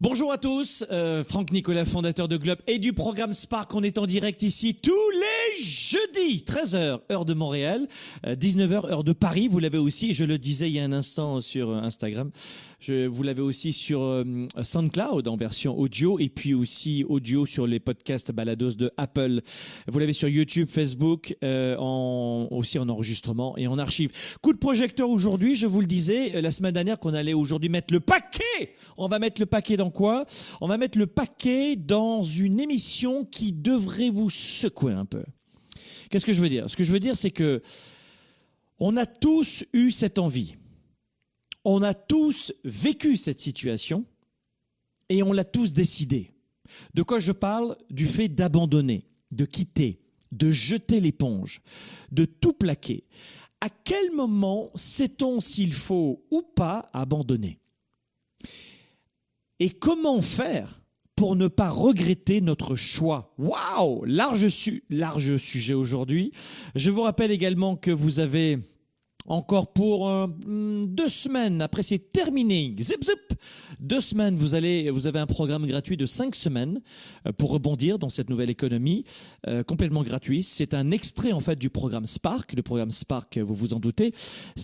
Bonjour 0.00 0.30
à 0.30 0.38
tous, 0.38 0.84
euh, 0.92 1.24
Franck 1.24 1.50
Nicolas, 1.50 1.84
fondateur 1.84 2.28
de 2.28 2.36
Globe 2.36 2.60
et 2.68 2.78
du 2.78 2.92
programme 2.92 3.32
Spark. 3.32 3.74
On 3.74 3.82
est 3.82 3.98
en 3.98 4.06
direct 4.06 4.44
ici 4.44 4.76
tous 4.76 4.92
les 5.10 5.64
jeudis, 5.64 6.44
13h, 6.46 7.00
heure 7.10 7.24
de 7.24 7.34
Montréal, 7.34 7.88
19h, 8.24 8.84
euh, 8.84 8.90
heure 8.90 9.02
de 9.02 9.12
Paris. 9.12 9.48
Vous 9.48 9.58
l'avez 9.58 9.78
aussi, 9.78 10.14
je 10.14 10.24
le 10.24 10.38
disais 10.38 10.70
il 10.70 10.74
y 10.74 10.78
a 10.78 10.84
un 10.84 10.92
instant 10.92 11.40
sur 11.40 11.70
euh, 11.70 11.80
Instagram. 11.80 12.30
Je, 12.80 13.08
vous 13.08 13.24
l'avez 13.24 13.42
aussi 13.42 13.72
sur 13.72 14.02
euh, 14.02 14.24
SoundCloud 14.62 15.26
en 15.26 15.36
version 15.36 15.76
audio 15.76 16.20
et 16.20 16.28
puis 16.28 16.54
aussi 16.54 17.04
audio 17.08 17.44
sur 17.44 17.66
les 17.66 17.80
podcasts 17.80 18.30
balados 18.30 18.74
de 18.74 18.92
Apple. 18.96 19.40
Vous 19.88 19.98
l'avez 19.98 20.12
sur 20.12 20.28
YouTube, 20.28 20.68
Facebook, 20.70 21.36
euh, 21.42 21.76
aussi 21.76 22.78
en 22.78 22.88
enregistrement 22.88 23.58
et 23.58 23.66
en 23.66 23.78
archive. 23.78 24.12
Coup 24.42 24.52
de 24.52 24.58
projecteur 24.58 25.10
aujourd'hui, 25.10 25.56
je 25.56 25.66
vous 25.66 25.80
le 25.80 25.88
disais 25.88 26.36
euh, 26.36 26.40
la 26.40 26.52
semaine 26.52 26.72
dernière 26.72 27.00
qu'on 27.00 27.14
allait 27.14 27.34
aujourd'hui 27.34 27.68
mettre 27.68 27.92
le 27.92 27.98
paquet. 27.98 28.74
On 28.96 29.08
va 29.08 29.18
mettre 29.18 29.40
le 29.40 29.46
paquet 29.46 29.76
dans 29.76 29.90
quoi? 29.90 30.24
On 30.60 30.68
va 30.68 30.76
mettre 30.78 30.98
le 30.98 31.08
paquet 31.08 31.74
dans 31.74 32.22
une 32.22 32.60
émission 32.60 33.24
qui 33.24 33.52
devrait 33.52 34.10
vous 34.10 34.30
secouer 34.30 34.92
un 34.92 35.04
peu. 35.04 35.24
Qu'est-ce 36.10 36.24
que 36.24 36.32
je 36.32 36.40
veux 36.40 36.48
dire? 36.48 36.70
Ce 36.70 36.76
que 36.76 36.84
je 36.84 36.92
veux 36.92 37.00
dire, 37.00 37.16
c'est 37.16 37.32
que 37.32 37.60
on 38.78 38.96
a 38.96 39.04
tous 39.04 39.64
eu 39.72 39.90
cette 39.90 40.20
envie 40.20 40.54
on 41.70 41.82
a 41.82 41.92
tous 41.92 42.52
vécu 42.64 43.16
cette 43.16 43.40
situation 43.40 44.06
et 45.10 45.22
on 45.22 45.34
l'a 45.34 45.44
tous 45.44 45.74
décidé. 45.74 46.32
De 46.94 47.02
quoi 47.02 47.18
je 47.18 47.32
parle? 47.32 47.76
Du 47.90 48.06
fait 48.06 48.28
d'abandonner, 48.28 49.02
de 49.32 49.44
quitter, 49.44 50.00
de 50.32 50.50
jeter 50.50 50.98
l'éponge, 50.98 51.60
de 52.10 52.24
tout 52.24 52.54
plaquer. 52.54 53.04
À 53.60 53.68
quel 53.68 54.12
moment 54.12 54.70
sait-on 54.76 55.40
s'il 55.40 55.74
faut 55.74 56.24
ou 56.30 56.40
pas 56.40 56.88
abandonner? 56.94 57.58
Et 59.60 59.68
comment 59.68 60.22
faire 60.22 60.80
pour 61.16 61.36
ne 61.36 61.48
pas 61.48 61.68
regretter 61.68 62.40
notre 62.40 62.76
choix? 62.76 63.34
Waouh 63.36 64.06
large, 64.06 64.46
large 64.88 65.36
sujet 65.36 65.74
aujourd'hui. 65.74 66.32
Je 66.74 66.90
vous 66.90 67.02
rappelle 67.02 67.30
également 67.30 67.76
que 67.76 67.90
vous 67.90 68.20
avez 68.20 68.58
encore 69.28 69.72
pour 69.72 70.08
euh, 70.08 70.26
hmm, 70.26 70.86
deux 70.86 71.08
semaines. 71.08 71.62
Après, 71.62 71.82
c'est 71.82 72.10
terminé. 72.10 72.74
Zip, 72.80 73.04
zip. 73.04 73.38
Deux 73.78 74.00
semaines, 74.00 74.34
vous 74.34 74.54
allez, 74.54 74.90
vous 74.90 75.06
avez 75.06 75.20
un 75.20 75.26
programme 75.26 75.66
gratuit 75.66 75.96
de 75.96 76.06
cinq 76.06 76.34
semaines 76.34 76.80
euh, 77.26 77.32
pour 77.32 77.50
rebondir 77.50 77.98
dans 77.98 78.08
cette 78.08 78.30
nouvelle 78.30 78.50
économie, 78.50 79.04
euh, 79.46 79.62
complètement 79.62 80.02
gratuit. 80.02 80.42
C'est 80.42 80.74
un 80.74 80.90
extrait, 80.90 81.32
en 81.32 81.40
fait, 81.40 81.56
du 81.56 81.70
programme 81.70 82.06
Spark. 82.06 82.52
Le 82.54 82.62
programme 82.62 82.90
Spark, 82.90 83.38
vous 83.38 83.54
vous 83.54 83.74
en 83.74 83.80
doutez. 83.80 84.12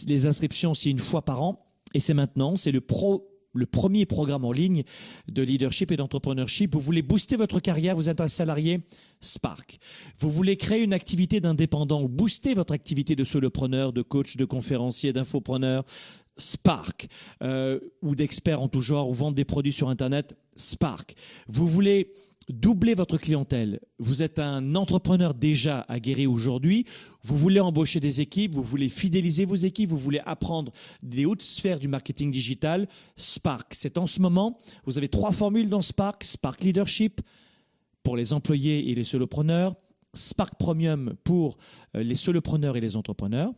Les 0.07 0.27
inscriptions, 0.27 0.75
c'est 0.75 0.91
une 0.91 0.99
fois 0.99 1.23
par 1.23 1.43
an. 1.43 1.67
Et 1.95 2.01
c'est 2.01 2.15
maintenant, 2.15 2.57
c'est 2.57 2.73
le 2.73 2.81
pro 2.81 3.34
le 3.55 3.67
premier 3.67 4.05
programme 4.07 4.45
en 4.45 4.53
ligne 4.53 4.85
de 5.29 5.43
leadership 5.43 5.93
et 5.93 5.97
d'entrepreneurship. 5.97 6.75
Vous 6.75 6.81
voulez 6.81 7.03
booster 7.03 7.37
votre 7.37 7.61
carrière, 7.61 7.97
vous 7.97 8.11
êtes 8.11 8.21
un 8.21 8.29
salarié, 8.29 8.81
Spark. 9.21 9.79
Vous 10.19 10.31
voulez 10.31 10.57
créer 10.57 10.83
une 10.83 10.93
activité 10.93 11.41
d'indépendant 11.41 12.03
ou 12.03 12.09
booster 12.09 12.55
votre 12.55 12.75
activité 12.75 13.17
de 13.17 13.25
solopreneur, 13.25 13.93
de 13.93 14.03
coach, 14.03 14.37
de 14.37 14.45
conférencier, 14.45 15.13
d'infopreneur, 15.13 15.85
Spark. 16.37 17.09
Euh, 17.43 17.81
ou 18.03 18.15
d'expert 18.15 18.61
en 18.61 18.69
tout 18.69 18.81
genre, 18.81 19.09
ou 19.09 19.15
vendre 19.15 19.35
des 19.35 19.45
produits 19.45 19.73
sur 19.73 19.89
Internet, 19.89 20.37
Spark. 20.57 21.15
Vous 21.49 21.67
voulez 21.67 22.13
doubler 22.49 22.95
votre 22.95 23.17
clientèle. 23.17 23.81
Vous 23.99 24.23
êtes 24.23 24.39
un 24.39 24.75
entrepreneur 24.75 25.35
déjà 25.35 25.81
aguerri 25.89 26.27
aujourd'hui. 26.27 26.85
Vous 27.23 27.37
voulez 27.37 27.61
embaucher 27.61 28.01
des 28.01 28.21
équipes, 28.21 28.55
vous 28.55 28.63
voulez 28.63 28.89
fidéliser 28.89 29.45
vos 29.45 29.55
équipes, 29.55 29.91
vous 29.91 29.99
voulez 29.99 30.21
apprendre 30.27 30.73
des 31.03 31.25
hautes 31.25 31.43
sphères 31.43 31.81
du 31.81 31.89
marketing 31.89 32.31
digital. 32.31 32.87
Spark, 33.17 33.73
c'est 33.75 33.99
en 33.99 34.07
ce 34.07 34.21
moment. 34.21 34.59
Vous 34.85 34.99
avez 34.99 35.09
trois 35.09 35.33
formules 35.33 35.69
dans 35.69 35.83
Spark. 35.83 36.23
Spark 36.25 36.63
Leadership 36.63 37.21
pour 38.03 38.17
les 38.17 38.33
employés 38.33 38.91
et 38.91 38.95
les 38.95 39.05
solopreneurs. 39.05 39.75
Spark 40.13 40.57
Premium 40.59 41.15
pour 41.25 41.57
euh, 41.97 42.03
les 42.03 42.15
solopreneurs 42.15 42.77
et 42.77 42.81
les 42.81 42.97
entrepreneurs 42.97 43.53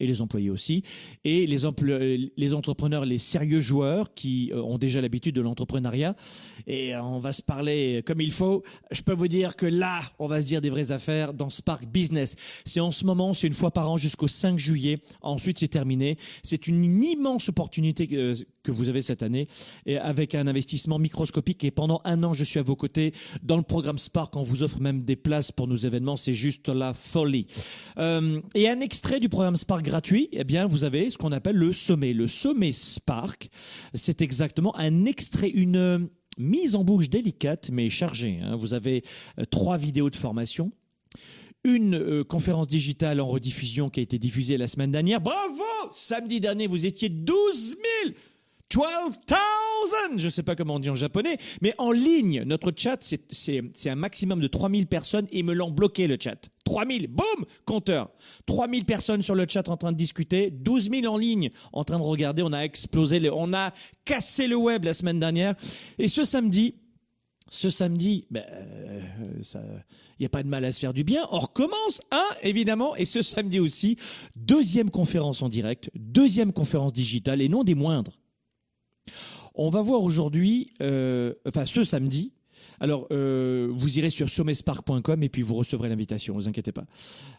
et 0.00 0.06
les 0.06 0.20
employés 0.20 0.50
aussi, 0.50 0.82
et 1.24 1.46
les, 1.46 2.32
les 2.36 2.54
entrepreneurs, 2.54 3.04
les 3.04 3.18
sérieux 3.18 3.60
joueurs 3.60 4.14
qui 4.14 4.50
euh, 4.52 4.62
ont 4.62 4.78
déjà 4.78 5.00
l'habitude 5.00 5.34
de 5.34 5.40
l'entrepreneuriat. 5.40 6.14
Et 6.66 6.94
euh, 6.94 7.02
on 7.02 7.18
va 7.18 7.32
se 7.32 7.42
parler 7.42 8.02
comme 8.06 8.20
il 8.20 8.32
faut. 8.32 8.62
Je 8.90 9.02
peux 9.02 9.12
vous 9.12 9.28
dire 9.28 9.56
que 9.56 9.66
là, 9.66 10.00
on 10.18 10.28
va 10.28 10.40
se 10.40 10.46
dire 10.46 10.60
des 10.60 10.70
vraies 10.70 10.92
affaires 10.92 11.34
dans 11.34 11.50
Spark 11.50 11.86
Business. 11.86 12.36
C'est 12.64 12.80
en 12.80 12.92
ce 12.92 13.04
moment, 13.04 13.32
c'est 13.32 13.46
une 13.46 13.54
fois 13.54 13.70
par 13.70 13.90
an 13.90 13.96
jusqu'au 13.96 14.28
5 14.28 14.58
juillet. 14.58 14.98
Ensuite, 15.22 15.58
c'est 15.58 15.68
terminé. 15.68 16.18
C'est 16.42 16.66
une 16.66 17.02
immense 17.02 17.48
opportunité 17.48 18.06
que, 18.06 18.34
vous 18.70 18.90
avez 18.90 19.00
cette 19.00 19.22
année, 19.22 19.48
et 19.86 19.96
avec 19.96 20.34
un 20.34 20.46
investissement 20.46 20.98
microscopique. 20.98 21.64
Et 21.64 21.70
pendant 21.70 22.02
un 22.04 22.22
an, 22.22 22.34
je 22.34 22.44
suis 22.44 22.58
à 22.58 22.62
vos 22.62 22.76
côtés 22.76 23.14
dans 23.42 23.56
le 23.56 23.62
programme 23.62 23.96
Spark. 23.96 24.36
On 24.36 24.42
vous 24.42 24.62
offre 24.62 24.78
même 24.80 25.02
des 25.02 25.16
places 25.16 25.52
pour 25.52 25.68
nos 25.68 25.76
événements. 25.76 26.16
C'est 26.16 26.34
juste 26.34 26.68
la 26.68 26.92
folie. 26.92 27.46
Euh, 27.96 28.42
et 28.54 28.68
un 28.68 28.80
extrait 28.80 29.20
du 29.20 29.30
programme 29.30 29.56
Spark 29.56 29.87
gratuit, 29.88 30.28
eh 30.32 30.44
bien, 30.44 30.66
vous 30.66 30.84
avez 30.84 31.10
ce 31.10 31.18
qu'on 31.18 31.32
appelle 31.32 31.56
le 31.56 31.72
sommet. 31.72 32.12
Le 32.12 32.28
sommet 32.28 32.72
Spark, 32.72 33.48
c'est 33.94 34.22
exactement 34.22 34.76
un 34.76 35.04
extrait, 35.04 35.48
une 35.48 36.08
mise 36.38 36.74
en 36.74 36.84
bouche 36.84 37.10
délicate 37.10 37.70
mais 37.72 37.90
chargée. 37.90 38.38
Hein. 38.42 38.56
Vous 38.56 38.74
avez 38.74 39.02
euh, 39.38 39.44
trois 39.44 39.76
vidéos 39.76 40.10
de 40.10 40.16
formation 40.16 40.70
une 41.64 41.96
euh, 41.96 42.24
conférence 42.24 42.68
digitale 42.68 43.20
en 43.20 43.26
rediffusion 43.26 43.88
qui 43.88 44.00
a 44.00 44.02
été 44.02 44.18
diffusée 44.18 44.56
la 44.56 44.68
semaine 44.68 44.92
dernière. 44.92 45.20
Bravo 45.20 45.64
Samedi 45.90 46.40
dernier, 46.40 46.66
vous 46.66 46.86
étiez 46.86 47.08
12 47.08 47.76
000 48.04 48.14
12,000 48.70 50.18
Je 50.18 50.26
ne 50.26 50.30
sais 50.30 50.42
pas 50.42 50.54
comment 50.54 50.74
on 50.74 50.78
dit 50.78 50.90
en 50.90 50.94
japonais, 50.94 51.38
mais 51.62 51.74
en 51.78 51.90
ligne, 51.90 52.42
notre 52.44 52.72
chat, 52.76 52.98
c'est 53.30 53.90
un 53.90 53.94
maximum 53.94 54.40
de 54.40 54.46
3000 54.46 54.86
personnes 54.86 55.26
et 55.30 55.42
me 55.42 55.54
l'ont 55.54 55.70
bloqué 55.70 56.06
le 56.06 56.16
chat. 56.20 56.50
3000, 56.64 57.06
boum, 57.08 57.24
compteur. 57.64 58.10
3000 58.46 58.84
personnes 58.84 59.22
sur 59.22 59.34
le 59.34 59.46
chat 59.48 59.68
en 59.68 59.76
train 59.76 59.92
de 59.92 59.96
discuter, 59.96 60.50
12 60.50 60.90
000 60.90 61.06
en 61.06 61.16
ligne 61.16 61.50
en 61.72 61.84
train 61.84 61.98
de 61.98 62.04
regarder. 62.04 62.42
On 62.42 62.52
a 62.52 62.60
explosé, 62.60 63.30
on 63.32 63.52
a 63.54 63.72
cassé 64.04 64.46
le 64.46 64.56
web 64.56 64.84
la 64.84 64.92
semaine 64.92 65.18
dernière. 65.18 65.54
Et 65.98 66.08
ce 66.08 66.24
samedi, 66.24 66.74
ce 67.48 67.70
samedi, 67.70 68.26
ben, 68.30 68.44
euh, 68.50 69.00
il 70.18 70.22
n'y 70.22 70.26
a 70.26 70.28
pas 70.28 70.42
de 70.42 70.48
mal 70.48 70.64
à 70.64 70.72
se 70.72 70.80
faire 70.80 70.92
du 70.92 71.04
bien. 71.04 71.26
On 71.30 71.38
recommence, 71.38 72.02
hein, 72.10 72.26
évidemment. 72.42 72.94
Et 72.96 73.06
ce 73.06 73.22
samedi 73.22 73.60
aussi, 73.60 73.96
deuxième 74.36 74.90
conférence 74.90 75.42
en 75.42 75.48
direct, 75.48 75.90
deuxième 75.94 76.52
conférence 76.52 76.92
digitale 76.92 77.40
et 77.40 77.48
non 77.48 77.64
des 77.64 77.74
moindres. 77.74 78.18
On 79.54 79.70
va 79.70 79.82
voir 79.82 80.02
aujourd'hui, 80.02 80.70
euh, 80.80 81.34
enfin 81.46 81.66
ce 81.66 81.84
samedi, 81.84 82.32
alors, 82.80 83.08
euh, 83.10 83.68
vous 83.72 83.98
irez 83.98 84.10
sur 84.10 84.28
sommetspark.com 84.28 85.22
et 85.22 85.28
puis 85.28 85.42
vous 85.42 85.54
recevrez 85.54 85.88
l'invitation, 85.88 86.34
ne 86.34 86.40
vous 86.40 86.48
inquiétez 86.48 86.72
pas. 86.72 86.84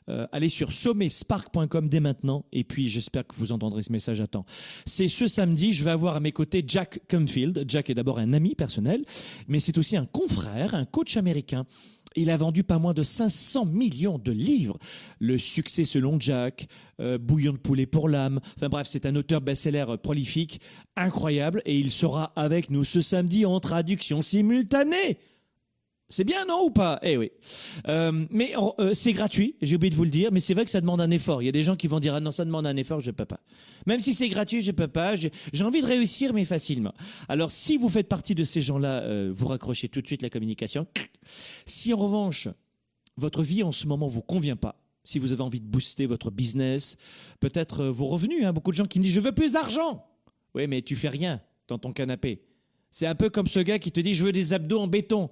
Euh, 0.09 0.27
allez 0.31 0.49
sur 0.49 0.71
sommetspark.com 0.71 1.87
dès 1.87 1.99
maintenant 1.99 2.45
et 2.51 2.63
puis 2.63 2.89
j'espère 2.89 3.25
que 3.25 3.35
vous 3.35 3.51
entendrez 3.51 3.83
ce 3.83 3.91
message 3.91 4.21
à 4.21 4.27
temps. 4.27 4.45
C'est 4.85 5.07
ce 5.07 5.27
samedi, 5.27 5.73
je 5.73 5.83
vais 5.83 5.91
avoir 5.91 6.15
à 6.15 6.19
mes 6.19 6.31
côtés 6.31 6.63
Jack 6.67 6.99
Cumfield. 7.07 7.63
Jack 7.67 7.89
est 7.89 7.93
d'abord 7.93 8.19
un 8.19 8.33
ami 8.33 8.55
personnel, 8.55 9.03
mais 9.47 9.59
c'est 9.59 9.77
aussi 9.77 9.95
un 9.95 10.05
confrère, 10.05 10.75
un 10.75 10.85
coach 10.85 11.15
américain 11.17 11.65
il 12.15 12.29
a 12.29 12.37
vendu 12.37 12.63
pas 12.63 12.79
moins 12.79 12.93
de 12.93 13.03
500 13.03 13.65
millions 13.65 14.17
de 14.17 14.31
livres. 14.31 14.77
Le 15.19 15.37
succès 15.37 15.85
selon 15.85 16.19
Jack, 16.19 16.67
euh, 16.99 17.17
Bouillon 17.17 17.53
de 17.53 17.57
poulet 17.57 17.85
pour 17.85 18.09
l'âme. 18.09 18.39
Enfin 18.55 18.69
bref, 18.69 18.87
c'est 18.89 19.05
un 19.05 19.15
auteur 19.15 19.41
best-seller 19.41 19.85
prolifique, 20.01 20.61
incroyable, 20.95 21.61
et 21.65 21.77
il 21.77 21.91
sera 21.91 22.33
avec 22.35 22.69
nous 22.69 22.83
ce 22.83 23.01
samedi 23.01 23.45
en 23.45 23.59
traduction 23.59 24.21
simultanée. 24.21 25.17
C'est 26.11 26.23
bien, 26.23 26.43
non 26.45 26.63
ou 26.65 26.71
pas? 26.71 26.97
Eh 27.03 27.17
oui. 27.17 27.31
Euh, 27.87 28.25
mais 28.31 28.53
euh, 28.79 28.95
c'est 28.95 29.13
gratuit, 29.13 29.55
j'ai 29.61 29.75
oublié 29.75 29.91
de 29.91 29.95
vous 29.95 30.05
le 30.05 30.09
dire, 30.09 30.31
mais 30.31 30.39
c'est 30.39 30.55
vrai 30.55 30.65
que 30.65 30.71
ça 30.71 30.81
demande 30.81 31.01
un 31.01 31.11
effort. 31.11 31.43
Il 31.43 31.45
y 31.45 31.49
a 31.49 31.51
des 31.51 31.61
gens 31.61 31.75
qui 31.75 31.85
vont 31.85 31.99
dire, 31.99 32.15
ah 32.15 32.19
non, 32.19 32.31
ça 32.31 32.45
demande 32.45 32.65
un 32.65 32.75
effort, 32.77 32.99
je 32.99 33.11
peux 33.11 33.25
pas. 33.25 33.39
Même 33.85 33.99
si 33.99 34.15
c'est 34.15 34.27
gratuit, 34.27 34.61
je 34.61 34.71
peux 34.71 34.87
pas. 34.87 35.13
J'ai 35.15 35.63
envie 35.63 35.81
de 35.81 35.85
réussir, 35.85 36.33
mais 36.33 36.45
facilement. 36.45 36.95
Alors, 37.27 37.51
si 37.51 37.77
vous 37.77 37.89
faites 37.89 38.07
partie 38.07 38.33
de 38.33 38.43
ces 38.43 38.59
gens-là, 38.59 39.03
euh, 39.03 39.31
vous 39.35 39.45
raccrochez 39.45 39.87
tout 39.87 40.01
de 40.01 40.07
suite 40.07 40.23
la 40.23 40.31
communication. 40.31 40.87
Si 41.67 41.93
en 41.93 41.97
revanche, 41.97 42.47
votre 43.15 43.43
vie 43.43 43.61
en 43.61 43.71
ce 43.71 43.85
moment 43.85 44.07
vous 44.07 44.23
convient 44.23 44.55
pas, 44.55 44.81
si 45.03 45.19
vous 45.19 45.31
avez 45.31 45.41
envie 45.41 45.61
de 45.61 45.67
booster 45.67 46.07
votre 46.07 46.31
business, 46.31 46.97
peut-être 47.39 47.85
vos 47.85 48.07
revenus, 48.07 48.45
hein, 48.45 48.51
beaucoup 48.51 48.71
de 48.71 48.75
gens 48.75 48.85
qui 48.85 48.97
me 48.97 49.03
disent, 49.03 49.13
je 49.13 49.19
veux 49.19 49.31
plus 49.31 49.51
d'argent. 49.51 50.07
Oui, 50.55 50.65
mais 50.65 50.81
tu 50.81 50.95
fais 50.95 51.09
rien 51.09 51.39
dans 51.67 51.77
ton 51.77 51.93
canapé. 51.93 52.41
C'est 52.89 53.05
un 53.05 53.15
peu 53.15 53.29
comme 53.29 53.45
ce 53.45 53.59
gars 53.59 53.77
qui 53.77 53.91
te 53.91 53.99
dit, 53.99 54.15
je 54.15 54.23
veux 54.23 54.31
des 54.31 54.53
abdos 54.53 54.79
en 54.79 54.87
béton. 54.87 55.29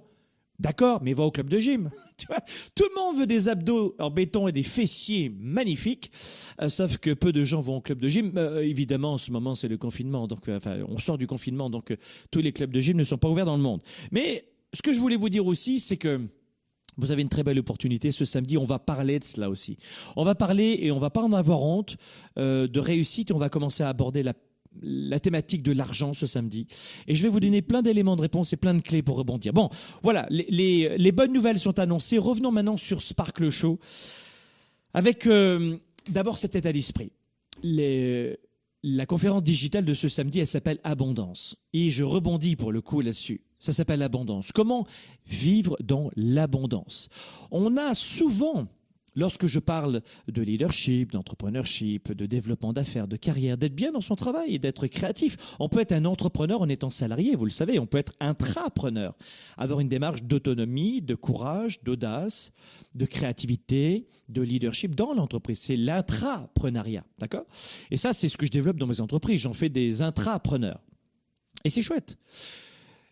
D'accord, 0.58 1.00
mais 1.02 1.14
va 1.14 1.22
au 1.22 1.30
club 1.30 1.48
de 1.48 1.60
gym. 1.60 1.88
Tout 2.74 2.84
le 2.84 3.00
monde 3.00 3.16
veut 3.16 3.26
des 3.26 3.48
abdos 3.48 3.94
en 4.00 4.10
béton 4.10 4.48
et 4.48 4.52
des 4.52 4.64
fessiers 4.64 5.32
magnifiques, 5.38 6.10
euh, 6.60 6.68
sauf 6.68 6.98
que 6.98 7.14
peu 7.14 7.32
de 7.32 7.44
gens 7.44 7.60
vont 7.60 7.76
au 7.76 7.80
club 7.80 8.00
de 8.00 8.08
gym. 8.08 8.32
Euh, 8.36 8.60
évidemment, 8.60 9.12
en 9.12 9.18
ce 9.18 9.30
moment, 9.30 9.54
c'est 9.54 9.68
le 9.68 9.76
confinement, 9.76 10.26
donc 10.26 10.48
euh, 10.48 10.56
enfin, 10.56 10.78
on 10.88 10.98
sort 10.98 11.16
du 11.16 11.28
confinement, 11.28 11.70
donc 11.70 11.96
tous 12.32 12.40
les 12.40 12.52
clubs 12.52 12.72
de 12.72 12.80
gym 12.80 12.96
ne 12.96 13.04
sont 13.04 13.18
pas 13.18 13.28
ouverts 13.28 13.46
dans 13.46 13.56
le 13.56 13.62
monde. 13.62 13.82
Mais 14.10 14.46
ce 14.74 14.82
que 14.82 14.92
je 14.92 14.98
voulais 14.98 15.16
vous 15.16 15.28
dire 15.28 15.46
aussi, 15.46 15.78
c'est 15.78 15.96
que 15.96 16.20
vous 16.96 17.12
avez 17.12 17.22
une 17.22 17.28
très 17.28 17.44
belle 17.44 17.60
opportunité 17.60 18.10
ce 18.10 18.24
samedi. 18.24 18.58
On 18.58 18.64
va 18.64 18.80
parler 18.80 19.20
de 19.20 19.24
cela 19.24 19.48
aussi. 19.48 19.78
On 20.16 20.24
va 20.24 20.34
parler 20.34 20.76
et 20.82 20.90
on 20.90 20.98
va 20.98 21.10
pas 21.10 21.22
en 21.22 21.32
avoir 21.32 21.62
honte 21.62 21.96
de 22.36 22.80
réussite. 22.80 23.30
On 23.30 23.38
va 23.38 23.48
commencer 23.48 23.84
à 23.84 23.88
aborder 23.88 24.24
la 24.24 24.34
la 24.82 25.20
thématique 25.20 25.62
de 25.62 25.72
l'argent 25.72 26.12
ce 26.14 26.26
samedi. 26.26 26.66
Et 27.06 27.14
je 27.14 27.22
vais 27.22 27.28
vous 27.28 27.40
donner 27.40 27.62
plein 27.62 27.82
d'éléments 27.82 28.16
de 28.16 28.22
réponse 28.22 28.52
et 28.52 28.56
plein 28.56 28.74
de 28.74 28.82
clés 28.82 29.02
pour 29.02 29.16
rebondir. 29.16 29.52
Bon, 29.52 29.70
voilà, 30.02 30.26
les, 30.30 31.12
bonnes 31.12 31.32
nouvelles 31.32 31.58
sont 31.58 31.78
annoncées. 31.78 32.18
Revenons 32.18 32.52
maintenant 32.52 32.76
sur 32.76 33.02
Sparkle 33.02 33.50
Show 33.50 33.78
avec 34.94 35.26
euh, 35.26 35.76
d'abord 36.08 36.38
cet 36.38 36.54
état 36.54 36.72
d'esprit. 36.72 37.12
la 37.62 39.06
conférence 39.06 39.42
digitale 39.42 39.84
de 39.84 39.94
ce 39.94 40.08
samedi, 40.08 40.40
elle 40.40 40.46
s'appelle 40.46 40.78
Abondance. 40.84 41.56
Et 41.72 41.90
je 41.90 42.04
rebondis 42.04 42.56
pour 42.56 42.72
le 42.72 42.80
coup 42.80 43.00
là-dessus. 43.00 43.42
Ça 43.58 43.72
s'appelle 43.72 44.02
Abondance. 44.02 44.52
Comment 44.52 44.86
vivre 45.26 45.76
dans 45.80 46.10
l'abondance? 46.14 47.08
On 47.50 47.76
a 47.76 47.94
souvent 47.94 48.68
Lorsque 49.18 49.48
je 49.48 49.58
parle 49.58 50.02
de 50.28 50.42
leadership, 50.42 51.10
d'entrepreneurship, 51.10 52.12
de 52.12 52.24
développement 52.24 52.72
d'affaires, 52.72 53.08
de 53.08 53.16
carrière, 53.16 53.58
d'être 53.58 53.74
bien 53.74 53.90
dans 53.90 54.00
son 54.00 54.14
travail 54.14 54.54
et 54.54 54.60
d'être 54.60 54.86
créatif, 54.86 55.36
on 55.58 55.68
peut 55.68 55.80
être 55.80 55.90
un 55.90 56.04
entrepreneur 56.04 56.60
en 56.60 56.68
étant 56.68 56.90
salarié, 56.90 57.34
vous 57.34 57.44
le 57.44 57.50
savez, 57.50 57.80
on 57.80 57.86
peut 57.86 57.98
être 57.98 58.12
intrapreneur, 58.20 59.16
avoir 59.56 59.80
une 59.80 59.88
démarche 59.88 60.22
d'autonomie, 60.22 61.02
de 61.02 61.16
courage, 61.16 61.82
d'audace, 61.82 62.52
de 62.94 63.06
créativité, 63.06 64.06
de 64.28 64.40
leadership 64.40 64.94
dans 64.94 65.12
l'entreprise. 65.14 65.58
C'est 65.58 65.76
l'intrapreneuriat, 65.76 67.02
d'accord? 67.18 67.46
Et 67.90 67.96
ça, 67.96 68.12
c'est 68.12 68.28
ce 68.28 68.36
que 68.36 68.46
je 68.46 68.52
développe 68.52 68.76
dans 68.76 68.86
mes 68.86 69.00
entreprises. 69.00 69.40
J'en 69.40 69.52
fais 69.52 69.68
des 69.68 70.00
intrapreneurs. 70.00 70.80
Et 71.64 71.70
c'est 71.70 71.82
chouette. 71.82 72.18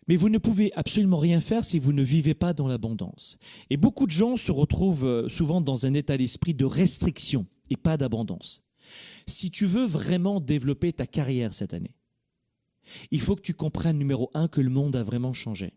Mais 0.07 0.15
vous 0.15 0.29
ne 0.29 0.37
pouvez 0.37 0.71
absolument 0.73 1.17
rien 1.17 1.41
faire 1.41 1.65
si 1.65 1.79
vous 1.79 1.93
ne 1.93 2.03
vivez 2.03 2.33
pas 2.33 2.53
dans 2.53 2.67
l'abondance. 2.67 3.37
Et 3.69 3.77
beaucoup 3.77 4.05
de 4.05 4.11
gens 4.11 4.37
se 4.37 4.51
retrouvent 4.51 5.05
euh, 5.05 5.29
souvent 5.29 5.59
dans 5.59 5.85
un 5.85 5.93
état 5.93 6.17
d'esprit 6.17 6.53
de 6.53 6.65
restriction 6.65 7.45
et 7.69 7.75
pas 7.75 7.97
d'abondance. 7.97 8.63
Si 9.27 9.51
tu 9.51 9.65
veux 9.65 9.85
vraiment 9.85 10.39
développer 10.39 10.93
ta 10.93 11.05
carrière 11.05 11.53
cette 11.53 11.73
année, 11.73 11.93
il 13.11 13.19
faut 13.19 13.35
que 13.35 13.41
tu 13.41 13.53
comprennes, 13.53 13.97
numéro 13.97 14.31
un, 14.33 14.47
que 14.47 14.61
le 14.61 14.69
monde 14.69 14.95
a 14.95 15.03
vraiment 15.03 15.33
changé. 15.33 15.73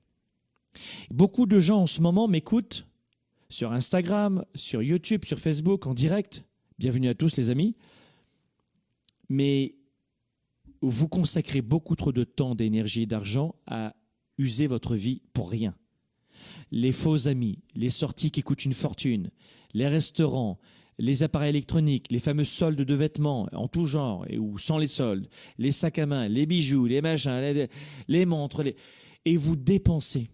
Beaucoup 1.11 1.47
de 1.47 1.59
gens 1.59 1.83
en 1.83 1.87
ce 1.87 2.01
moment 2.01 2.29
m'écoutent 2.29 2.87
sur 3.49 3.73
Instagram, 3.73 4.45
sur 4.55 4.83
YouTube, 4.83 5.25
sur 5.25 5.41
Facebook, 5.41 5.89
en 5.89 5.95
direct. 5.95 6.47
Bienvenue 6.79 7.09
à 7.09 7.15
tous 7.15 7.37
les 7.37 7.51
amis. 7.51 7.75
Mais 9.29 9.75
vous 10.83 11.09
consacrez 11.09 11.61
beaucoup 11.61 11.97
trop 11.97 12.13
de 12.13 12.23
temps, 12.23 12.55
d'énergie 12.55 13.03
et 13.03 13.07
d'argent 13.07 13.57
à 13.67 13.95
usez 14.41 14.67
votre 14.67 14.97
vie 14.97 15.23
pour 15.33 15.51
rien. 15.51 15.75
Les 16.73 16.93
faux 16.93 17.29
amis, 17.29 17.59
les 17.75 17.91
sorties 17.91 18.31
qui 18.31 18.43
coûtent 18.43 18.65
une 18.65 18.73
fortune, 18.73 19.31
les 19.75 19.89
restaurants, 19.89 20.59
les 20.99 21.23
appareils 21.23 21.51
électroniques, 21.51 22.07
les 22.11 22.19
fameux 22.19 22.45
soldes 22.45 22.83
de 22.83 22.95
vêtements 22.95 23.49
en 23.53 23.69
tout 23.69 23.87
genre 23.87 24.25
et 24.29 24.39
ou 24.39 24.59
sans 24.59 24.79
les 24.79 24.87
soldes, 24.87 25.29
les 25.59 25.73
sacs 25.73 25.99
à 25.99 26.07
main, 26.07 26.29
les 26.29 26.47
bijoux, 26.47 26.87
les 26.87 27.01
machins, 27.01 27.69
les, 28.09 28.27
montres, 28.27 28.63
et 29.25 29.37
vous 29.37 29.57
dépensez. 29.57 30.29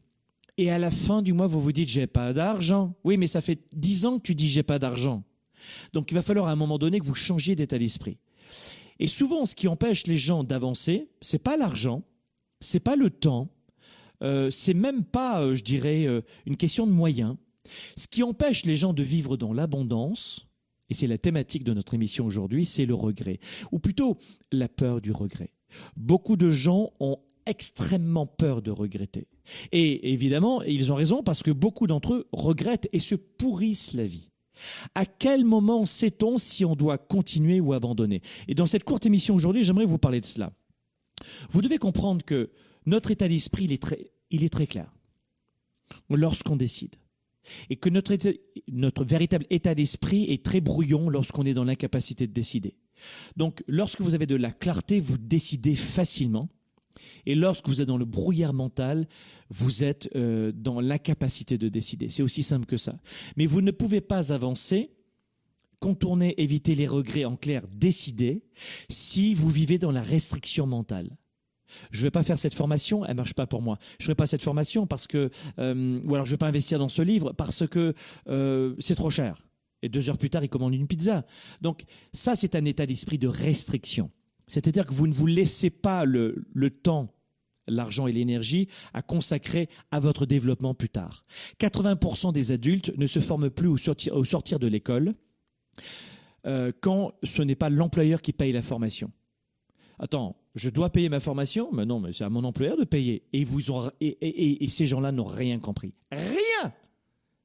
Et 0.59 0.71
à 0.71 0.79
la 0.79 0.91
fin 0.91 1.23
du 1.23 1.33
mois, 1.33 1.47
vous 1.47 1.61
vous 1.61 1.73
dites 1.73 1.89
j'ai 1.89 2.07
pas 2.07 2.33
d'argent. 2.33 2.95
Oui, 3.05 3.17
mais 3.17 3.27
ça 3.27 3.41
fait 3.41 3.61
dix 3.75 4.07
ans 4.07 4.19
que 4.19 4.23
tu 4.23 4.35
dis 4.35 4.49
j'ai 4.49 4.63
pas 4.63 4.79
d'argent. 4.79 5.23
Donc 5.93 6.11
il 6.11 6.15
va 6.15 6.23
falloir 6.23 6.49
à 6.49 6.53
un 6.53 6.57
moment 6.57 6.79
donné 6.79 7.01
que 7.01 7.07
vous 7.07 7.15
changiez 7.15 7.57
d'état 7.57 7.79
d'esprit. 7.79 8.19
Et 8.99 9.09
souvent, 9.09 9.45
ce 9.45 9.55
qui 9.55 9.69
empêche 9.69 10.07
les 10.07 10.17
gens 10.17 10.45
d'avancer, 10.45 11.09
c'est 11.21 11.43
pas 11.43 11.57
l'argent, 11.57 12.03
c'est 12.61 12.81
pas 12.81 12.97
le 12.97 13.11
temps, 13.11 13.51
euh, 14.23 14.51
c'est 14.51 14.75
même 14.75 15.05
pas, 15.05 15.43
euh, 15.43 15.55
je 15.55 15.65
dirais, 15.65 16.07
euh, 16.07 16.23
une 16.47 16.57
question 16.57 16.87
de 16.87 16.93
moyens. 16.93 17.37
Ce 17.97 18.07
qui 18.07 18.23
empêche 18.23 18.65
les 18.65 18.77
gens 18.77 18.93
de 18.93 19.03
vivre 19.03 19.37
dans 19.37 19.53
l'abondance, 19.53 20.47
et 20.89 20.95
c'est 20.95 21.07
la 21.07 21.19
thématique 21.19 21.65
de 21.65 21.75
notre 21.75 21.95
émission 21.95 22.27
aujourd'hui, 22.27 22.65
c'est 22.65 22.87
le 22.87 22.95
regret, 22.95 23.41
ou 23.73 23.79
plutôt 23.79 24.19
la 24.53 24.69
peur 24.69 25.01
du 25.01 25.13
regret. 25.13 25.53
Beaucoup 25.97 26.37
de 26.37 26.51
gens 26.51 26.93
ont 27.01 27.19
extrêmement 27.45 28.27
peur 28.27 28.63
de 28.63 28.71
regretter. 28.71 29.29
Et 29.73 30.13
évidemment, 30.13 30.63
ils 30.63 30.93
ont 30.93 30.97
raison 30.97 31.23
parce 31.23 31.43
que 31.43 31.51
beaucoup 31.51 31.87
d'entre 31.87 32.15
eux 32.15 32.29
regrettent 32.33 32.89
et 32.93 32.99
se 32.99 33.15
pourrissent 33.15 33.95
la 33.95 34.05
vie. 34.05 34.31
À 34.95 35.07
quel 35.07 35.45
moment 35.45 35.85
sait-on 35.85 36.39
si 36.39 36.65
on 36.65 36.75
doit 36.75 36.99
continuer 36.99 37.61
ou 37.61 37.73
abandonner? 37.73 38.23
Et 38.49 38.55
dans 38.55 38.67
cette 38.67 38.85
courte 38.85 39.07
émission 39.07 39.35
aujourd'hui, 39.35 39.65
j'aimerais 39.65 39.87
vous 39.87 39.99
parler 39.99 40.21
de 40.21 40.27
cela. 40.27 40.53
Vous 41.51 41.63
devez 41.63 41.79
comprendre 41.79 42.25
que 42.25 42.51
notre 42.87 43.11
état 43.11 43.29
d'esprit, 43.29 43.65
il 43.65 43.73
est 44.45 44.53
très, 44.53 44.67
clair. 44.67 44.93
Lorsqu'on 46.09 46.57
décide. 46.57 46.97
Et 47.71 47.77
que 47.77 47.89
notre, 47.89 48.17
notre 48.69 49.05
véritable 49.05 49.47
état 49.51 49.75
d'esprit 49.75 50.25
est 50.33 50.45
très 50.45 50.61
brouillon 50.61 51.09
lorsqu'on 51.11 51.45
est 51.45 51.55
dans 51.55 51.65
l'incapacité 51.65 52.27
de 52.27 52.33
décider. 52.33 52.75
Donc, 53.37 53.63
lorsque 53.69 54.01
vous 54.01 54.15
avez 54.15 54.27
de 54.27 54.37
la 54.37 54.51
clarté, 54.51 55.01
vous 55.01 55.19
décidez 55.19 55.75
facilement. 55.75 56.49
Et 57.27 57.35
lorsque 57.35 57.69
vous 57.69 57.83
êtes 57.83 57.89
dans 57.89 57.99
le 57.99 58.05
brouillard 58.05 58.55
mental, 58.55 59.07
vous 59.51 59.85
êtes 59.85 60.09
euh, 60.17 60.53
dans 60.53 60.81
l'incapacité 60.81 61.59
de 61.59 61.69
décider. 61.69 62.09
C'est 62.09 62.23
aussi 62.23 62.43
simple 62.43 62.67
que 62.67 62.77
ça. 62.77 62.99
Mais 63.37 63.47
vous 63.47 63.61
ne 63.61 63.71
pouvez 63.71 64.01
pas 64.01 64.33
avancer, 64.33 64.91
contourner, 65.79 66.41
éviter 66.41 66.75
les 66.75 66.87
regrets, 66.87 67.25
en 67.25 67.37
clair, 67.37 67.67
décider, 67.69 68.43
si 68.89 69.35
vous 69.35 69.51
vivez 69.51 69.79
dans 69.79 69.93
la 69.93 70.03
restriction 70.03 70.67
mentale. 70.67 71.17
Je 71.91 72.01
ne 72.01 72.05
vais 72.05 72.11
pas 72.11 72.23
faire 72.23 72.39
cette 72.39 72.55
formation, 72.55 73.05
elle 73.05 73.17
marche 73.17 73.35
pas 73.35 73.47
pour 73.47 73.63
moi. 73.63 73.79
Je 73.99 74.05
ne 74.05 74.07
ferai 74.07 74.15
pas 74.15 74.27
cette 74.27 74.43
formation 74.43 74.87
parce 74.87 75.07
que, 75.07 75.31
euh, 75.59 76.01
ou 76.05 76.15
alors 76.15 76.27
je 76.27 76.31
ne 76.31 76.35
vais 76.35 76.39
pas 76.39 76.49
investir 76.49 76.79
dans 76.79 76.89
ce 76.89 77.03
livre 77.03 77.33
parce 77.33 77.67
que 77.67 77.95
euh, 78.29 78.75
c'est 78.79 78.95
trop 78.95 79.11
cher. 79.11 79.47
Et 79.83 79.89
deux 79.89 80.09
heures 80.09 80.19
plus 80.19 80.31
tard, 80.31 80.43
il 80.43 80.49
commande 80.49 80.75
une 80.75 80.87
pizza. 80.87 81.25
Donc 81.61 81.85
ça, 82.13 82.35
c'est 82.35 82.55
un 82.55 82.65
état 82.65 82.87
d'esprit 82.87 83.19
de 83.19 83.29
restriction. 83.29 84.11
C'est-à-dire 84.47 84.87
que 84.87 84.95
vous 84.95 85.07
ne 85.07 85.13
vous 85.13 85.27
laissez 85.27 85.71
pas 85.71 86.05
le, 86.05 86.47
temps 86.83 87.13
l'argent 87.67 88.07
et 88.07 88.13
l'énergie 88.13 88.69
à 88.95 89.03
consacrer 89.03 89.69
à 89.91 90.01
votre 90.01 90.25
développement 90.25 90.75
plus 90.75 90.89
tard. 90.89 91.25
80% 91.61 92.33
des 92.33 92.53
adultes 92.53 92.97
ne 92.97 93.07
se 93.07 93.21
forment 93.21 93.51
plus 93.51 93.69
au 93.69 94.25
sortir 94.25 94.59
de 94.59 94.67
l'école 94.67 95.15
euh, 96.47 96.71
quand 96.81 97.13
ce 97.25 97.43
n'est 97.43 97.57
pas 97.57 97.71
l'employeur 97.71 98.23
qui 98.23 98.33
paye 98.33 98.53
la 98.53 98.63
formation. 98.63 99.11
Attends, 99.99 100.37
je 100.57 100.71
dois 100.71 100.91
payer 100.91 101.09
ma 101.11 101.21
formation 101.21 101.71
Mais 101.73 101.85
non, 101.85 102.01
mais 102.01 102.13
c'est 102.13 102.25
à 102.25 102.31
mon 102.31 102.43
employeur 102.43 102.77
de 102.77 102.85
payer. 102.85 103.23
Et, 103.33 103.45
vous 103.45 103.61
et, 104.01 104.69
ces 104.69 104.87
gens-là 104.87 105.13
n'ont 105.13 105.25
rien 105.25 105.61
compris. 105.61 105.95
Rien 106.11 106.73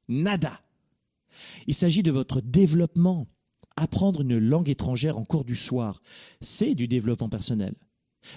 Nada 0.07 0.61
Il 1.67 1.75
s'agit 1.75 2.03
de 2.03 2.11
votre 2.11 2.41
développement. 2.41 3.27
Apprendre 3.75 4.21
une 4.21 4.37
langue 4.37 4.69
étrangère 4.69 5.17
en 5.17 5.23
cours 5.23 5.45
du 5.45 5.55
soir, 5.55 6.01
c'est 6.41 6.75
du 6.75 6.87
développement 6.87 7.29
personnel. 7.29 7.73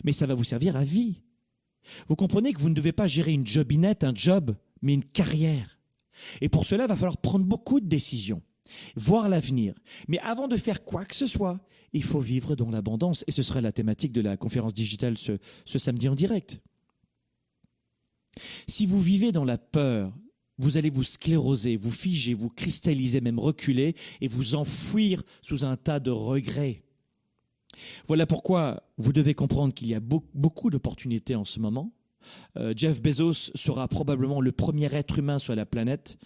Mais 0.05 0.13
ça 0.13 0.27
va 0.27 0.35
vous 0.35 0.45
servir 0.45 0.77
à 0.77 0.85
vie. 0.85 1.23
Vous 2.09 2.17
comprenez 2.17 2.53
que 2.53 2.61
vous 2.61 2.69
ne 2.69 2.75
devez 2.75 2.93
pas 2.93 3.07
gérer 3.07 3.33
une 3.33 3.47
jobinette, 3.47 4.05
un 4.05 4.15
job, 4.15 4.55
mais 4.81 4.95
une 4.95 5.05
carrière. 5.05 5.81
Et 6.41 6.49
pour 6.49 6.67
cela, 6.67 6.85
il 6.85 6.89
va 6.89 6.97
falloir 6.97 7.19
prendre 7.19 7.45
beaucoup 7.45 7.81
de 7.81 7.87
décisions 7.87 8.43
voir 8.97 9.29
l'avenir. 9.29 9.75
Mais 10.09 10.19
avant 10.21 10.49
de 10.49 10.57
faire 10.57 10.85
quoi 10.85 11.05
que 11.05 11.15
ce 11.15 11.27
soit, 11.27 11.61
il 11.93 12.03
faut 12.03 12.21
vivre 12.21 12.57
dans 12.57 12.71
l'abondance. 12.71 13.25
Et 13.27 13.33
ce 13.33 13.43
sera 13.43 13.61
la 13.61 13.73
thématique 13.73 14.13
de 14.13 14.21
la 14.21 14.37
conférence 14.37 14.75
digitale 14.75 15.17
ce, 15.19 15.39
samedi 15.79 16.09
en 16.09 16.15
direct. 16.15 16.61
Si 18.67 18.87
vous 18.87 19.01
vivez 19.01 19.33
dans 19.33 19.45
la 19.45 19.59
peur, 19.59 20.13
vous 20.59 20.77
allez 20.77 20.91
vous 20.91 21.05
scléroser, 21.05 21.77
vous 21.77 21.91
figer, 21.91 22.35
vous 22.35 22.51
cristalliser, 22.51 23.21
même 23.21 23.39
reculer 23.39 23.95
et 24.21 24.29
vous 24.29 24.55
enfouir 24.55 25.23
sous 25.43 25.65
un 25.65 25.77
tas 25.77 26.01
de 26.01 26.11
regrets. 26.11 26.83
Voilà 28.07 28.27
pourquoi 28.27 28.85
vous 28.99 29.13
devez 29.13 29.35
comprendre 29.35 29.75
qu'il 29.75 29.89
y 29.89 29.95
a 29.95 30.01
beaucoup 30.01 30.71
d'opportunités 30.71 31.35
en 31.35 31.45
ce 31.45 31.59
moment 31.59 31.93
Jeff 32.75 33.03
Bezos 33.03 33.53
sera 33.55 33.87
probablement 33.87 34.41
le 34.41 34.53
premier 34.53 34.95
être 34.95 35.19
humain 35.19 35.39
sur 35.39 35.55
la 35.55 35.67
planète 35.67 36.19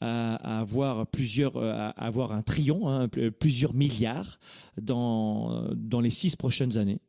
à, 0.00 0.60
avoir 0.60 1.06
plusieurs, 1.06 1.56
à 1.56 1.88
avoir 1.90 2.32
un 2.32 2.42
trillion, 2.42 2.88
hein, 2.88 3.08
plusieurs 3.38 3.74
milliards 3.74 4.38
dans, 4.80 5.70
dans 5.74 6.00
les 6.00 6.10
six 6.10 6.36
prochaines 6.36 6.78
années. 6.78 7.00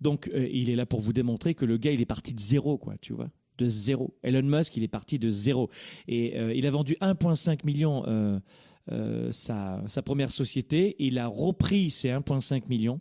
Donc, 0.00 0.30
il 0.34 0.70
est 0.70 0.76
là 0.76 0.86
pour 0.86 1.00
vous 1.00 1.12
démontrer 1.12 1.54
que 1.54 1.64
le 1.64 1.78
gars, 1.78 1.90
il 1.90 2.00
est 2.00 2.06
parti 2.06 2.34
de 2.34 2.40
zéro, 2.40 2.78
quoi, 2.78 2.94
tu 3.00 3.12
vois 3.12 3.30
de 3.58 3.66
zéro. 3.66 4.14
Elon 4.22 4.42
Musk, 4.42 4.76
il 4.76 4.82
est 4.82 4.88
parti 4.88 5.18
de 5.18 5.30
zéro. 5.30 5.70
Et 6.08 6.38
euh, 6.38 6.54
il 6.54 6.66
a 6.66 6.70
vendu 6.70 6.96
1,5 7.00 7.64
million 7.64 8.04
euh, 8.06 8.38
euh, 8.92 9.32
sa, 9.32 9.82
première 10.04 10.30
société. 10.30 10.96
il 10.98 11.18
a 11.18 11.26
repris 11.26 11.90
ces 11.90 12.08
1,5 12.08 12.68
millions 12.68 12.98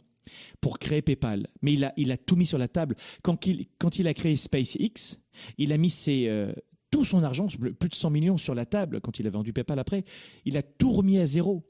pour 0.62 0.80
créer 0.80 1.02
PayPal. 1.02 1.48
Mais 1.62 1.74
il 1.74 1.84
a, 1.84 1.94
il 1.98 2.12
a 2.12 2.18
tout 2.18 2.36
mis 2.36 2.46
sur 2.46 2.58
la 2.58 2.68
table. 2.68 2.96
Quand 3.22 3.46
il, 3.46 3.68
quand 3.78 4.00
il 4.00 4.08
a 4.08 4.14
créé 4.14 4.36
SpaceX, 4.36 5.20
il 5.58 5.72
a 5.72 5.78
mis 5.78 5.90
ses, 5.90 6.30
tout 6.96 7.04
son 7.04 7.24
argent, 7.24 7.48
plus 7.78 7.90
de 7.90 7.94
100 7.94 8.10
millions 8.10 8.38
sur 8.38 8.56
la 8.56 8.66
table 8.66 9.02
quand 9.02 9.20
il 9.20 9.28
a 9.28 9.30
vendu 9.30 9.52
PayPal 9.52 9.78
après. 9.80 10.06
Il 10.46 10.56
a 10.56 10.62
tout 10.62 10.94
remis 10.94 11.18
à 11.20 11.26
zéro. 11.26 11.62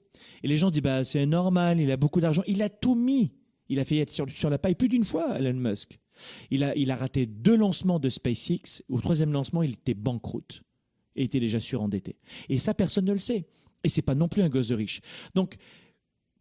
Et 0.44 0.48
les 0.48 0.56
gens 0.56 0.70
disent, 0.70 0.84
bah, 0.84 1.04
c'est 1.04 1.26
normal, 1.26 1.80
il 1.80 1.90
a 1.90 1.98
beaucoup 1.98 2.22
d'argent. 2.22 2.44
Il 2.46 2.62
a 2.62 2.70
tout 2.70 2.94
mis. 2.94 3.32
Il 3.68 3.80
a 3.80 3.86
fait 3.86 3.98
être 3.98 4.12
sur, 4.12 4.50
la 4.52 4.60
paille 4.60 4.76
plus 4.76 4.88
d'une 4.88 5.04
fois, 5.04 5.40
Elon 5.40 5.60
Musk. 5.60 5.98
Il 6.52 6.64
a, 6.64 6.76
il 6.76 6.92
a 6.92 6.96
raté 6.96 7.26
deux 7.26 7.58
lancements 7.58 7.98
de 8.00 8.08
SpaceX. 8.08 8.84
Au 8.88 9.02
troisième 9.02 9.34
lancement, 9.34 9.64
il 9.64 9.72
était 9.72 9.96
banqueroute 9.96 10.62
et 11.16 11.24
était 11.24 11.40
déjà 11.40 11.60
surendetté. 11.60 12.18
Et 12.48 12.60
ça, 12.60 12.76
personne 12.76 13.06
ne 13.06 13.14
le 13.14 13.18
sait. 13.18 13.48
Et 13.84 13.90
c'est 13.90 14.04
pas 14.04 14.14
non 14.14 14.28
plus 14.28 14.44
un 14.44 14.50
gosse 14.50 14.68
de 14.68 14.76
riche. 14.76 15.02
Donc, 15.34 15.56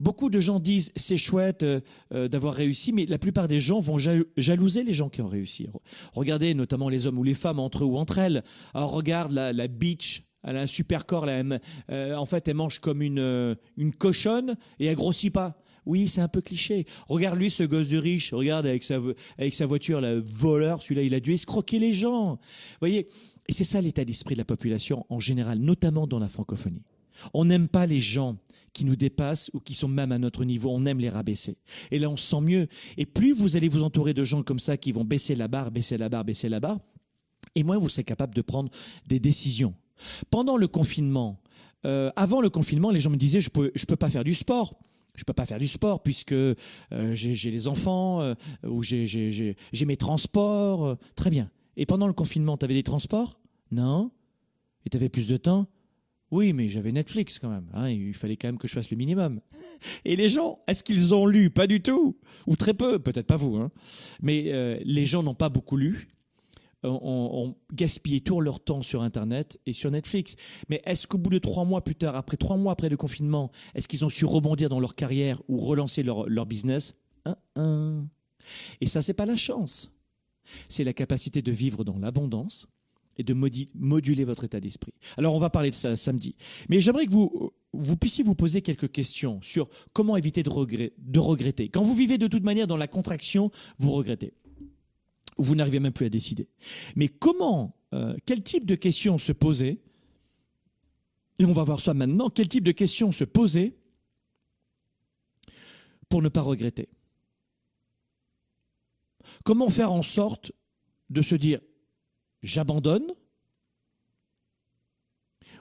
beaucoup 0.00 0.30
de 0.30 0.40
gens 0.40 0.60
disent 0.60 0.92
c'est 0.96 1.16
chouette 1.16 1.62
euh, 1.62 1.80
euh, 2.12 2.28
d'avoir 2.28 2.54
réussi, 2.54 2.92
mais 2.92 3.06
la 3.06 3.18
plupart 3.18 3.48
des 3.48 3.60
gens 3.60 3.80
vont 3.80 3.98
jalouser 4.36 4.84
les 4.84 4.92
gens 4.92 5.08
qui 5.08 5.22
ont 5.22 5.28
réussi. 5.28 5.68
Regardez 6.12 6.54
notamment 6.54 6.88
les 6.88 7.06
hommes 7.06 7.18
ou 7.18 7.24
les 7.24 7.34
femmes 7.34 7.58
entre 7.58 7.84
eux 7.84 7.86
ou 7.86 7.96
entre 7.96 8.18
elles. 8.18 8.42
Alors 8.74 8.90
regarde 8.90 9.32
la, 9.32 9.52
la 9.52 9.68
beach 9.68 10.22
elle 10.46 10.58
a 10.58 10.60
un 10.60 10.66
super 10.66 11.06
corps. 11.06 11.24
Là, 11.24 11.42
euh, 11.90 12.14
en 12.14 12.26
fait, 12.26 12.46
elle 12.48 12.54
mange 12.54 12.78
comme 12.78 13.00
une, 13.00 13.56
une 13.78 13.92
cochonne 13.94 14.56
et 14.78 14.84
elle 14.84 14.94
grossit 14.94 15.32
pas. 15.32 15.58
Oui, 15.86 16.08
c'est 16.08 16.20
un 16.20 16.28
peu 16.28 16.40
cliché. 16.40 16.86
Regarde 17.08 17.38
lui, 17.38 17.50
ce 17.50 17.62
gosse 17.62 17.88
de 17.88 17.98
riche. 17.98 18.32
Regarde 18.32 18.66
avec 18.66 18.84
sa, 18.84 18.98
avec 19.38 19.54
sa 19.54 19.66
voiture, 19.66 20.00
le 20.00 20.20
voleur, 20.20 20.82
celui-là, 20.82 21.02
il 21.02 21.14
a 21.14 21.20
dû 21.20 21.32
escroquer 21.32 21.78
les 21.78 21.92
gens. 21.92 22.32
Vous 22.34 22.78
voyez 22.80 23.06
Et 23.48 23.52
c'est 23.52 23.64
ça 23.64 23.80
l'état 23.80 24.04
d'esprit 24.04 24.34
de 24.34 24.40
la 24.40 24.44
population 24.44 25.06
en 25.08 25.18
général, 25.18 25.58
notamment 25.58 26.06
dans 26.06 26.18
la 26.18 26.28
francophonie. 26.28 26.82
On 27.33 27.44
n'aime 27.44 27.68
pas 27.68 27.87
les 27.87 28.00
gens 28.00 28.37
qui 28.73 28.85
nous 28.85 28.97
dépassent 28.97 29.50
ou 29.54 29.61
qui 29.61 29.73
sont 29.73 29.88
même 29.88 30.12
à 30.12 30.18
notre 30.18 30.44
niveau. 30.44 30.71
On 30.71 30.85
aime 30.85 30.99
les 30.99 31.09
rabaisser. 31.09 31.56
Et 31.90 31.99
là, 31.99 32.11
on 32.11 32.16
se 32.16 32.26
sent 32.26 32.40
mieux. 32.40 32.66
Et 32.97 33.06
plus 33.06 33.33
vous 33.33 33.56
allez 33.56 33.68
vous 33.68 33.83
entourer 33.83 34.14
de 34.14 34.25
gens 34.25 34.42
comme 34.42 34.59
ça 34.59 34.76
qui 34.76 34.92
vont 34.92 35.04
baisser 35.04 35.35
la 35.35 35.49
barre, 35.49 35.71
baisser 35.71 35.97
la 35.97 36.09
barre, 36.09 36.25
baisser 36.25 36.49
la 36.49 36.61
barre, 36.61 36.80
et 37.54 37.62
moins 37.62 37.78
vous 37.78 37.88
serez 37.88 38.04
capable 38.04 38.35
de 38.35 38.42
prendre 38.42 38.71
des 39.06 39.21
décisions. 39.21 39.75
Pendant 40.30 40.56
le 40.56 40.66
confinement, 40.66 41.40
euh, 41.87 42.11
avant 42.16 42.40
le 42.40 42.50
confinement, 42.50 42.90
les 42.90 43.00
gens 43.00 43.11
me 43.11 43.16
disaient 43.16 43.40
je 43.40 43.50
peux 43.50 43.71
je 43.75 43.87
peux 43.87 43.97
pas 43.97 44.11
faire 44.11 44.25
du 44.25 44.35
sport 44.35 44.75
je 45.14 45.23
peux 45.23 45.33
pas 45.33 45.47
faire 45.47 45.59
du 45.59 45.68
sport 45.68 46.02
puisque 46.02 46.33
euh, 46.33 46.54
j'ai 46.90 47.50
les 47.50 47.68
enfants 47.68 48.21
euh, 48.21 48.35
ou 48.66 48.83
j'ai 48.83 49.56
mes 49.87 49.97
transports. 49.97 50.97
Très 51.14 51.30
bien. 51.30 51.50
Et 51.76 51.87
pendant 51.87 52.09
le 52.09 52.12
confinement, 52.12 52.56
tu 52.56 52.64
avais 52.64 52.75
des 52.75 52.83
transports? 52.83 53.38
Non. 53.71 54.11
Et 54.85 54.90
tu 54.90 54.97
avais 54.97 55.09
plus 55.09 55.28
de 55.28 55.37
temps? 55.37 55.68
Oui, 56.34 56.52
mais 56.52 56.68
j'avais 56.68 56.90
Netflix 56.90 57.38
quand 57.38 57.48
même. 57.48 57.68
Hein, 57.72 57.90
il 57.90 58.12
fallait 58.12 58.36
quand 58.36 58.48
même 58.48 58.58
que 58.58 58.66
je 58.66 58.74
fasse 58.74 58.90
le 58.90 58.96
minimum. 58.96 59.40
Et 60.04 60.16
les 60.16 60.28
gens, 60.28 60.58
est-ce 60.66 60.82
qu'ils 60.82 61.14
ont 61.14 61.26
lu? 61.26 61.48
Pas 61.48 61.68
du 61.68 61.80
tout. 61.80 62.16
Ou 62.48 62.56
très 62.56 62.74
peu, 62.74 62.98
peut-être 62.98 63.28
pas 63.28 63.36
vous. 63.36 63.54
Hein. 63.56 63.70
Mais 64.20 64.80
les 64.84 65.04
gens 65.04 65.22
n'ont 65.22 65.36
pas 65.36 65.48
beaucoup 65.48 65.76
lu 65.76 66.08
ont, 66.82 67.54
gaspillé 67.72 68.20
tout 68.20 68.40
leur 68.40 68.60
temps 68.60 68.82
sur 68.82 69.02
Internet 69.02 69.60
et 69.64 69.72
sur 69.72 69.90
Netflix. 69.90 70.36
Mais 70.68 70.82
est-ce 70.84 71.06
qu'au 71.06 71.18
bout 71.18 71.30
de 71.30 71.38
trois 71.38 71.64
mois 71.64 71.82
plus 71.82 71.94
tard, 71.94 72.16
après 72.16 72.36
trois 72.36 72.56
mois 72.56 72.72
après 72.72 72.88
le 72.88 72.96
confinement, 72.96 73.50
est-ce 73.74 73.88
qu'ils 73.88 74.04
ont 74.04 74.08
su 74.08 74.24
rebondir 74.24 74.68
dans 74.68 74.80
leur 74.80 74.94
carrière 74.94 75.40
ou 75.48 75.58
relancer 75.58 76.02
leur, 76.02 76.46
business? 76.46 76.96
Et 78.80 78.86
ça, 78.86 79.02
c'est 79.02 79.14
pas 79.14 79.26
la 79.26 79.36
chance. 79.36 79.92
C'est 80.68 80.84
la 80.84 80.92
capacité 80.92 81.40
de 81.40 81.52
vivre 81.52 81.84
dans 81.84 81.98
l'abondance 81.98 82.66
et 83.16 83.23
de 83.23 83.35
moduler 83.35 84.25
votre 84.25 84.44
état 84.44 84.61
d'esprit. 84.61 84.92
Alors, 85.16 85.35
on 85.35 85.38
va 85.38 85.50
parler 85.50 85.71
de 85.71 85.75
ça 85.75 85.97
samedi. 85.97 86.35
Mais 86.68 86.80
j'aimerais 86.80 87.06
que 87.06 87.12
vous, 87.12 87.97
puissiez 87.97 88.25
vous 88.25 88.35
poser 88.35 88.62
quelques 88.62 88.90
questions 88.90 89.40
sur 89.42 89.68
comment 89.92 90.16
éviter 90.16 90.42
de 90.42 91.18
regretter. 91.18 91.68
Quand 91.68 91.83
vous 91.83 91.94
vivez 91.94 92.18
de 92.18 92.26
toute 92.26 92.44
manière 92.44 92.66
dans 92.66 92.76
la 92.76 92.88
contraction, 92.88 93.50
vous 93.78 93.90
regrettez 93.92 94.33
vous 95.38 95.54
n'arrivez 95.54 95.80
même 95.80 95.92
plus 95.92 96.06
à 96.06 96.11
décider. 96.11 96.49
Mais 96.97 97.09
comment, 97.09 97.76
euh, 97.92 98.16
quel 98.26 98.42
type 98.42 98.66
de 98.66 98.75
questions 98.75 99.18
se 99.18 99.33
poser 99.33 99.80
Et 101.38 101.44
on 101.44 101.52
va 101.52 101.64
voir 101.64 101.80
ça 101.80 101.94
maintenant. 101.94 102.30
Quel 102.30 102.49
type 102.49 102.64
de 102.64 102.73
questions 102.73 103.12
se 103.12 103.25
poser 103.25 103.76
pour 106.09 106.23
ne 106.23 106.28
pas 106.28 106.42
regretter? 106.42 106.88
Comment 109.44 109.68
faire 109.68 109.92
en 109.92 110.02
sorte 110.02 110.52
de 111.11 111.23
se 111.23 111.35
dire 111.35 111.61
j'abandonne 112.44 113.06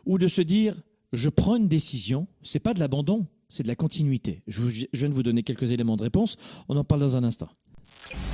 ou 0.06 0.20
de 0.20 0.28
se 0.28 0.42
dire 0.42 0.76
je 1.14 1.30
prends 1.30 1.56
une 1.56 1.68
décision, 1.68 2.28
c'est 2.44 2.60
pas 2.60 2.74
de 2.74 2.80
l'abandon, 2.80 3.28
c'est 3.48 3.64
de 3.64 3.68
la 3.68 3.76
continuité. 3.76 4.42
Je, 4.48 4.62
viens 4.94 5.10
de 5.10 5.14
vous 5.14 5.24
donner 5.24 5.44
quelques 5.44 5.72
éléments 5.72 5.96
de 5.96 6.04
réponse, 6.04 6.38
on 6.70 6.76
en 6.76 6.84
parle 6.84 7.02
dans 7.02 7.18
un 7.18 7.24
instant. 7.24 7.50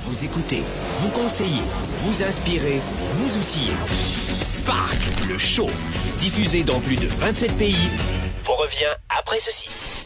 Vous 0.00 0.24
écoutez, 0.24 0.60
vous 0.98 1.10
conseillez, 1.10 1.62
vous 1.98 2.22
inspirez, 2.22 2.80
vous 3.12 3.38
outillez. 3.38 3.74
Spark, 4.40 5.28
le 5.28 5.38
show, 5.38 5.68
diffusé 6.18 6.64
dans 6.64 6.80
plus 6.80 6.96
de 6.96 7.06
27 7.06 7.56
pays, 7.56 7.74
vous 8.42 8.54
revient 8.54 8.96
après 9.10 9.38
ceci. 9.38 9.99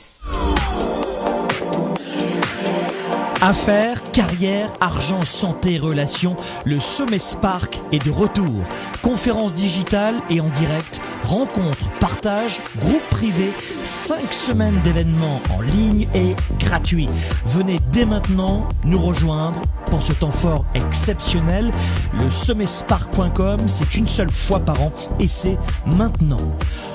Affaires, 3.46 4.02
carrière, 4.10 4.70
argent, 4.80 5.20
santé, 5.20 5.76
relations, 5.76 6.34
le 6.64 6.80
sommet 6.80 7.18
Spark 7.18 7.78
est 7.92 8.02
de 8.02 8.10
retour. 8.10 8.64
Conférences 9.02 9.52
digitales 9.52 10.14
et 10.30 10.40
en 10.40 10.48
direct, 10.48 11.02
rencontres, 11.24 11.90
partages, 12.00 12.62
groupes 12.78 13.06
privés, 13.10 13.52
5 13.82 14.32
semaines 14.32 14.80
d'événements 14.82 15.42
en 15.54 15.60
ligne 15.60 16.08
et 16.14 16.34
gratuits. 16.58 17.10
Venez 17.44 17.80
dès 17.92 18.06
maintenant 18.06 18.66
nous 18.82 18.98
rejoindre 18.98 19.60
pour 19.94 20.02
ce 20.02 20.12
temps 20.12 20.32
fort 20.32 20.64
exceptionnel. 20.74 21.70
Le 22.18 22.30
sommetspark.com, 22.30 23.60
c'est 23.68 23.94
une 23.94 24.08
seule 24.08 24.32
fois 24.32 24.60
par 24.60 24.80
an 24.80 24.92
et 25.20 25.28
c'est 25.28 25.58
maintenant. 25.86 26.40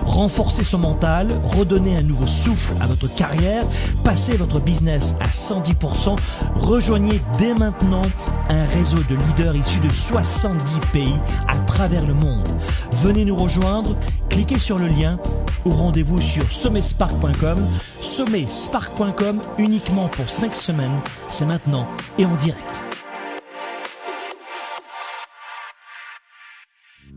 Renforcez 0.01 0.63
son 0.63 0.79
mental, 0.79 1.27
redonnez 1.43 1.95
un 1.95 2.01
nouveau 2.01 2.27
souffle 2.27 2.73
à 2.81 2.87
votre 2.87 3.07
carrière, 3.13 3.63
passez 4.03 4.35
votre 4.35 4.59
business 4.59 5.15
à 5.21 5.27
110%, 5.27 6.15
rejoignez 6.55 7.21
dès 7.37 7.53
maintenant 7.53 8.01
un 8.49 8.65
réseau 8.65 8.97
de 9.09 9.15
leaders 9.15 9.55
issus 9.55 9.79
de 9.79 9.89
70 9.89 10.79
pays 10.91 11.15
à 11.47 11.55
travers 11.67 12.05
le 12.05 12.13
monde. 12.13 12.47
Venez 12.93 13.25
nous 13.25 13.35
rejoindre, 13.35 13.95
cliquez 14.29 14.59
sur 14.59 14.77
le 14.77 14.87
lien 14.87 15.17
ou 15.65 15.71
rendez-vous 15.71 16.21
sur 16.21 16.51
sommetspark.com. 16.51 17.65
Sommetspark.com 18.01 19.41
uniquement 19.57 20.07
pour 20.07 20.29
5 20.29 20.53
semaines, 20.53 20.99
c'est 21.27 21.45
maintenant 21.45 21.87
et 22.17 22.25
en 22.25 22.35
direct. 22.35 22.98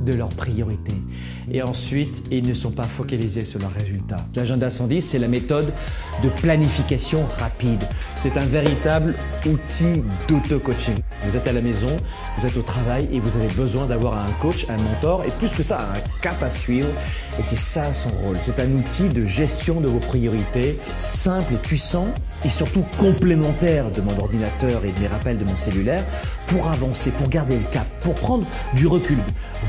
de 0.00 0.12
leurs 0.12 0.30
priorités. 0.30 0.94
Et 1.50 1.62
ensuite, 1.62 2.22
ils 2.30 2.46
ne 2.46 2.54
sont 2.54 2.70
pas 2.70 2.84
focalisés 2.84 3.44
sur 3.44 3.60
leurs 3.60 3.72
résultats. 3.72 4.24
L'agenda 4.34 4.70
110, 4.70 5.02
c'est 5.02 5.18
la 5.18 5.28
méthode 5.28 5.72
de 6.22 6.28
planification 6.28 7.24
rapide. 7.38 7.82
C'est 8.16 8.36
un 8.36 8.46
véritable 8.46 9.14
outil 9.46 10.02
d'auto-coaching. 10.28 10.96
Vous 11.22 11.36
êtes 11.36 11.48
à 11.48 11.52
la 11.52 11.60
maison, 11.60 11.96
vous 12.38 12.46
êtes 12.46 12.56
au 12.56 12.62
travail 12.62 13.08
et 13.12 13.20
vous 13.20 13.36
avez 13.36 13.52
besoin 13.54 13.86
d'avoir 13.86 14.14
un 14.14 14.32
coach, 14.40 14.66
un 14.68 14.82
mentor 14.82 15.24
et 15.24 15.30
plus 15.30 15.48
que 15.48 15.62
ça, 15.62 15.78
un 15.80 16.20
cap 16.22 16.42
à 16.42 16.50
suivre. 16.50 16.88
Et 17.40 17.42
c'est 17.42 17.58
ça 17.58 17.94
son 17.94 18.10
rôle. 18.22 18.36
C'est 18.42 18.60
un 18.60 18.70
outil 18.72 19.08
de 19.08 19.24
gestion 19.24 19.80
de 19.80 19.88
vos 19.88 19.98
priorités, 19.98 20.78
simple 20.98 21.54
et 21.54 21.56
puissant 21.56 22.08
et 22.44 22.50
surtout 22.50 22.84
complémentaire 22.98 23.90
de 23.90 24.02
mon 24.02 24.18
ordinateur 24.18 24.84
et 24.84 24.92
de 24.92 25.00
mes 25.00 25.06
rappels 25.06 25.38
de 25.38 25.46
mon 25.46 25.56
cellulaire 25.56 26.04
pour 26.48 26.68
avancer, 26.68 27.10
pour 27.10 27.30
garder 27.30 27.56
le 27.56 27.64
cap, 27.72 27.86
pour 28.00 28.14
prendre 28.14 28.46
du 28.74 28.86
recul. 28.86 29.16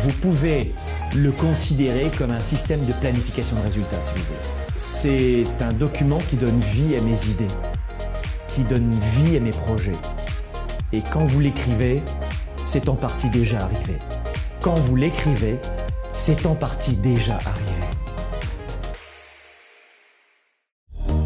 Vous 0.02 0.12
pouvez 0.12 0.76
le 1.16 1.32
considérer 1.32 2.12
comme 2.18 2.32
un 2.32 2.42
système 2.42 2.84
de 2.86 2.92
planification 2.92 3.56
de 3.56 3.62
résultats, 3.62 4.02
si 4.02 4.12
vous 4.16 4.26
voulez. 4.26 4.76
C'est 4.76 5.64
un 5.64 5.72
document 5.72 6.20
qui 6.30 6.36
donne 6.36 6.60
vie 6.60 6.98
à 6.98 7.02
mes 7.04 7.26
idées, 7.30 7.54
qui 8.50 8.64
donne 8.64 8.90
vie 9.16 9.38
à 9.38 9.40
mes 9.40 9.52
projets. 9.52 9.96
Et 10.92 11.02
quand 11.02 11.26
vous 11.26 11.40
l'écrivez, 11.40 12.04
c'est 12.66 12.90
en 12.90 12.96
partie 12.96 13.30
déjà 13.30 13.62
arrivé. 13.62 13.98
Quand 14.60 14.76
vous 14.76 14.98
l'écrivez, 14.98 15.58
c'est 16.22 16.46
en 16.46 16.54
partie 16.54 16.96
déjà 16.96 17.34
arrivé. 17.34 17.82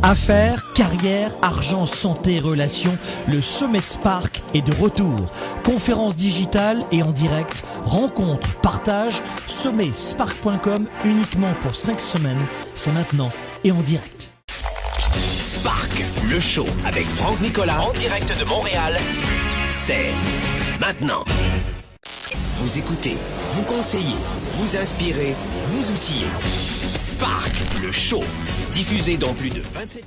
Affaires, 0.02 0.64
carrière, 0.74 1.32
argent, 1.42 1.86
santé, 1.86 2.40
relations, 2.40 2.98
le 3.28 3.42
sommet 3.42 3.82
Spark 3.82 4.42
est 4.54 4.62
de 4.62 4.74
retour. 4.75 5.18
Conférences 5.66 6.16
digitales 6.16 6.82
et 6.94 7.04
en 7.04 7.12
direct, 7.12 7.66
rencontres, 7.84 8.62
partages, 8.62 9.22
sommetspark.com 9.48 10.86
uniquement 11.04 11.54
pour 11.62 11.75
5 11.75 12.00
semaines. 12.00 12.46
C'est 12.75 12.94
maintenant 12.94 13.32
et 13.66 13.74
en 13.74 13.82
direct. 13.82 14.32
Spark, 15.12 16.04
le 16.30 16.40
show 16.40 16.68
avec 16.86 17.06
Franck 17.06 17.42
Nicolas 17.42 17.82
en 17.82 17.92
direct 17.94 18.40
de 18.40 18.46
Montréal. 18.46 18.96
C'est 19.72 20.14
maintenant. 20.80 21.25
Vous 22.66 22.80
écoutez, 22.80 23.14
vous 23.52 23.62
conseillez, 23.62 24.16
vous 24.54 24.76
inspirez, 24.76 25.36
vous 25.66 25.92
outillez. 25.92 26.26
Spark, 26.96 27.54
le 27.84 27.92
show, 27.92 28.24
diffusé 28.72 29.18
dans 29.18 29.36
plus 29.36 29.52
de 29.52 29.62
27... 29.62 30.04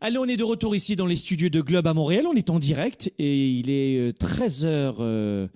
Allez, 0.00 0.18
on 0.18 0.24
est 0.24 0.36
de 0.36 0.42
retour 0.42 0.74
ici 0.74 0.96
dans 0.96 1.06
les 1.06 1.14
studios 1.14 1.48
de 1.48 1.60
Globe 1.60 1.86
à 1.86 1.94
Montréal. 1.94 2.26
On 2.26 2.34
est 2.34 2.50
en 2.50 2.58
direct 2.58 3.12
et 3.20 3.50
il 3.50 3.70
est 3.70 4.20
13h. 4.20 5.48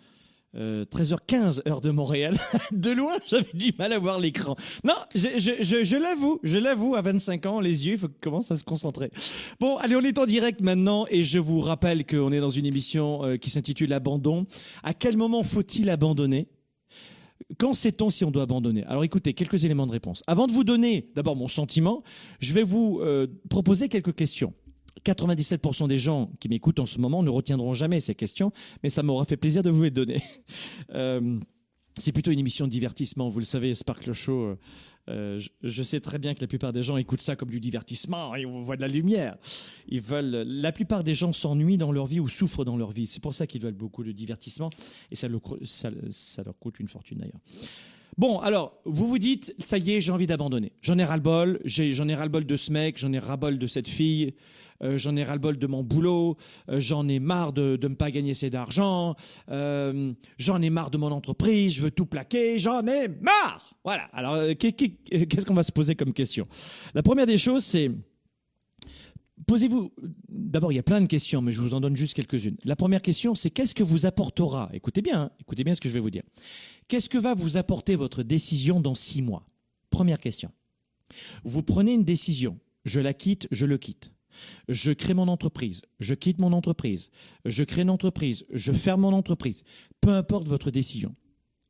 13h15 0.57 1.69
heure 1.69 1.81
de 1.81 1.91
Montréal. 1.91 2.37
de 2.73 2.91
loin, 2.91 3.15
j'avais 3.29 3.47
du 3.55 3.73
mal 3.79 3.93
à 3.93 3.99
voir 3.99 4.19
l'écran. 4.19 4.57
Non, 4.85 4.95
je, 5.15 5.29
je, 5.39 5.85
je, 5.85 5.97
l'avoue, 5.97 6.41
je 6.43 6.59
l'avoue, 6.59 6.97
à 6.97 7.03
25 7.03 7.47
ans, 7.47 7.61
les 7.61 7.87
yeux, 7.87 7.95
il 7.95 7.99
faut 7.99 8.09
commencer 8.21 8.55
à 8.55 8.57
se 8.57 8.65
concentrer. 8.65 9.11
Bon, 9.61 9.77
allez, 9.77 9.97
on 9.97 10.03
est 10.03 10.19
en 10.19 10.27
direct 10.27 10.61
maintenant 10.61 11.07
et 11.09 11.23
je 11.23 11.39
vous 11.39 11.61
rappelle 11.61 12.05
qu'on 12.05 12.33
est 12.33 12.41
dans 12.41 12.51
une 12.51 12.67
émission 12.67 13.25
euh, 13.25 13.37
qui 13.37 13.51
s'intitule 13.51 13.93
Abandon. 13.93 14.47
À 14.83 14.95
quel 14.95 15.17
moment 15.17 15.43
faut-il 15.43 15.89
abandonner? 15.91 16.49
Quand 17.59 17.75
sait-on 17.75 18.11
si 18.11 18.25
on 18.25 18.31
doit 18.31 18.45
abandonner? 18.45 18.85
Alors 18.85 19.05
écoutez, 19.05 19.35
quelques 19.35 19.65
éléments 19.65 19.87
de 19.87 19.93
réponse. 19.93 20.23
Avant 20.27 20.47
de 20.47 20.53
vous 20.53 20.65
donner 20.65 21.11
d'abord 21.15 21.37
mon 21.37 21.49
sentiment, 21.49 22.03
je 22.39 22.53
vais 22.53 22.63
vous 22.63 23.01
euh, 23.01 23.27
proposer 23.49 23.89
quelques 23.89 24.15
questions. 24.15 24.53
97% 25.05 25.89
des 25.89 25.99
gens 25.99 26.31
qui 26.41 26.49
m'écoutent 26.49 26.79
en 26.81 26.87
ce 26.87 26.99
moment 26.99 27.23
ne 27.23 27.31
retiendront 27.31 27.75
jamais 27.75 28.01
ces 28.01 28.15
questions, 28.15 28.53
mais 28.83 28.89
ça 28.91 29.03
m'aura 29.03 29.25
fait 29.25 29.37
plaisir 29.37 29.63
de 29.63 29.71
vous 29.71 29.83
les 29.85 29.91
donner. 29.91 30.23
Euh, 30.95 31.39
c'est 31.99 32.13
plutôt 32.13 32.31
une 32.31 32.39
émission 32.39 32.65
de 32.67 32.71
divertissement, 32.71 33.29
vous 33.29 33.39
le 33.41 33.45
savez, 33.45 33.75
Sparkle 33.75 34.13
Show. 34.13 34.57
euh, 35.09 35.41
je, 35.63 35.83
sais 35.83 36.01
très 36.01 36.19
bien 36.19 36.35
que 36.35 36.41
la 36.41 36.47
plupart 36.47 36.73
des 36.73 36.83
gens 36.83 36.97
écoutent 36.97 37.21
ça 37.21 37.37
comme 37.37 37.51
du 37.51 37.61
divertissement 37.61 38.35
et 38.35 38.47
on 38.47 38.61
voit 38.63 38.77
de 38.77 38.81
la 38.81 38.89
lumière. 38.89 39.37
Ils 39.89 40.01
veulent. 40.01 40.45
La 40.47 40.73
plupart 40.73 41.05
des 41.05 41.15
gens 41.15 41.33
s'ennuient 41.33 41.79
dans 41.79 41.93
leur 41.93 42.07
vie 42.07 42.21
ou 42.21 42.29
souffrent 42.29 42.65
dans 42.65 42.77
leur 42.77 42.91
vie. 42.93 43.07
C'est 43.07 43.21
pour 43.21 43.35
ça 43.35 43.47
qu'ils 43.47 43.61
veulent 43.63 43.75
beaucoup 43.75 44.03
de 44.03 44.13
divertissement 44.13 44.71
et 45.11 45.17
ça- 45.17 45.29
ça 46.11 46.43
leur 46.43 46.59
coûte 46.59 46.81
une 46.81 46.89
fortune 46.89 47.19
d'ailleurs. 47.19 47.41
Bon, 48.21 48.39
alors, 48.41 48.75
vous 48.85 49.09
vous 49.09 49.19
dites, 49.19 49.55
ça 49.61 49.79
y 49.79 49.93
est, 49.93 50.03
j'ai 50.03 50.13
envie 50.13 50.27
d'abandonner. 50.27 50.73
J'en 50.83 50.99
ai 50.99 51.05
ras-le-bol, 51.05 51.59
j'en 51.65 52.07
ai 52.07 52.15
ras-le-bol 52.15 52.45
de 52.45 52.55
ce 52.55 52.71
mec, 52.71 52.99
j'en 52.99 53.11
ai 53.15 53.19
ras-le-bol 53.19 53.59
de 53.59 53.67
cette 53.67 53.89
fille, 53.89 54.35
euh, 54.83 54.99
j'en 54.99 55.17
ai 55.17 55.25
ras-le-bol 55.25 55.57
de 55.57 55.67
mon 55.67 55.83
boulot, 55.83 56.37
euh, 56.69 56.81
j'en 56.81 57.09
ai 57.09 57.19
marre 57.19 57.55
de 57.55 57.79
ne 57.83 57.95
pas 57.95 58.11
gagner 58.11 58.33
assez 58.33 58.51
d'argent, 58.51 59.15
euh, 59.51 60.13
j'en 60.37 60.61
ai 60.61 60.69
marre 60.69 60.91
de 60.91 60.99
mon 60.99 61.13
entreprise, 61.13 61.73
je 61.73 61.81
veux 61.81 61.91
tout 61.91 62.05
plaquer, 62.05 62.59
j'en 62.59 62.87
ai 62.87 63.09
marre! 63.09 63.73
Voilà, 63.85 64.03
alors, 64.13 64.37
qu'est- 64.59 64.73
qu'est- 64.73 65.27
qu'est-ce 65.27 65.47
qu'on 65.47 65.55
va 65.55 65.63
se 65.63 65.73
poser 65.73 65.95
comme 65.95 66.13
question? 66.13 66.47
La 66.93 67.03
première 67.03 67.25
des 67.25 67.39
choses, 67.39 67.65
c'est... 67.65 67.91
Posez-vous, 69.47 69.93
d'abord 70.29 70.73
il 70.73 70.77
y 70.77 70.79
a 70.79 70.83
plein 70.83 71.01
de 71.01 71.07
questions, 71.07 71.43
mais 71.43 71.53
je 71.53 71.61
vous 71.61 71.75
en 71.75 71.81
donne 71.81 71.97
juste 71.97 72.15
quelques-unes. 72.15 72.57
La 72.65 72.77
première 72.77 73.03
question, 73.03 73.35
c'est 73.35 73.51
qu'est-ce 73.51 73.75
que 73.75 73.83
vous 73.83 74.07
apportera 74.07 74.71
Écoutez 74.73 75.03
bien, 75.03 75.23
hein, 75.23 75.31
écoutez 75.41 75.65
bien 75.65 75.75
ce 75.75 75.81
que 75.81 75.89
je 75.89 75.95
vais 75.95 76.01
vous 76.01 76.11
dire. 76.11 76.23
Qu'est-ce 76.89 77.09
que 77.09 77.19
va 77.19 77.35
vous 77.35 77.57
apporter 77.57 77.97
votre 77.97 78.23
décision 78.23 78.81
dans 78.81 78.95
six 78.95 79.23
mois? 79.23 79.47
Première 79.91 80.21
question. 80.21 80.51
Vous 81.45 81.63
prenez 81.63 81.95
une 81.95 82.05
décision. 82.05 82.59
Je 82.85 83.01
la 83.01 83.15
quitte, 83.15 83.49
je 83.51 83.67
le 83.67 83.79
quitte. 83.79 84.13
Je 84.69 84.93
crée 84.93 85.15
mon 85.15 85.29
entreprise, 85.29 85.83
je 85.99 86.15
quitte 86.15 86.39
mon 86.39 86.53
entreprise, 86.53 87.11
je 87.45 87.65
crée 87.65 87.83
une 87.83 87.91
entreprise, 87.91 88.47
je 88.53 88.73
ferme 88.73 89.01
mon 89.01 89.13
entreprise. 89.13 89.65
Peu 90.01 90.11
importe 90.11 90.47
votre 90.47 90.71
décision. 90.71 91.15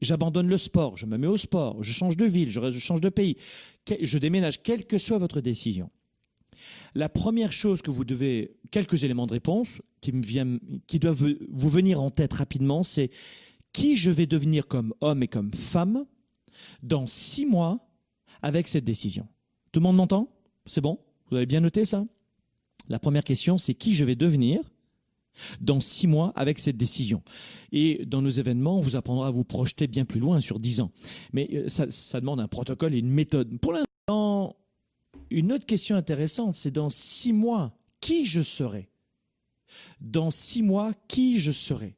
J'abandonne 0.00 0.48
le 0.48 0.58
sport, 0.58 0.96
je 0.96 1.06
me 1.06 1.18
mets 1.18 1.26
au 1.26 1.36
sport, 1.36 1.82
je 1.82 1.92
change 1.92 2.16
de 2.16 2.24
ville, 2.24 2.48
je, 2.48 2.70
change 2.78 3.00
de 3.00 3.10
pays, 3.10 3.36
je 4.00 4.18
déménage, 4.18 4.62
quelle 4.62 4.86
que 4.86 4.98
soit 4.98 5.18
votre 5.18 5.40
décision. 5.40 5.90
La 6.94 7.08
première 7.08 7.52
chose 7.52 7.82
que 7.82 7.90
vous 7.90 8.04
devez, 8.04 8.56
quelques 8.70 9.04
éléments 9.04 9.26
de 9.26 9.32
réponse 9.32 9.80
qui, 10.00 10.12
me 10.12 10.22
viennent, 10.22 10.60
qui 10.86 10.98
doivent 10.98 11.34
vous 11.50 11.68
venir 11.68 12.00
en 12.00 12.10
tête 12.10 12.32
rapidement, 12.32 12.82
c'est 12.82 13.10
qui 13.72 13.96
je 13.96 14.10
vais 14.10 14.26
devenir 14.26 14.66
comme 14.66 14.94
homme 15.00 15.22
et 15.22 15.28
comme 15.28 15.52
femme 15.52 16.04
dans 16.82 17.06
six 17.06 17.46
mois 17.46 17.88
avec 18.42 18.68
cette 18.68 18.84
décision. 18.84 19.26
Tout 19.72 19.80
le 19.80 19.84
monde 19.84 19.96
m'entend? 19.96 20.28
C'est 20.66 20.80
bon? 20.80 20.98
Vous 21.30 21.36
avez 21.36 21.46
bien 21.46 21.60
noté 21.60 21.84
ça? 21.84 22.04
La 22.88 22.98
première 22.98 23.24
question, 23.24 23.58
c'est 23.58 23.74
qui 23.74 23.94
je 23.94 24.04
vais 24.04 24.16
devenir 24.16 24.60
dans 25.60 25.78
six 25.80 26.08
mois 26.08 26.32
avec 26.34 26.58
cette 26.58 26.76
décision? 26.76 27.22
Et 27.70 28.04
dans 28.04 28.20
nos 28.20 28.30
événements, 28.30 28.78
on 28.78 28.80
vous 28.80 28.96
apprendra 28.96 29.28
à 29.28 29.30
vous 29.30 29.44
projeter 29.44 29.86
bien 29.86 30.04
plus 30.04 30.18
loin 30.18 30.40
sur 30.40 30.58
dix 30.58 30.80
ans. 30.80 30.90
Mais 31.32 31.48
euh, 31.52 31.68
ça, 31.68 31.88
ça 31.90 32.20
demande 32.20 32.40
un 32.40 32.48
protocole 32.48 32.94
et 32.94 32.98
une 32.98 33.10
méthode. 33.10 33.58
Pour 33.60 33.72
l'instant, 33.72 34.56
une 35.30 35.52
autre 35.52 35.66
question 35.66 35.96
intéressante, 35.96 36.54
c'est 36.54 36.70
dans 36.70 36.90
six 36.90 37.32
mois, 37.32 37.76
qui 38.00 38.26
je 38.26 38.42
serai? 38.42 38.88
Dans 40.00 40.30
six 40.30 40.62
mois, 40.62 40.92
qui 41.08 41.38
je 41.38 41.52
serai? 41.52 41.96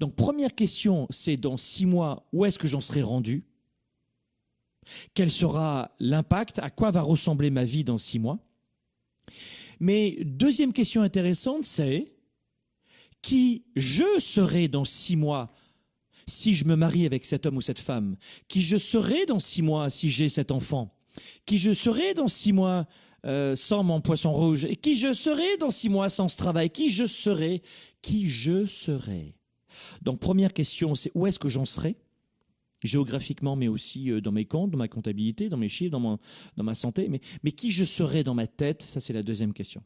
Donc, 0.00 0.16
première 0.16 0.54
question, 0.54 1.06
c'est 1.10 1.36
dans 1.36 1.56
six 1.56 1.86
mois, 1.86 2.26
où 2.32 2.44
est-ce 2.44 2.58
que 2.58 2.66
j'en 2.66 2.80
serai 2.80 3.02
rendu? 3.02 3.44
Quel 5.14 5.30
sera 5.30 5.94
l'impact? 5.98 6.58
À 6.60 6.70
quoi 6.70 6.90
va 6.90 7.02
ressembler 7.02 7.50
ma 7.50 7.64
vie 7.64 7.84
dans 7.84 7.98
six 7.98 8.18
mois? 8.18 8.38
Mais 9.78 10.16
deuxième 10.24 10.72
question 10.72 11.02
intéressante, 11.02 11.64
c'est 11.64 12.12
qui 13.20 13.64
je 13.74 14.18
serai 14.18 14.68
dans 14.68 14.84
six 14.84 15.16
mois 15.16 15.52
si 16.26 16.54
je 16.54 16.64
me 16.64 16.76
marie 16.76 17.06
avec 17.06 17.24
cet 17.24 17.46
homme 17.46 17.56
ou 17.56 17.60
cette 17.60 17.80
femme? 17.80 18.16
Qui 18.48 18.62
je 18.62 18.76
serai 18.76 19.26
dans 19.26 19.38
six 19.38 19.62
mois 19.62 19.90
si 19.90 20.10
j'ai 20.10 20.28
cet 20.28 20.50
enfant? 20.50 20.95
Qui 21.44 21.58
je 21.58 21.74
serai 21.74 22.14
dans 22.14 22.28
six 22.28 22.52
mois 22.52 22.86
euh, 23.24 23.56
sans 23.56 23.82
mon 23.82 24.00
poisson 24.00 24.32
rouge? 24.32 24.64
Et 24.64 24.76
qui 24.76 24.96
je 24.96 25.12
serai 25.12 25.56
dans 25.58 25.70
six 25.70 25.88
mois 25.88 26.08
sans 26.08 26.28
ce 26.28 26.36
travail? 26.36 26.70
Qui 26.70 26.90
je 26.90 27.06
serai? 27.06 27.62
Qui 28.02 28.28
je 28.28 28.66
serai? 28.66 29.34
Donc 30.02 30.20
première 30.20 30.52
question, 30.52 30.94
c'est 30.94 31.10
où 31.14 31.26
est-ce 31.26 31.38
que 31.38 31.48
j'en 31.48 31.64
serai? 31.64 31.96
Géographiquement, 32.82 33.56
mais 33.56 33.68
aussi 33.68 34.10
euh, 34.10 34.20
dans 34.20 34.32
mes 34.32 34.44
comptes, 34.44 34.70
dans 34.70 34.78
ma 34.78 34.88
comptabilité, 34.88 35.48
dans 35.48 35.56
mes 35.56 35.68
chiffres, 35.68 35.90
dans, 35.90 36.18
ma 36.56 36.74
santé, 36.74 37.08
mais, 37.08 37.52
qui 37.52 37.72
je 37.72 37.84
serai 37.84 38.22
dans 38.22 38.34
ma 38.34 38.46
tête, 38.46 38.82
ça 38.82 39.00
c'est 39.00 39.12
la 39.12 39.22
deuxième 39.22 39.52
question. 39.52 39.82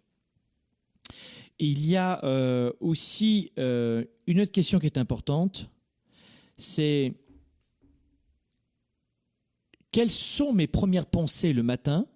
Il 1.58 1.86
y 1.86 1.96
a 1.96 2.24
euh, 2.24 2.72
aussi 2.80 3.52
une 3.56 4.40
autre 4.40 4.52
question 4.52 4.78
qui 4.78 4.86
est 4.86 4.98
importante, 4.98 5.68
c'est 6.56 7.14
quelles 9.92 10.10
sont 10.10 10.52
mes 10.52 10.66
premières 10.66 11.06
pensées 11.06 11.52
le 11.52 11.62
matin 11.62 12.06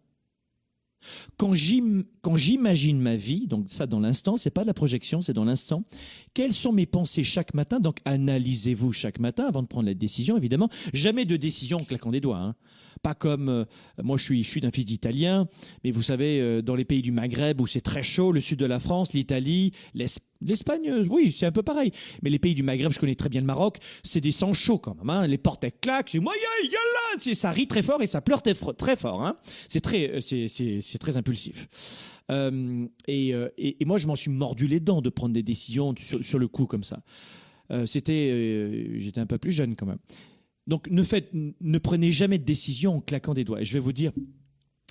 quand 1.36 1.52
j'im- 1.52 2.04
quand 2.22 2.34
j'imagine 2.34 2.98
ma 2.98 3.14
vie, 3.14 3.46
donc 3.46 3.66
ça 3.68 3.86
dans 3.86 4.00
l'instant, 4.00 4.38
c'est 4.38 4.48
pas 4.50 4.62
de 4.62 4.66
la 4.68 4.72
projection, 4.72 5.20
c'est 5.20 5.34
dans 5.34 5.44
l'instant. 5.44 5.84
Quelles 6.32 6.54
sont 6.54 6.72
mes 6.72 6.86
pensées 6.86 7.24
chaque 7.24 7.52
matin 7.52 7.78
Donc 7.78 7.98
analysez-vous 8.06 8.92
chaque 8.92 9.18
matin 9.18 9.44
avant 9.46 9.62
de 9.62 9.66
prendre 9.68 9.84
la 9.86 9.92
décision, 9.92 10.38
évidemment. 10.38 10.70
Jamais 10.94 11.26
de 11.26 11.36
décision 11.36 11.76
en 11.78 11.84
claquant 11.84 12.10
des 12.10 12.20
doigts. 12.22 12.38
hein. 12.38 12.54
Pas 13.02 13.12
comme 13.14 13.50
euh, 13.50 13.64
moi, 14.02 14.16
je 14.16 14.24
suis 14.24 14.40
issu 14.40 14.60
d'un 14.60 14.70
fils 14.70 14.86
d'Italien, 14.86 15.46
mais 15.84 15.90
vous 15.90 16.00
savez, 16.00 16.40
euh, 16.40 16.62
dans 16.62 16.74
les 16.74 16.86
pays 16.86 17.02
du 17.02 17.12
Maghreb 17.12 17.60
où 17.60 17.66
c'est 17.66 17.82
très 17.82 18.02
chaud, 18.02 18.32
le 18.32 18.40
sud 18.40 18.58
de 18.58 18.64
la 18.66 18.78
France, 18.78 19.12
l'Italie, 19.12 19.72
l'Es- 19.92 20.20
l'Espagne, 20.44 20.88
euh, 20.88 21.04
oui, 21.10 21.32
c'est 21.36 21.46
un 21.46 21.52
peu 21.52 21.62
pareil. 21.62 21.90
Mais 22.22 22.30
les 22.30 22.38
pays 22.38 22.54
du 22.54 22.62
Maghreb, 22.62 22.92
je 22.92 22.98
connais 22.98 23.14
très 23.14 23.28
bien 23.28 23.40
le 23.40 23.46
Maroc, 23.46 23.78
c'est 24.02 24.20
des 24.20 24.32
sangs 24.32 24.52
chauds 24.52 24.78
quand 24.78 24.94
même. 24.94 25.10
hein. 25.10 25.26
Les 25.26 25.38
portes 25.38 25.64
elles 25.64 25.72
claquent, 25.80 26.10
c'est 26.10 26.20
moyen, 26.20 26.40
yalla, 26.64 27.34
ça 27.34 27.50
rit 27.50 27.66
très 27.66 27.82
fort 27.82 28.02
et 28.02 28.06
ça 28.06 28.20
pleure 28.20 28.42
très, 28.42 28.96
fort. 28.96 29.24
hein. 29.24 29.36
C'est 29.68 29.80
très, 29.80 30.16
euh, 30.16 30.20
c'est- 30.20 30.98
très 30.98 31.16
impulsif. 31.16 31.68
Euh, 32.30 32.86
et, 33.06 33.84
moi, 33.84 33.98
je 33.98 34.06
m'en 34.06 34.16
suis 34.16 34.30
mordu 34.30 34.66
les 34.66 34.80
dents 34.80 35.02
de 35.02 35.10
prendre 35.10 35.34
des 35.34 35.42
décisions 35.42 35.94
sur, 35.98 36.38
le 36.38 36.48
coup 36.48 36.66
comme 36.66 36.84
ça. 36.84 37.02
C'était, 37.86 38.98
j'étais 38.98 39.20
un 39.20 39.26
peu 39.26 39.38
plus 39.38 39.50
jeune 39.52 39.74
quand 39.76 39.86
même. 39.86 39.98
Donc, 40.66 40.88
ne 40.90 41.02
ne 41.60 41.78
prenez 41.78 42.12
jamais 42.12 42.38
de 42.38 42.44
décision 42.44 42.96
en 42.96 43.00
claquant 43.00 43.34
des 43.34 43.44
doigts. 43.44 43.60
Et 43.60 43.64
je 43.64 43.74
vais 43.74 43.80
vous 43.80 43.92
dire 43.92 44.12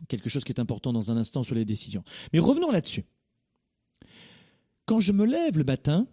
quelque 0.07 0.29
chose 0.29 0.43
qui 0.43 0.51
est 0.51 0.59
important 0.59 0.93
dans 0.93 1.11
un 1.11 1.17
instant 1.17 1.43
sur 1.43 1.55
les 1.55 1.65
décisions. 1.65 2.03
Mais 2.33 2.39
revenons 2.39 2.71
là-dessus. 2.71 3.03
Quand 4.85 4.99
je 4.99 5.11
me 5.11 5.25
lève 5.25 5.57
le 5.57 5.63
matin, 5.63 6.07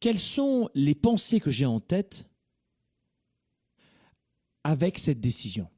quelles 0.00 0.18
sont 0.18 0.70
les 0.74 0.94
pensées 0.94 1.40
que 1.40 1.50
j'ai 1.50 1.66
en 1.66 1.80
tête 1.80 2.28
avec 4.64 4.98
cette 4.98 5.20
décision? 5.20 5.68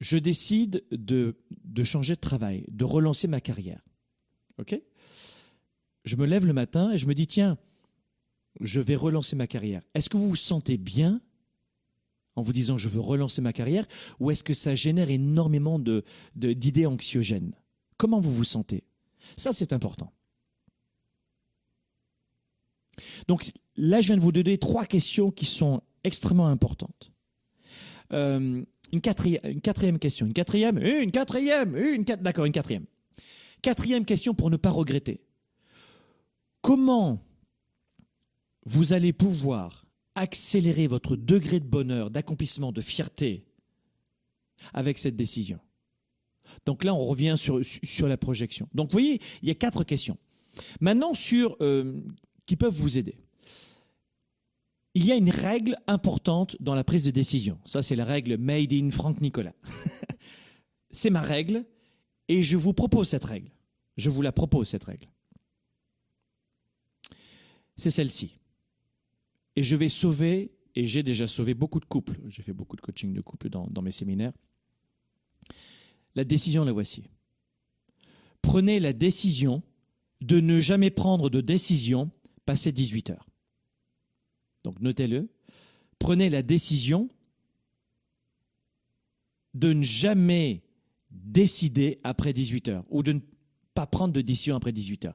Je 0.00 0.16
décide 0.16 0.84
de, 0.90 1.36
changer 1.82 2.14
de 2.14 2.20
travail, 2.20 2.64
de 2.68 2.84
relancer 2.84 3.28
ma 3.28 3.40
carrière. 3.40 3.82
OK? 4.58 4.80
Je 6.04 6.16
me 6.16 6.26
lève 6.26 6.46
le 6.46 6.52
matin 6.52 6.90
et 6.92 6.98
je 6.98 7.06
me 7.06 7.14
dis, 7.14 7.26
tiens, 7.26 7.58
je 8.60 8.80
vais 8.80 8.96
relancer 8.96 9.36
ma 9.36 9.46
carrière. 9.46 9.82
Est-ce 9.94 10.08
que 10.08 10.16
vous 10.16 10.28
vous 10.28 10.36
sentez 10.36 10.78
bien 10.78 11.20
en 12.36 12.42
vous 12.42 12.52
disant 12.52 12.78
je 12.78 12.88
veux 12.88 13.00
relancer 13.00 13.42
ma 13.42 13.52
carrière 13.52 13.86
ou 14.18 14.30
est-ce 14.30 14.44
que 14.44 14.54
ça 14.54 14.74
génère 14.74 15.10
énormément 15.10 15.78
d'idées 16.34 16.86
anxiogènes? 16.86 17.54
Comment 17.98 18.20
vous 18.20 18.34
vous 18.34 18.44
sentez? 18.44 18.84
Ça, 19.36 19.52
c'est 19.52 19.72
important. 19.72 20.12
Donc 23.28 23.50
là, 23.76 24.00
je 24.00 24.08
viens 24.08 24.16
de 24.16 24.22
vous 24.22 24.32
donner 24.32 24.58
trois 24.58 24.84
questions 24.84 25.30
qui 25.30 25.46
sont 25.46 25.82
extrêmement 26.04 26.46
importantes. 26.46 27.12
Euh, 28.12 28.62
une, 28.92 29.00
quatrième, 29.00 29.98
question, 29.98 30.26
une 30.26 30.32
quatrième, 30.32 30.78
une 30.78 31.12
quatrième, 31.12 31.76
une 31.76 32.04
quatrième, 32.04 32.22
d'accord, 32.24 32.44
une 32.44 32.52
quatrième. 32.52 32.84
Quatrième 33.62 34.04
question 34.04 34.34
pour 34.34 34.50
ne 34.50 34.56
pas 34.56 34.70
regretter. 34.70 35.20
Comment 36.60 37.22
vous 38.66 38.92
allez 38.92 39.12
pouvoir 39.12 39.86
accélérer 40.14 40.86
votre 40.86 41.16
degré 41.16 41.60
de 41.60 41.66
bonheur, 41.66 42.10
d'accomplissement, 42.10 42.72
de 42.72 42.80
fierté 42.80 43.44
avec 44.74 44.98
cette 44.98 45.16
décision? 45.16 45.60
Donc 46.66 46.84
là, 46.84 46.94
on 46.94 47.04
revient 47.04 47.36
sur, 47.36 47.60
sur 47.64 48.08
la 48.08 48.16
projection. 48.16 48.68
Donc 48.74 48.88
vous 48.88 48.92
voyez, 48.92 49.20
il 49.42 49.48
y 49.48 49.52
a 49.52 49.54
quatre 49.54 49.84
questions. 49.84 50.18
Maintenant, 50.80 51.14
sur 51.14 51.56
euh, 51.60 52.02
qui 52.50 52.56
peuvent 52.56 52.74
vous 52.74 52.98
aider. 52.98 53.14
Il 54.94 55.06
y 55.06 55.12
a 55.12 55.14
une 55.14 55.30
règle 55.30 55.76
importante 55.86 56.56
dans 56.58 56.74
la 56.74 56.82
prise 56.82 57.04
de 57.04 57.12
décision. 57.12 57.60
Ça, 57.64 57.80
c'est 57.80 57.94
la 57.94 58.04
règle 58.04 58.38
Made 58.38 58.72
in 58.72 58.90
Franck 58.90 59.20
Nicolas. 59.20 59.54
c'est 60.90 61.10
ma 61.10 61.20
règle 61.20 61.64
et 62.26 62.42
je 62.42 62.56
vous 62.56 62.72
propose 62.72 63.08
cette 63.08 63.22
règle. 63.22 63.52
Je 63.96 64.10
vous 64.10 64.20
la 64.20 64.32
propose, 64.32 64.66
cette 64.66 64.82
règle. 64.82 65.06
C'est 67.76 67.92
celle-ci. 67.92 68.36
Et 69.54 69.62
je 69.62 69.76
vais 69.76 69.88
sauver, 69.88 70.50
et 70.74 70.88
j'ai 70.88 71.04
déjà 71.04 71.28
sauvé 71.28 71.54
beaucoup 71.54 71.78
de 71.78 71.84
couples. 71.84 72.18
J'ai 72.26 72.42
fait 72.42 72.52
beaucoup 72.52 72.74
de 72.74 72.80
coaching 72.80 73.14
de 73.14 73.20
couples 73.20 73.48
dans, 73.48 73.68
dans 73.68 73.82
mes 73.82 73.92
séminaires. 73.92 74.32
La 76.16 76.24
décision, 76.24 76.64
la 76.64 76.72
voici. 76.72 77.04
Prenez 78.42 78.80
la 78.80 78.92
décision 78.92 79.62
de 80.20 80.40
ne 80.40 80.58
jamais 80.58 80.90
prendre 80.90 81.30
de 81.30 81.40
décision 81.40 82.10
passé 82.46 82.72
18 82.72 83.10
heures. 83.10 83.26
Donc 84.64 84.80
notez-le. 84.80 85.28
Prenez 85.98 86.28
la 86.28 86.42
décision 86.42 87.08
de 89.54 89.72
ne 89.72 89.82
jamais 89.82 90.62
décider 91.10 92.00
après 92.04 92.32
18 92.32 92.68
heures 92.68 92.84
ou 92.88 93.02
de 93.02 93.12
ne 93.12 93.20
pas 93.74 93.86
prendre 93.86 94.12
de 94.12 94.20
décision 94.20 94.56
après 94.56 94.72
18 94.72 95.06
heures. 95.06 95.14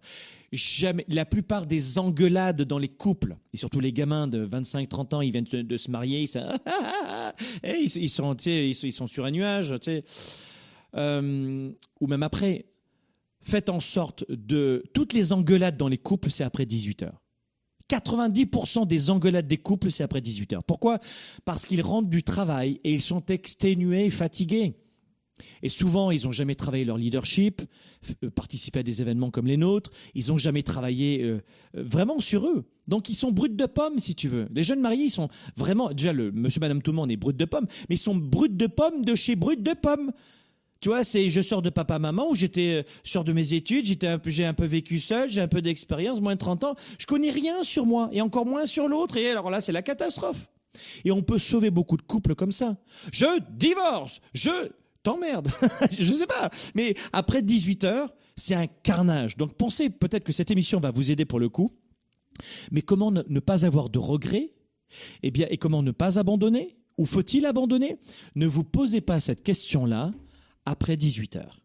La 1.10 1.26
plupart 1.26 1.66
des 1.66 2.00
engueulades 2.00 2.62
dans 2.62 2.78
les 2.78 2.88
couples, 2.88 3.36
et 3.54 3.58
surtout 3.58 3.80
les 3.80 3.92
gamins 3.92 4.28
de 4.28 4.48
25-30 4.48 5.16
ans, 5.16 5.22
ils 5.22 5.32
viennent 5.32 5.44
de, 5.44 5.78
se 5.78 5.92
marier, 5.92 6.22
ils, 6.22 6.28
sont, 6.28 6.48
ils, 7.64 8.10
sont, 8.10 8.36
ils, 8.36 8.94
sont, 8.94 9.08
sur 9.08 9.26
un 9.26 9.32
nuage, 9.32 9.74
euh, 10.96 11.72
ou 12.00 12.08
même 12.08 12.24
après. 12.24 12.66
Faites 13.46 13.70
en 13.70 13.80
sorte 13.80 14.26
de... 14.30 14.84
Toutes 14.94 15.14
les 15.14 15.32
engueulades 15.32 15.78
dans 15.78 15.88
les 15.88 15.98
couples, 15.98 16.32
c'est 16.32 16.44
après 16.44 16.66
18 16.66 17.04
heures. 17.04 17.22
90% 17.90 18.88
des 18.88 19.10
engueulades 19.12 19.48
des 19.48 19.58
couples, 19.58 19.92
c'est 19.92 20.04
après 20.04 20.22
18 20.22 20.54
heures. 20.54 20.64
Pourquoi? 20.64 21.00
Parce 21.46 21.66
qu'ils 21.66 21.84
rentrent 21.84 22.10
du 22.10 22.24
travail 22.24 22.82
et 22.84 22.92
ils 22.92 23.02
sont 23.02 23.24
exténués 23.28 24.10
fatigués. 24.10 24.74
Et 25.62 25.70
souvent, 25.70 26.12
ils 26.12 26.24
n'ont 26.24 26.32
jamais 26.32 26.56
travaillé 26.56 26.86
leur 26.86 26.98
leadership, 26.98 27.62
euh, 28.24 28.30
participé 28.30 28.80
à 28.80 28.84
des 28.84 29.02
événements 29.02 29.32
comme 29.32 29.48
les 29.48 29.58
nôtres, 29.58 29.92
ils 30.14 30.30
n'ont 30.30 30.38
jamais 30.38 30.64
travaillé 30.64 31.24
euh, 31.24 31.44
euh, 31.78 31.84
vraiment 31.84 32.20
sur 32.20 32.48
eux. 32.48 32.66
Donc, 32.88 33.10
ils 33.10 33.16
sont 33.16 33.32
bruts 33.32 33.50
de 33.50 33.66
pommes, 33.66 34.00
si 34.00 34.16
tu 34.16 34.30
veux. 34.30 34.48
Les 34.54 34.64
jeunes 34.64 34.80
mariés, 34.80 35.06
ils 35.06 35.12
sont 35.12 35.30
vraiment, 35.58 35.92
déjà, 35.92 36.14
le 36.14 36.32
monsieur, 36.32 36.62
madame, 36.62 36.82
tout 36.82 36.92
le 36.92 36.96
monde 36.96 37.12
est 37.12 37.18
brut 37.18 37.36
de 37.36 37.46
pommes, 37.46 37.68
mais 37.90 37.96
ils 37.96 38.00
sont 38.00 38.16
bruts 38.16 38.50
de 38.50 38.68
pommes 38.68 39.04
de 39.04 39.14
chez 39.14 39.36
brut 39.36 39.62
de 39.62 39.74
pommes. 39.74 40.12
Tu 40.82 40.90
vois, 40.90 41.04
c'est 41.04 41.30
je 41.30 41.42
sors 41.42 41.62
de 41.62 41.70
papa-maman 41.70 42.30
où 42.30 42.36
j'étais 42.36 42.84
euh, 42.84 42.84
sors 43.04 43.24
de 43.24 43.34
mes 43.34 43.54
études, 43.54 43.86
j'ai 44.26 44.46
un 44.46 44.54
peu 44.54 44.66
vécu 44.66 45.00
seul, 45.00 45.30
j'ai 45.30 45.42
un 45.42 45.48
peu 45.48 45.62
d'expérience, 45.62 46.22
moins 46.22 46.36
de 46.36 46.40
30 46.40 46.64
ans, 46.64 46.76
je 47.00 47.06
connais 47.06 47.32
rien 47.32 47.64
sur 47.64 47.86
moi 47.86 48.10
et 48.12 48.22
encore 48.22 48.46
moins 48.46 48.66
sur 48.66 48.88
l'autre 48.88 49.18
et 49.18 49.30
alors 49.30 49.50
là, 49.50 49.62
c'est 49.62 49.72
la 49.72 49.82
catastrophe. 49.82 50.48
Et 51.06 51.12
on 51.12 51.24
peut 51.24 51.40
sauver 51.40 51.72
beaucoup 51.72 51.98
de 51.98 52.02
couples 52.02 52.36
comme 52.36 52.52
ça. 52.52 52.78
Je 53.12 53.26
divorce, 53.52 54.22
je 54.34 54.70
t'emmerde. 55.04 55.50
je 55.98 56.14
sais 56.14 56.28
pas, 56.28 56.50
mais 56.76 56.96
après 57.14 57.42
18 57.42 57.84
heures, 57.86 58.14
c'est 58.36 58.56
un 58.56 58.68
carnage. 58.68 59.38
Donc 59.38 59.54
pensez 59.54 59.90
peut-être 59.90 60.24
que 60.24 60.34
cette 60.34 60.52
émission 60.52 60.80
va 60.80 60.92
vous 60.92 61.12
aider 61.12 61.26
pour 61.26 61.40
le 61.40 61.50
coup. 61.50 61.72
Mais 62.72 62.82
comment 62.82 63.12
ne, 63.12 63.40
pas 63.40 63.66
avoir 63.66 63.90
de 63.90 64.00
regrets? 64.00 64.52
Eh 65.24 65.32
bien, 65.32 65.48
et 65.50 65.58
comment 65.58 65.82
ne 65.82 65.92
pas 65.92 66.20
abandonner? 66.20 66.78
Ou 66.98 67.06
faut-il 67.06 67.46
abandonner? 67.46 67.98
Ne 68.36 68.46
vous 68.46 68.64
posez 68.64 69.02
pas 69.02 69.20
cette 69.20 69.44
question-là 69.44 70.12
après 70.66 70.98
18 70.98 71.36
heures. 71.38 71.62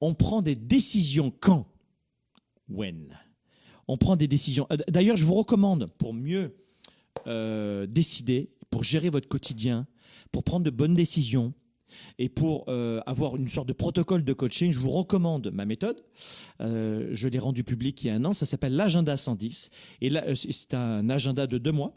On 0.00 0.14
prend 0.14 0.42
des 0.42 0.56
décisions 0.56 1.32
quand? 1.40 1.66
When? 2.68 3.18
On 3.88 3.96
prend 3.96 4.16
des 4.16 4.28
décisions. 4.28 4.66
Euh, 4.72 4.76
d'ailleurs, 4.88 5.16
je 5.16 5.24
vous 5.24 5.34
recommande, 5.34 5.90
pour 5.98 6.14
mieux 6.14 6.56
euh, 7.26 7.86
décider, 7.86 8.50
pour 8.70 8.84
gérer 8.84 9.10
votre 9.10 9.28
quotidien, 9.28 9.86
pour 10.32 10.42
prendre 10.42 10.64
de 10.64 10.70
bonnes 10.70 10.94
décisions 10.94 11.52
et 12.18 12.28
pour 12.28 12.64
euh, 12.68 13.00
avoir 13.06 13.36
une 13.36 13.48
sorte 13.48 13.68
de 13.68 13.72
protocole 13.72 14.24
de 14.24 14.32
coaching, 14.32 14.72
je 14.72 14.78
vous 14.78 14.90
recommande 14.90 15.50
ma 15.52 15.64
méthode. 15.64 16.02
je 16.60 17.28
l'ai 17.28 17.38
rendu 17.38 17.62
public 17.62 18.02
il 18.02 18.06
y 18.08 18.10
a 18.10 18.14
un 18.14 18.24
an. 18.24 18.32
Ça 18.32 18.46
s'appelle 18.46 18.74
l'agenda 18.74 19.16
110. 19.16 19.70
Et 20.00 20.10
là, 20.10 20.24
c'est 20.34 20.74
un 20.74 21.08
agenda 21.08 21.46
de 21.46 21.58
deux 21.58 21.72
mois. 21.72 21.94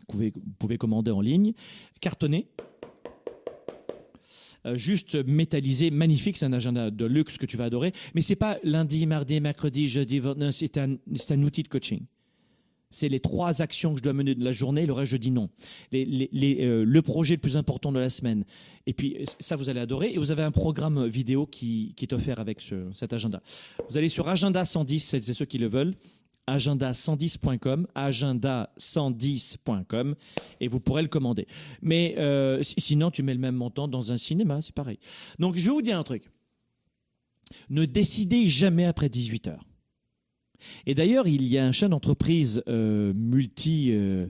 Vous 0.00 0.06
pouvez, 0.12 0.32
vous 0.34 0.52
pouvez 0.58 0.76
commander 0.76 1.10
en 1.10 1.20
ligne, 1.20 1.54
cartonné 2.00 2.48
juste 4.74 5.14
métallisé, 5.26 5.90
magnifique. 5.90 6.36
C'est 6.36 6.46
un 6.46 6.52
agenda 6.52 6.90
de 6.90 7.04
luxe 7.04 7.38
que 7.38 7.46
tu 7.46 7.56
vas 7.56 7.64
adorer. 7.64 7.92
Mais 8.14 8.20
c'est 8.20 8.36
pas 8.36 8.58
lundi, 8.62 9.06
mardi, 9.06 9.40
mercredi, 9.40 9.88
jeudi. 9.88 10.20
C'est 10.52 10.78
un, 10.78 10.96
un 11.30 11.42
outil 11.42 11.62
de 11.62 11.68
coaching 11.68 12.00
c'est 12.94 13.08
les 13.08 13.20
trois 13.20 13.60
actions 13.60 13.92
que 13.92 13.98
je 13.98 14.02
dois 14.04 14.12
mener 14.12 14.34
de 14.34 14.44
la 14.44 14.52
journée, 14.52 14.86
le 14.86 14.92
reste 14.92 15.10
je 15.10 15.16
dis 15.16 15.32
non. 15.32 15.50
Euh, 15.92 16.84
le 16.86 17.02
projet 17.02 17.34
le 17.34 17.40
plus 17.40 17.56
important 17.56 17.90
de 17.90 17.98
la 17.98 18.08
semaine. 18.08 18.44
Et 18.86 18.92
puis 18.92 19.26
ça 19.40 19.56
vous 19.56 19.68
allez 19.68 19.80
adorer. 19.80 20.12
Et 20.12 20.18
vous 20.18 20.30
avez 20.30 20.44
un 20.44 20.52
programme 20.52 21.06
vidéo 21.06 21.46
qui, 21.46 21.94
est 22.00 22.12
offert 22.12 22.38
avec 22.38 22.62
cet 22.92 23.12
agenda. 23.12 23.42
Vous 23.90 23.98
allez 23.98 24.08
sur 24.08 24.28
agenda 24.28 24.64
110, 24.64 25.00
c'est 25.00 25.20
ceux 25.20 25.44
qui 25.44 25.58
le 25.58 25.68
veulent 25.68 25.94
agenda110.com, 26.48 27.86
agenda110.com, 27.94 30.14
et 30.60 30.68
vous 30.68 30.80
pourrez 30.80 31.02
le 31.02 31.08
commander. 31.08 31.46
Mais 31.82 32.14
euh, 32.18 32.62
sinon, 32.62 33.10
tu 33.10 33.22
mets 33.22 33.34
le 33.34 33.40
même 33.40 33.56
montant 33.56 33.88
dans 33.88 34.12
un 34.12 34.16
cinéma, 34.16 34.62
c'est 34.62 34.74
pareil. 34.74 34.98
Donc, 35.38 35.56
je 35.56 35.64
vais 35.64 35.70
vous 35.70 35.82
dire 35.82 35.98
un 35.98 36.04
truc. 36.04 36.30
Ne 37.70 37.84
décidez 37.84 38.48
jamais 38.48 38.86
après 38.86 39.08
18 39.08 39.48
heures. 39.48 39.64
Et 40.86 40.94
d'ailleurs, 40.94 41.28
il 41.28 41.46
y 41.46 41.58
a 41.58 41.66
un 41.66 41.72
chef 41.72 41.90
d'entreprise 41.90 42.62
euh, 42.68 43.12
multi 43.14 43.90
euh, 43.92 44.28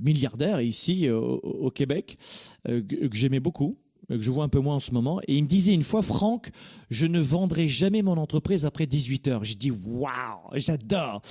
milliardaire 0.00 0.62
ici 0.62 1.10
au, 1.10 1.70
Québec 1.70 2.16
que 2.64 3.10
j'aimais 3.12 3.40
beaucoup, 3.40 3.78
que 4.16 4.22
je 4.22 4.30
vois 4.30 4.44
un 4.44 4.48
peu 4.48 4.60
moins 4.60 4.76
en 4.76 4.80
ce 4.80 4.92
moment. 4.92 5.20
Et 5.26 5.36
il 5.36 5.44
me 5.44 5.48
disait 5.48 5.74
une 5.74 5.82
fois, 5.82 6.02
Franck, 6.02 6.50
je 6.90 7.06
ne 7.06 7.20
vendrai 7.20 7.68
jamais 7.68 8.02
mon 8.02 8.16
entreprise 8.16 8.66
après 8.66 8.86
18 8.86 9.28
heures. 9.28 9.44
J'ai 9.44 9.54
dit, 9.54 9.70
waouh, 9.70 10.10
j'adore. 10.54 11.22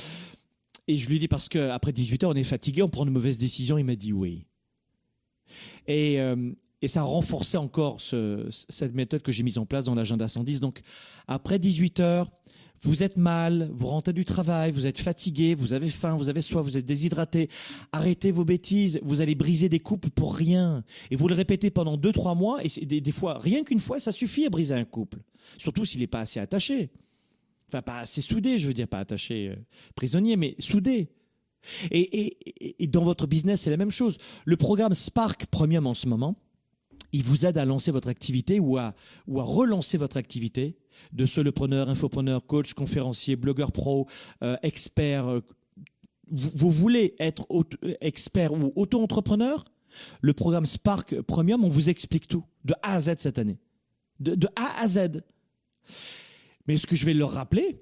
Et 0.88 0.98
je 0.98 1.08
lui 1.10 1.20
dis 1.20 1.28
parce 1.28 1.48
qu'après 1.50 1.92
18 1.92 2.24
heures, 2.24 2.32
on 2.32 2.36
est 2.36 2.44
fatigué, 2.44 2.82
on 2.82 2.90
prend 2.90 3.06
de 3.06 3.12
mauvaises 3.12 3.38
décisions. 3.38 3.78
Il 3.78 3.86
m'a 3.86 3.96
dit 3.96 4.14
oui. 4.14 4.46
Et, 5.88 6.20
euh, 6.20 6.52
et 6.82 6.88
ça 6.88 7.02
a 7.02 7.04
renforcé 7.04 7.58
encore 7.58 8.02
ce, 8.02 8.48
cette 8.50 8.94
méthode 8.96 9.22
que 9.22 9.32
j'ai 9.32 9.44
mise 9.44 9.58
en 9.58 9.66
place 9.66 9.86
dans 9.86 9.96
l'agenda 9.96 10.28
110. 10.28 10.60
Donc, 10.60 10.82
après 11.28 11.60
18 11.60 12.00
heures, 12.00 12.32
vous 12.84 13.04
êtes 13.04 13.18
mal, 13.18 13.70
vous 13.74 13.88
rentrez 13.88 14.14
du 14.14 14.26
travail, 14.26 14.72
vous 14.72 14.88
êtes 14.88 15.00
fatigué, 15.00 15.54
vous 15.54 15.74
avez 15.74 15.90
faim, 15.90 16.16
vous 16.16 16.30
avez 16.30 16.42
soif, 16.42 16.64
vous 16.64 16.78
êtes 16.78 16.86
déshydraté. 16.86 17.48
Arrêtez 17.92 18.32
vos 18.32 18.44
bêtises, 18.44 19.00
vous 19.04 19.22
allez 19.22 19.36
briser 19.36 19.70
des 19.70 19.80
couples 19.80 20.10
pour 20.10 20.36
rien. 20.36 20.84
Et 21.12 21.16
vous 21.16 21.28
le 21.28 21.36
répétez 21.36 21.70
pendant 21.70 21.96
deux, 21.98 22.12
trois 22.12 22.34
mois, 22.34 22.60
et 22.64 22.86
des, 22.86 23.00
des 23.00 23.12
fois, 23.12 23.38
rien 23.40 23.64
qu'une 23.64 23.80
fois, 23.80 24.00
ça 24.00 24.12
suffit 24.12 24.46
à 24.46 24.50
briser 24.50 24.74
un 24.74 24.86
couple. 24.86 25.20
Surtout 25.58 25.86
s'il 25.86 26.02
n'est 26.02 26.08
pas 26.08 26.22
assez 26.22 26.40
attaché. 26.40 26.90
Enfin, 27.68 27.82
pas 27.84 28.00
assez 28.00 28.22
soudé, 28.22 28.58
je 28.58 28.68
veux 28.68 28.74
dire, 28.74 28.88
pas 28.88 29.00
attaché 29.00 29.50
euh, 29.50 29.56
prisonnier, 29.96 30.36
mais 30.36 30.56
soudé. 30.60 31.10
Et, 31.92 32.84
et 32.84 32.88
dans 32.88 33.04
votre 33.04 33.28
business, 33.28 33.62
c'est 33.62 33.70
la 33.70 33.78
même 33.78 33.92
chose. 33.92 34.18
Le 34.46 34.58
programme 34.58 34.96
Spark 34.96 35.46
Premium 35.46 35.86
en 35.86 35.94
ce 35.94 36.08
moment, 36.08 36.36
il 37.12 37.24
vous 37.24 37.46
aide 37.46 37.58
à 37.58 37.66
lancer 37.66 37.92
votre 37.92 38.10
activité 38.10 38.60
ou 38.60 38.78
à, 38.78 38.94
ou 39.28 39.40
à 39.40 39.44
relancer 39.44 39.98
votre 39.98 40.18
activité 40.18 40.78
de 41.14 41.26
solopreneur, 41.26 41.90
infopreneur, 41.90 42.46
coach, 42.46 42.74
conférencier, 42.74 43.36
blogueur 43.36 43.72
pro, 43.72 44.08
euh, 44.44 44.58
expert. 44.64 45.28
Euh, 45.28 45.42
vous, 46.32 46.72
voulez 46.72 47.16
être 47.20 47.46
expert 48.00 48.54
ou 48.54 48.72
auto-entrepreneur? 48.76 49.66
Le 50.22 50.34
programme 50.34 50.66
Spark 50.66 51.20
Premium, 51.22 51.66
on 51.66 51.70
vous 51.70 51.90
explique 51.90 52.28
tout, 52.28 52.46
de 52.64 52.74
A 52.82 52.94
à 52.94 53.00
Z 53.02 53.16
cette 53.18 53.38
année. 53.38 53.60
De, 54.22 54.48
A 54.56 54.82
à 54.82 54.88
Z. 54.88 55.24
Mais 56.68 56.78
ce 56.78 56.88
que 56.88 56.96
je 56.96 57.06
vais 57.06 57.14
leur 57.14 57.32
rappeler, 57.34 57.82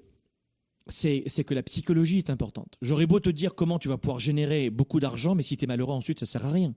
c'est 0.90 1.44
que 1.44 1.54
la 1.54 1.62
psychologie 1.62 2.18
est 2.18 2.30
importante. 2.30 2.76
J'aurais 2.82 3.06
beau 3.06 3.20
te 3.20 3.30
dire 3.30 3.54
comment 3.54 3.78
tu 3.78 3.88
vas 3.88 3.98
pouvoir 3.98 4.20
générer 4.20 4.70
beaucoup 4.70 5.00
d'argent, 5.00 5.34
mais 5.34 5.42
si 5.42 5.56
tu 5.56 5.64
es 5.64 5.66
malheureux 5.66 5.94
ensuite, 5.94 6.18
ça 6.20 6.26
sert 6.26 6.46
à 6.46 6.50
rien. 6.50 6.74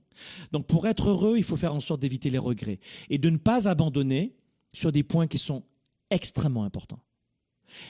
Donc 0.51 0.67
pour 0.67 0.87
être 0.87 1.09
heureux, 1.09 1.37
il 1.37 1.43
faut 1.43 1.57
faire 1.57 1.73
en 1.73 1.79
sorte 1.79 2.01
d'éviter 2.01 2.29
les 2.29 2.37
regrets 2.37 2.79
et 3.09 3.17
de 3.17 3.29
ne 3.29 3.37
pas 3.37 3.67
abandonner 3.67 4.35
sur 4.73 4.91
des 4.91 5.03
points 5.03 5.27
qui 5.27 5.37
sont 5.37 5.63
extrêmement 6.09 6.63
importants. 6.63 7.01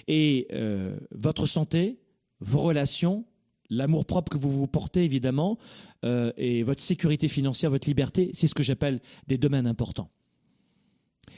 Et 0.07 0.47
euh, 0.53 0.97
votre 1.11 1.45
santé, 1.45 1.99
vos 2.39 2.61
relations, 2.61 3.25
l'amour 3.69 4.05
propre 4.05 4.31
que 4.31 4.37
vous 4.37 4.51
vous 4.51 4.67
portez 4.67 5.03
évidemment, 5.03 5.57
euh, 6.05 6.31
et 6.37 6.63
votre 6.63 6.81
sécurité 6.81 7.27
financière, 7.27 7.69
votre 7.69 7.87
liberté, 7.87 8.29
c'est 8.33 8.47
ce 8.47 8.55
que 8.55 8.63
j'appelle 8.63 8.99
des 9.27 9.37
domaines 9.37 9.67
importants. 9.67 10.09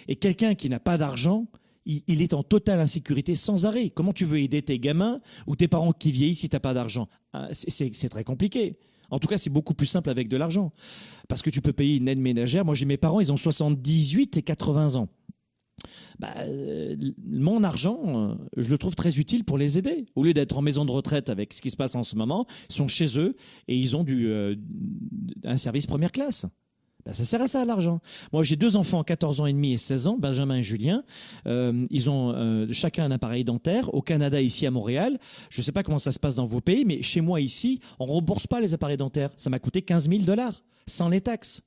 Et 0.08 0.15
quelqu'un 0.15 0.56
qui 0.56 0.69
n'a 0.69 0.80
pas 0.80 0.98
d'argent, 0.98 1.48
il, 1.86 2.21
est 2.21 2.34
en 2.34 2.43
totale 2.43 2.80
insécurité 2.80 3.36
sans 3.36 3.65
arrêt. 3.65 3.89
Comment 3.89 4.13
tu 4.13 4.26
veux 4.26 4.39
aider 4.39 4.62
tes 4.62 4.80
gamins 4.80 5.21
ou 5.48 5.56
tes 5.56 5.67
parents 5.67 5.91
qui 5.91 6.12
vieillissent 6.12 6.39
si 6.39 6.50
tu 6.50 6.56
n'as 6.56 6.60
pas 6.60 6.74
d'argent 6.74 7.08
Ah, 7.34 7.50
c'est- 7.52 8.10
très 8.10 8.24
compliqué. 8.24 8.78
En 9.12 9.19
tout 9.19 9.28
cas, 9.28 9.38
c'est 9.38 9.52
beaucoup 9.52 9.76
plus 9.76 9.86
simple 9.86 10.10
avec 10.10 10.28
de 10.28 10.38
l'argent. 10.38 10.74
Parce 11.28 11.41
que 11.41 11.50
tu 11.50 11.62
peux 11.62 11.74
payer 11.74 11.98
une 11.98 12.08
aide 12.08 12.19
ménagère. 12.19 12.65
Moi, 12.65 12.74
j'ai 12.74 12.86
mes 12.86 12.98
parents, 12.98 13.19
ils 13.19 13.32
ont 13.32 13.38
78 13.38 14.38
et 14.38 14.41
80 14.41 14.95
ans. 14.95 15.10
Bah, 16.17 16.34
euh, 16.38 16.95
mon 17.28 17.63
argent, 17.63 18.00
euh, 18.06 18.36
je 18.58 18.69
le 18.71 18.78
trouve 18.78 18.95
très 18.95 19.19
utile 19.19 19.43
pour 19.43 19.58
les 19.58 19.78
aider. 19.78 20.06
Au 20.15 20.24
lieu 20.24 20.34
d'être 20.34 20.58
en 20.58 20.62
maison 20.62 20.86
de 20.86 20.91
retraite 20.91 21.30
avec 21.30 21.54
ce 21.54 21.62
qui 21.62 21.69
se 21.69 21.76
passe 21.76 21.95
en 21.95 22.04
ce 22.04 22.15
moment, 22.15 22.48
ils 22.69 22.74
sont 22.76 22.88
chez 22.88 23.19
eux 23.19 23.36
et 23.67 23.76
ils 23.76 23.95
ont 23.95 24.06
euh, 24.10 24.56
un 25.43 25.58
service 25.58 25.86
première 25.86 26.12
classe. 26.12 26.45
Bah, 27.06 27.13
ça 27.13 27.24
sert 27.24 27.41
à 27.41 27.48
ça 27.48 27.63
l'argent. 27.65 28.00
Moi, 28.34 28.41
j'ai 28.41 28.56
deux 28.56 28.78
enfants, 28.78 29.04
14 29.04 29.41
ans 29.41 29.46
et 29.46 29.54
demi 29.54 29.74
et 29.74 29.78
16 29.78 30.08
ans, 30.08 30.18
Benjamin 30.18 30.58
et 30.58 30.63
Julien. 30.63 31.04
Euh, 31.46 31.86
ils 31.91 32.10
ont 32.10 32.34
euh, 32.34 32.68
chacun 32.72 33.06
un 33.06 33.12
appareil 33.12 33.44
dentaire. 33.44 33.94
Au 33.94 34.02
Canada, 34.02 34.41
ici 34.41 34.65
à 34.65 34.72
Montréal, 34.72 35.20
je 35.52 35.62
ne 35.62 35.63
sais 35.63 35.72
pas 35.72 35.84
comment 35.84 36.00
ça 36.00 36.12
se 36.12 36.20
passe 36.20 36.36
dans 36.36 36.46
vos 36.46 36.62
pays, 36.62 36.84
mais 36.84 37.04
chez 37.04 37.22
moi 37.22 37.41
ici, 37.41 37.80
on 38.00 38.08
ne 38.08 38.12
rembourse 38.12 38.48
pas 38.48 38.60
les 38.60 38.74
appareils 38.74 38.98
dentaires. 38.98 39.30
Ça 39.38 39.52
m'a 39.52 39.60
coûté 39.60 39.84
15 39.84 40.10
000 40.10 40.24
dollars, 40.24 40.63
sans 40.88 41.10
les 41.10 41.22
taxes. 41.22 41.62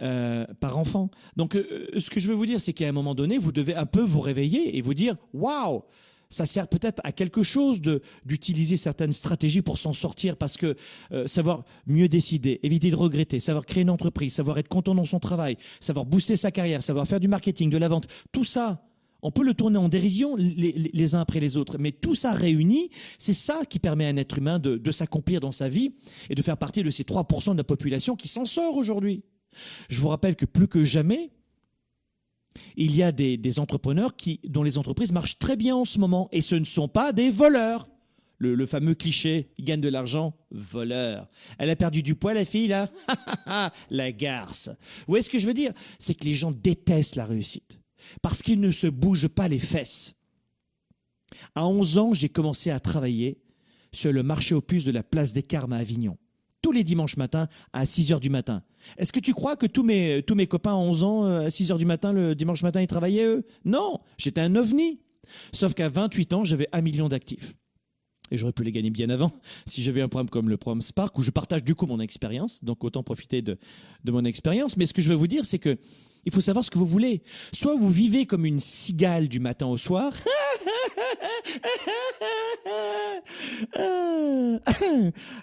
Euh, 0.00 0.46
par 0.58 0.78
enfant. 0.78 1.10
Donc, 1.36 1.52
ce 1.52 2.10
que 2.10 2.18
je 2.18 2.26
veux 2.26 2.34
vous 2.34 2.46
dire, 2.46 2.60
c'est 2.60 2.72
qu'à 2.72 2.88
un 2.88 2.92
moment 2.92 3.14
donné, 3.14 3.38
vous 3.38 3.52
devez 3.52 3.76
un 3.76 3.86
peu 3.86 4.00
vous 4.00 4.20
réveiller 4.20 4.76
et 4.76 4.82
vous 4.82 4.94
dire 4.94 5.14
waouh, 5.32 5.84
ça 6.32 6.46
sert 6.46 6.66
peut-être 6.66 7.00
à 7.04 7.12
quelque 7.12 7.42
chose 7.42 7.80
de 7.80 8.00
d'utiliser 8.24 8.76
certaines 8.76 9.12
stratégies 9.12 9.62
pour 9.62 9.78
s'en 9.78 9.92
sortir, 9.92 10.36
parce 10.36 10.56
que 10.56 10.76
euh, 11.12 11.26
savoir 11.26 11.64
mieux 11.86 12.08
décider, 12.08 12.58
éviter 12.62 12.90
de 12.90 12.96
regretter, 12.96 13.38
savoir 13.38 13.66
créer 13.66 13.82
une 13.82 13.90
entreprise, 13.90 14.32
savoir 14.32 14.58
être 14.58 14.68
content 14.68 14.94
dans 14.94 15.04
son 15.04 15.20
travail, 15.20 15.56
savoir 15.80 16.06
booster 16.06 16.36
sa 16.36 16.50
carrière, 16.50 16.82
savoir 16.82 17.06
faire 17.06 17.20
du 17.20 17.28
marketing, 17.28 17.70
de 17.70 17.78
la 17.78 17.88
vente, 17.88 18.06
tout 18.32 18.44
ça. 18.44 18.82
On 19.24 19.30
peut 19.30 19.44
le 19.44 19.54
tourner 19.54 19.78
en 19.78 19.88
dérision 19.88 20.34
les, 20.34 21.14
uns 21.14 21.20
après 21.20 21.38
les 21.38 21.56
autres, 21.56 21.76
mais 21.78 21.92
tout 21.92 22.16
ça 22.16 22.32
réuni, 22.32 22.90
c'est 23.18 23.32
ça 23.32 23.60
qui 23.68 23.78
permet 23.78 24.06
à 24.06 24.08
un 24.08 24.16
être 24.16 24.38
humain 24.38 24.58
de, 24.58 24.76
de 24.76 24.90
s'accomplir 24.90 25.38
dans 25.38 25.52
sa 25.52 25.68
vie 25.68 25.94
et 26.28 26.34
de 26.34 26.42
faire 26.42 26.56
partie 26.56 26.82
de 26.82 26.90
ces 26.90 27.04
3% 27.04 27.52
de 27.52 27.58
la 27.58 27.62
population 27.62 28.16
qui 28.16 28.26
s'en 28.26 28.44
sort 28.44 28.76
aujourd'hui. 28.76 29.22
Je 29.88 30.00
vous 30.00 30.08
rappelle 30.08 30.34
que 30.34 30.46
plus 30.46 30.66
que 30.66 30.82
jamais, 30.82 31.30
il 32.76 32.94
y 32.94 33.02
a 33.02 33.12
des, 33.12 33.58
entrepreneurs 33.58 34.16
qui, 34.16 34.40
dont 34.44 34.62
les 34.62 34.78
entreprises 34.78 35.12
marchent 35.12 35.38
très 35.38 35.56
bien 35.56 35.76
en 35.76 35.84
ce 35.84 35.98
moment, 35.98 36.28
et 36.32 36.40
ce 36.40 36.54
ne 36.54 36.64
sont 36.64 36.88
pas 36.88 37.12
des 37.12 37.30
voleurs. 37.30 37.88
Le, 38.38 38.66
fameux 38.66 38.96
cliché, 38.96 39.50
ils 39.56 39.64
gagnent 39.64 39.80
de 39.80 39.88
l'argent, 39.88 40.34
voleur. 40.50 41.28
Elle 41.58 41.70
a 41.70 41.76
perdu 41.76 42.02
du 42.02 42.16
poids, 42.16 42.34
la 42.34 42.44
fille, 42.44 42.66
là? 42.66 42.90
La 43.90 44.10
garce. 44.10 44.68
Vous 44.68 45.04
voyez 45.12 45.22
ce 45.22 45.30
que 45.30 45.38
je 45.38 45.46
veux 45.46 45.54
dire? 45.54 45.72
C'est 46.00 46.14
que 46.14 46.24
les 46.24 46.34
gens 46.34 46.50
détestent 46.50 47.14
la 47.14 47.24
réussite, 47.24 47.78
parce 48.20 48.42
qu'ils 48.42 48.58
ne 48.60 48.72
se 48.72 48.88
bougent 48.88 49.28
pas 49.28 49.46
les 49.46 49.60
fesses. 49.60 50.14
À 51.54 51.68
11 51.68 51.98
ans, 51.98 52.12
j'ai 52.12 52.28
commencé 52.28 52.70
à 52.70 52.80
travailler 52.80 53.38
sur 53.92 54.12
le 54.12 54.24
marché 54.24 54.56
aux 54.56 54.60
puces 54.60 54.84
de 54.84 54.90
la 54.90 55.04
place 55.04 55.32
des 55.32 55.44
Carmes 55.44 55.72
à 55.72 55.78
Avignon 55.78 56.18
tous 56.62 56.72
les 56.72 56.84
dimanches 56.84 57.16
matins 57.16 57.48
à 57.72 57.84
6 57.84 58.12
heures 58.12 58.20
du 58.20 58.30
matin. 58.30 58.62
Est-ce 58.96 59.12
que 59.12 59.20
tu 59.20 59.34
crois 59.34 59.56
que 59.56 59.66
tous 59.66 59.82
mes, 59.82 60.22
tous 60.22 60.34
mes 60.34 60.46
copains 60.46 60.72
à 60.72 60.76
11 60.76 61.04
ans, 61.04 61.26
euh, 61.26 61.46
à 61.46 61.50
6 61.50 61.72
heures 61.72 61.78
du 61.78 61.84
matin, 61.84 62.12
le 62.12 62.34
dimanche 62.34 62.62
matin, 62.62 62.80
ils 62.80 62.86
travaillaient 62.86 63.26
eux? 63.26 63.46
Non, 63.64 64.00
j'étais 64.16 64.40
un 64.40 64.54
ovni. 64.56 65.00
Sauf 65.52 65.74
qu'à 65.74 65.88
28 65.88 66.32
ans, 66.32 66.44
j'avais 66.44 66.68
un 66.72 66.80
million 66.80 67.08
d'actifs. 67.08 67.54
Et 68.30 68.38
j'aurais 68.38 68.52
pu 68.52 68.64
les 68.64 68.72
gagner 68.72 68.90
bien 68.90 69.10
avant 69.10 69.30
si 69.66 69.82
j'avais 69.82 70.00
un 70.00 70.08
programme 70.08 70.30
comme 70.30 70.48
le 70.48 70.56
programme 70.56 70.80
Spark 70.80 71.18
où 71.18 71.22
je 71.22 71.30
partage 71.30 71.64
du 71.64 71.74
coup 71.74 71.86
mon 71.86 72.00
expérience. 72.00 72.64
Donc 72.64 72.82
autant 72.84 73.02
profiter 73.02 73.42
de, 73.42 73.58
de 74.04 74.12
mon 74.12 74.24
expérience. 74.24 74.76
Mais 74.76 74.86
ce 74.86 74.94
que 74.94 75.02
je 75.02 75.08
veux 75.10 75.14
vous 75.16 75.26
dire, 75.26 75.44
c'est 75.44 75.58
que 75.58 75.76
il 76.24 76.32
faut 76.32 76.40
savoir 76.40 76.64
ce 76.64 76.70
que 76.70 76.78
vous 76.78 76.86
voulez. 76.86 77.22
Soit 77.52 77.74
vous 77.74 77.90
vivez 77.90 78.26
comme 78.26 78.46
une 78.46 78.60
cigale 78.60 79.28
du 79.28 79.40
matin 79.40 79.66
au 79.66 79.76
soir. 79.76 80.12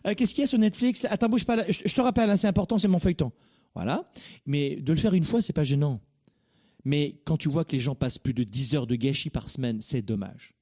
Euh, 0.06 0.14
Qu'est-ce 0.16 0.34
qu'il 0.34 0.42
y 0.42 0.44
a 0.44 0.48
sur 0.48 0.60
Netflix? 0.60 1.06
Attends, 1.10 1.30
bouge 1.30 1.46
pas 1.46 1.56
là. 1.56 1.66
Je, 1.68 1.80
je 1.86 1.94
te 1.94 2.02
rappelle, 2.02 2.30
hein, 2.30 2.38
c'est 2.38 2.48
important, 2.48 2.78
c'est 2.78 2.88
mon 2.88 3.00
feuilleton. 3.00 3.32
Voilà. 3.76 4.10
Mais 4.46 4.76
de 4.78 4.94
le 4.94 5.00
faire 5.00 5.14
une 5.14 5.24
fois, 5.24 5.42
c'est 5.42 5.54
pas 5.54 5.64
gênant. 5.64 6.00
Mais 6.86 7.20
quand 7.26 7.38
tu 7.38 7.50
vois 7.50 7.66
que 7.66 7.74
les 7.74 7.80
gens 7.80 7.96
passent 7.96 8.18
plus 8.18 8.34
de 8.34 8.44
10 8.44 8.76
heures 8.76 8.88
de 8.88 8.96
gâchis 8.96 9.30
par 9.30 9.50
semaine, 9.50 9.82
c'est 9.82 10.02
dommage. 10.02 10.54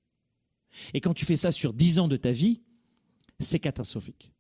Et 0.94 1.02
quand 1.02 1.14
tu 1.14 1.26
fais 1.26 1.36
ça 1.36 1.52
sur 1.52 1.74
10 1.74 2.00
ans 2.00 2.08
de 2.08 2.18
ta 2.18 2.32
vie, 2.32 2.62
c'est 3.40 3.60
catastrophique. 3.60 4.32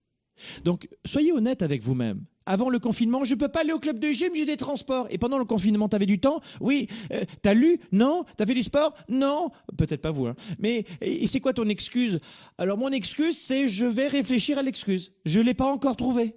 Donc, 0.63 0.87
soyez 1.05 1.31
honnête 1.31 1.61
avec 1.61 1.81
vous-même. 1.81 2.25
Avant 2.49 2.69
le 2.69 2.79
confinement, 2.79 3.25
je 3.25 3.35
peux 3.35 3.49
pas 3.49 3.59
aller 3.59 3.73
au 3.73 3.79
club 3.79 3.99
de 3.99 4.09
gym, 4.09 4.33
j'ai 4.33 4.45
des 4.45 4.55
transports. 4.55 5.05
Et 5.09 5.17
pendant 5.17 5.37
le 5.37 5.43
confinement, 5.43 5.89
tu 5.89 5.97
avais 5.97 6.05
du 6.05 6.17
temps? 6.17 6.39
Oui. 6.61 6.87
Euh, 7.11 7.25
T'as 7.41 7.53
lu? 7.53 7.77
Non. 7.91 8.23
T'as 8.37 8.45
fait 8.45 8.53
du 8.53 8.63
sport? 8.63 8.95
Non. 9.09 9.51
Peut-être 9.77 10.01
pas 10.01 10.11
vous. 10.11 10.27
Hein. 10.27 10.35
Mais 10.57 10.85
c'est 11.25 11.41
quoi 11.41 11.51
ton 11.51 11.67
excuse? 11.67 12.21
Alors, 12.57 12.77
mon 12.77 12.89
excuse, 12.89 13.37
c'est 13.37 13.67
je 13.67 13.85
vais 13.85 14.07
réfléchir 14.07 14.57
à 14.57 14.61
l'excuse. 14.61 15.11
Je 15.25 15.41
l'ai 15.41 15.53
pas 15.53 15.69
encore 15.71 15.97
trouvée. 15.97 16.35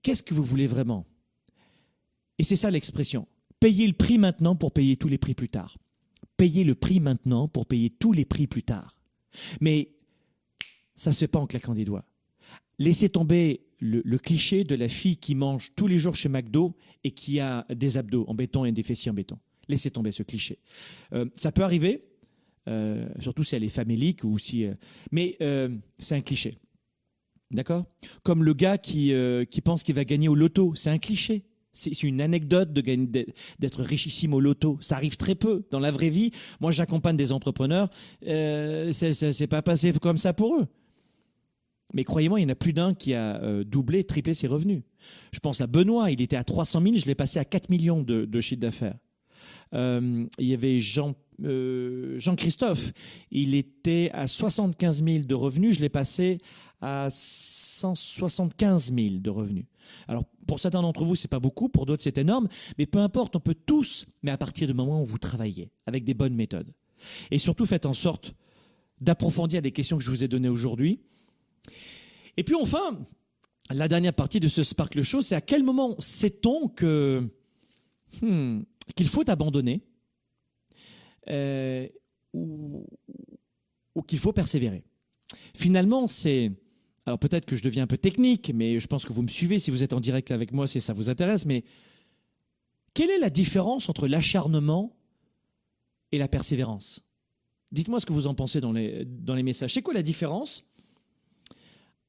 Qu'est-ce 0.00 0.22
que 0.22 0.32
vous 0.32 0.42
voulez 0.42 0.66
vraiment? 0.66 1.04
Et 2.38 2.44
c'est 2.44 2.56
ça 2.56 2.70
l'expression. 2.70 3.28
Payez 3.60 3.86
le 3.86 3.92
prix 3.92 4.16
maintenant 4.16 4.56
pour 4.56 4.72
payer 4.72 4.96
tous 4.96 5.08
les 5.08 5.18
prix 5.18 5.34
plus 5.34 5.50
tard. 5.50 5.76
Payez 6.38 6.64
le 6.64 6.74
prix 6.74 6.98
maintenant 6.98 7.46
pour 7.46 7.66
payer 7.66 7.90
tous 7.90 8.12
les 8.12 8.24
prix 8.24 8.46
plus 8.46 8.62
tard. 8.62 8.96
Mais 9.60 9.92
ça 10.96 11.10
ne 11.10 11.14
se 11.14 11.20
fait 11.20 11.28
pas 11.28 11.40
en 11.40 11.46
claquant 11.46 11.74
des 11.74 11.84
doigts. 11.84 12.06
Laissez 12.78 13.10
tomber 13.10 13.66
le, 13.82 14.18
cliché 14.18 14.64
de 14.64 14.74
la 14.74 14.88
fille 14.88 15.16
qui 15.16 15.34
mange 15.34 15.72
tous 15.74 15.86
les 15.86 15.98
jours 15.98 16.14
chez 16.14 16.28
McDo 16.28 16.76
et 17.02 17.10
qui 17.10 17.40
a 17.40 17.66
des 17.74 17.98
abdos 17.98 18.24
en 18.28 18.34
béton 18.34 18.64
et 18.64 18.72
des 18.72 18.82
fessiers 18.82 19.10
en 19.10 19.14
béton. 19.14 19.38
Laissez 19.68 19.90
tomber 19.90 20.12
ce 20.12 20.22
cliché. 20.22 20.58
Euh, 21.12 21.26
ça 21.34 21.50
peut 21.50 21.62
arriver, 21.62 22.00
euh, 22.68 23.06
surtout 23.18 23.42
si 23.42 23.56
elle 23.56 23.64
est 23.64 23.68
famélique 23.68 24.22
ou 24.24 24.38
si. 24.38 24.64
euh, 24.64 24.74
mais 25.10 25.36
c'est 25.98 26.14
un 26.14 26.20
cliché. 26.20 26.58
D'accord? 27.50 27.84
Comme 28.22 28.44
le 28.44 28.54
gars 28.54 28.78
qui, 28.78 29.12
pense 29.64 29.82
qu'il 29.82 29.94
va 29.94 30.04
gagner 30.04 30.28
au 30.28 30.34
loto. 30.34 30.74
C'est 30.74 30.90
un 30.90 30.98
cliché. 30.98 31.44
C'est 31.74 32.02
une 32.02 32.20
anecdote 32.20 32.72
d'être 32.72 33.82
richissime 33.82 34.34
au 34.34 34.40
loto. 34.40 34.78
Ça 34.80 34.96
arrive 34.96 35.16
très 35.16 35.34
peu 35.34 35.64
dans 35.70 35.80
la 35.80 35.90
vraie 35.90 36.10
vie. 36.10 36.30
Moi, 36.60 36.70
j'accompagne 36.70 37.16
des 37.16 37.32
entrepreneurs. 37.32 37.90
C'est 38.22 39.46
pas 39.48 39.62
passé 39.62 39.92
comme 39.94 40.18
ça 40.18 40.32
pour 40.32 40.60
eux. 40.60 40.68
Mais 41.92 42.04
croyez-moi, 42.04 42.40
il 42.40 42.44
y 42.44 42.46
en 42.46 42.50
a 42.50 42.54
plus 42.54 42.72
d'un 42.72 42.94
qui 42.94 43.14
a 43.14 43.42
euh, 43.42 43.64
doublé, 43.64 44.04
triplé 44.04 44.34
ses 44.34 44.46
revenus. 44.46 44.82
Je 45.32 45.40
pense 45.40 45.60
à 45.60 45.66
Benoît, 45.66 46.10
il 46.10 46.20
était 46.20 46.36
à 46.36 46.44
300 46.44 46.82
000, 46.82 46.96
je 46.96 47.06
l'ai 47.06 47.14
passé 47.14 47.38
à 47.38 47.44
4 47.44 47.68
millions 47.68 48.02
de, 48.02 48.24
de 48.24 48.40
chiffre 48.40 48.60
d'affaires. 48.60 48.96
Euh, 49.74 50.26
il 50.38 50.46
y 50.46 50.54
avait 50.54 50.78
euh, 51.44 52.18
Jean-Christophe, 52.18 52.92
il 53.30 53.54
était 53.54 54.10
à 54.12 54.26
75 54.26 55.04
000 55.04 55.24
de 55.24 55.34
revenus, 55.34 55.76
je 55.76 55.80
l'ai 55.80 55.88
passé 55.88 56.38
à 56.80 57.08
175 57.10 58.92
000 58.94 59.16
de 59.18 59.30
revenus. 59.30 59.64
Alors, 60.08 60.24
pour 60.46 60.60
certains 60.60 60.82
d'entre 60.82 61.04
vous, 61.04 61.16
c'est 61.16 61.28
pas 61.28 61.40
beaucoup, 61.40 61.68
pour 61.68 61.86
d'autres, 61.86 62.02
c'est 62.02 62.18
énorme, 62.18 62.48
mais 62.78 62.86
peu 62.86 62.98
importe, 62.98 63.36
on 63.36 63.40
peut 63.40 63.54
tous, 63.54 64.06
mais 64.22 64.30
à 64.30 64.38
partir 64.38 64.66
du 64.66 64.74
moment 64.74 65.02
où 65.02 65.06
vous 65.06 65.18
travaillez, 65.18 65.70
avec 65.86 66.04
des 66.04 66.14
bonnes 66.14 66.34
méthodes. 66.34 66.72
Et 67.30 67.38
surtout, 67.38 67.66
faites 67.66 67.86
en 67.86 67.94
sorte 67.94 68.34
d'approfondir 69.00 69.62
des 69.62 69.72
questions 69.72 69.98
que 69.98 70.04
je 70.04 70.10
vous 70.10 70.22
ai 70.22 70.28
données 70.28 70.48
aujourd'hui. 70.48 71.00
Et 72.36 72.44
puis 72.44 72.54
enfin, 72.54 72.98
la 73.70 73.88
dernière 73.88 74.14
partie 74.14 74.40
de 74.40 74.48
ce 74.48 74.62
Sparkle 74.62 75.02
Show, 75.02 75.22
c'est 75.22 75.34
à 75.34 75.40
quel 75.40 75.62
moment 75.62 75.96
sait-on 75.98 76.68
que 76.68 77.28
hmm, 78.20 78.62
qu'il 78.94 79.08
faut 79.08 79.28
abandonner 79.28 79.82
euh, 81.28 81.86
ou, 82.32 82.86
ou 83.94 84.02
qu'il 84.02 84.18
faut 84.18 84.32
persévérer? 84.32 84.82
Finalement, 85.54 86.08
c'est 86.08 86.52
alors 87.06 87.18
peut-être 87.18 87.46
que 87.46 87.56
je 87.56 87.62
deviens 87.62 87.82
un 87.84 87.88
peu 87.88 87.98
technique, 87.98 88.52
mais 88.54 88.78
je 88.78 88.86
pense 88.86 89.04
que 89.04 89.12
vous 89.12 89.22
me 89.22 89.28
suivez 89.28 89.58
si 89.58 89.70
vous 89.70 89.82
êtes 89.82 89.92
en 89.92 90.00
direct 90.00 90.30
avec 90.30 90.52
moi, 90.52 90.66
si 90.66 90.80
ça 90.80 90.92
vous 90.92 91.10
intéresse. 91.10 91.46
Mais 91.46 91.64
quelle 92.94 93.10
est 93.10 93.18
la 93.18 93.30
différence 93.30 93.88
entre 93.88 94.06
l'acharnement 94.06 94.96
et 96.12 96.18
la 96.18 96.28
persévérance? 96.28 97.02
Dites-moi 97.72 98.00
ce 98.00 98.06
que 98.06 98.12
vous 98.12 98.26
en 98.26 98.34
pensez 98.34 98.60
dans 98.60 98.72
les, 98.72 99.04
dans 99.04 99.34
les 99.34 99.42
messages. 99.42 99.74
C'est 99.74 99.82
quoi 99.82 99.94
la 99.94 100.02
différence 100.02 100.64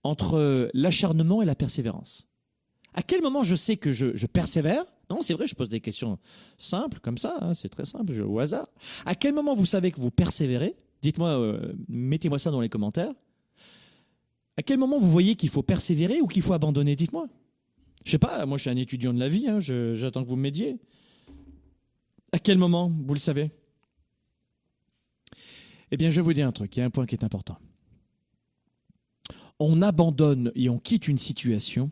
entre 0.03 0.69
l'acharnement 0.73 1.41
et 1.41 1.45
la 1.45 1.55
persévérance 1.55 2.27
À 2.93 3.01
quel 3.01 3.21
moment 3.21 3.43
je 3.43 3.55
sais 3.55 3.77
que 3.77 3.91
je, 3.91 4.25
persévère? 4.27 4.83
Non, 5.09 5.21
c'est 5.21 5.33
vrai, 5.33 5.47
je 5.47 5.55
pose 5.55 5.69
des 5.69 5.81
questions 5.81 6.17
simples 6.57 6.99
comme 6.99 7.17
ça, 7.17 7.37
hein, 7.41 7.53
c'est 7.53 7.69
très 7.69 7.85
simple, 7.85 8.13
au 8.21 8.39
hasard. 8.39 8.67
À 9.05 9.15
quel 9.15 9.33
moment 9.33 9.55
vous 9.55 9.65
savez 9.65 9.91
que 9.91 9.99
vous 9.99 10.11
persévérez? 10.11 10.75
Dites-moi, 11.01 11.29
euh, 11.29 11.73
mettez-moi 11.89 12.39
ça 12.39 12.51
dans 12.51 12.61
les 12.61 12.69
commentaires. 12.69 13.13
À 14.57 14.61
quel 14.61 14.77
moment 14.77 14.99
vous 14.99 15.09
voyez 15.09 15.35
qu'il 15.35 15.49
faut 15.49 15.63
persévérer 15.63 16.21
ou 16.21 16.27
qu'il 16.27 16.41
faut 16.41 16.53
abandonner? 16.53 16.95
Dites-moi. 16.95 17.27
Je 18.05 18.11
sais 18.11 18.19
pas, 18.19 18.45
moi 18.45 18.57
je 18.57 18.63
suis 18.63 18.69
un 18.69 18.77
étudiant 18.77 19.13
de 19.13 19.19
la 19.19 19.29
vie, 19.29 19.47
hein, 19.47 19.59
j'attends 19.59 20.23
que 20.23 20.29
vous 20.29 20.35
m'aidiez. 20.35 20.77
À 22.31 22.39
quel 22.39 22.57
moment 22.57 22.91
vous 23.05 23.13
le 23.13 23.19
savez? 23.19 23.51
Eh 25.91 25.97
bien, 25.97 26.09
je 26.09 26.15
vais 26.15 26.21
vous 26.21 26.33
dire 26.33 26.47
un 26.47 26.51
truc, 26.51 26.75
il 26.75 26.79
y 26.79 26.83
a 26.83 26.85
un 26.85 26.89
point 26.89 27.05
qui 27.05 27.15
est 27.15 27.23
important. 27.23 27.57
On 29.65 29.81
abandonne 29.81 30.51
et 30.55 30.67
on 30.67 30.77
quitte 30.77 31.07
une 31.07 31.17
situation, 31.17 31.89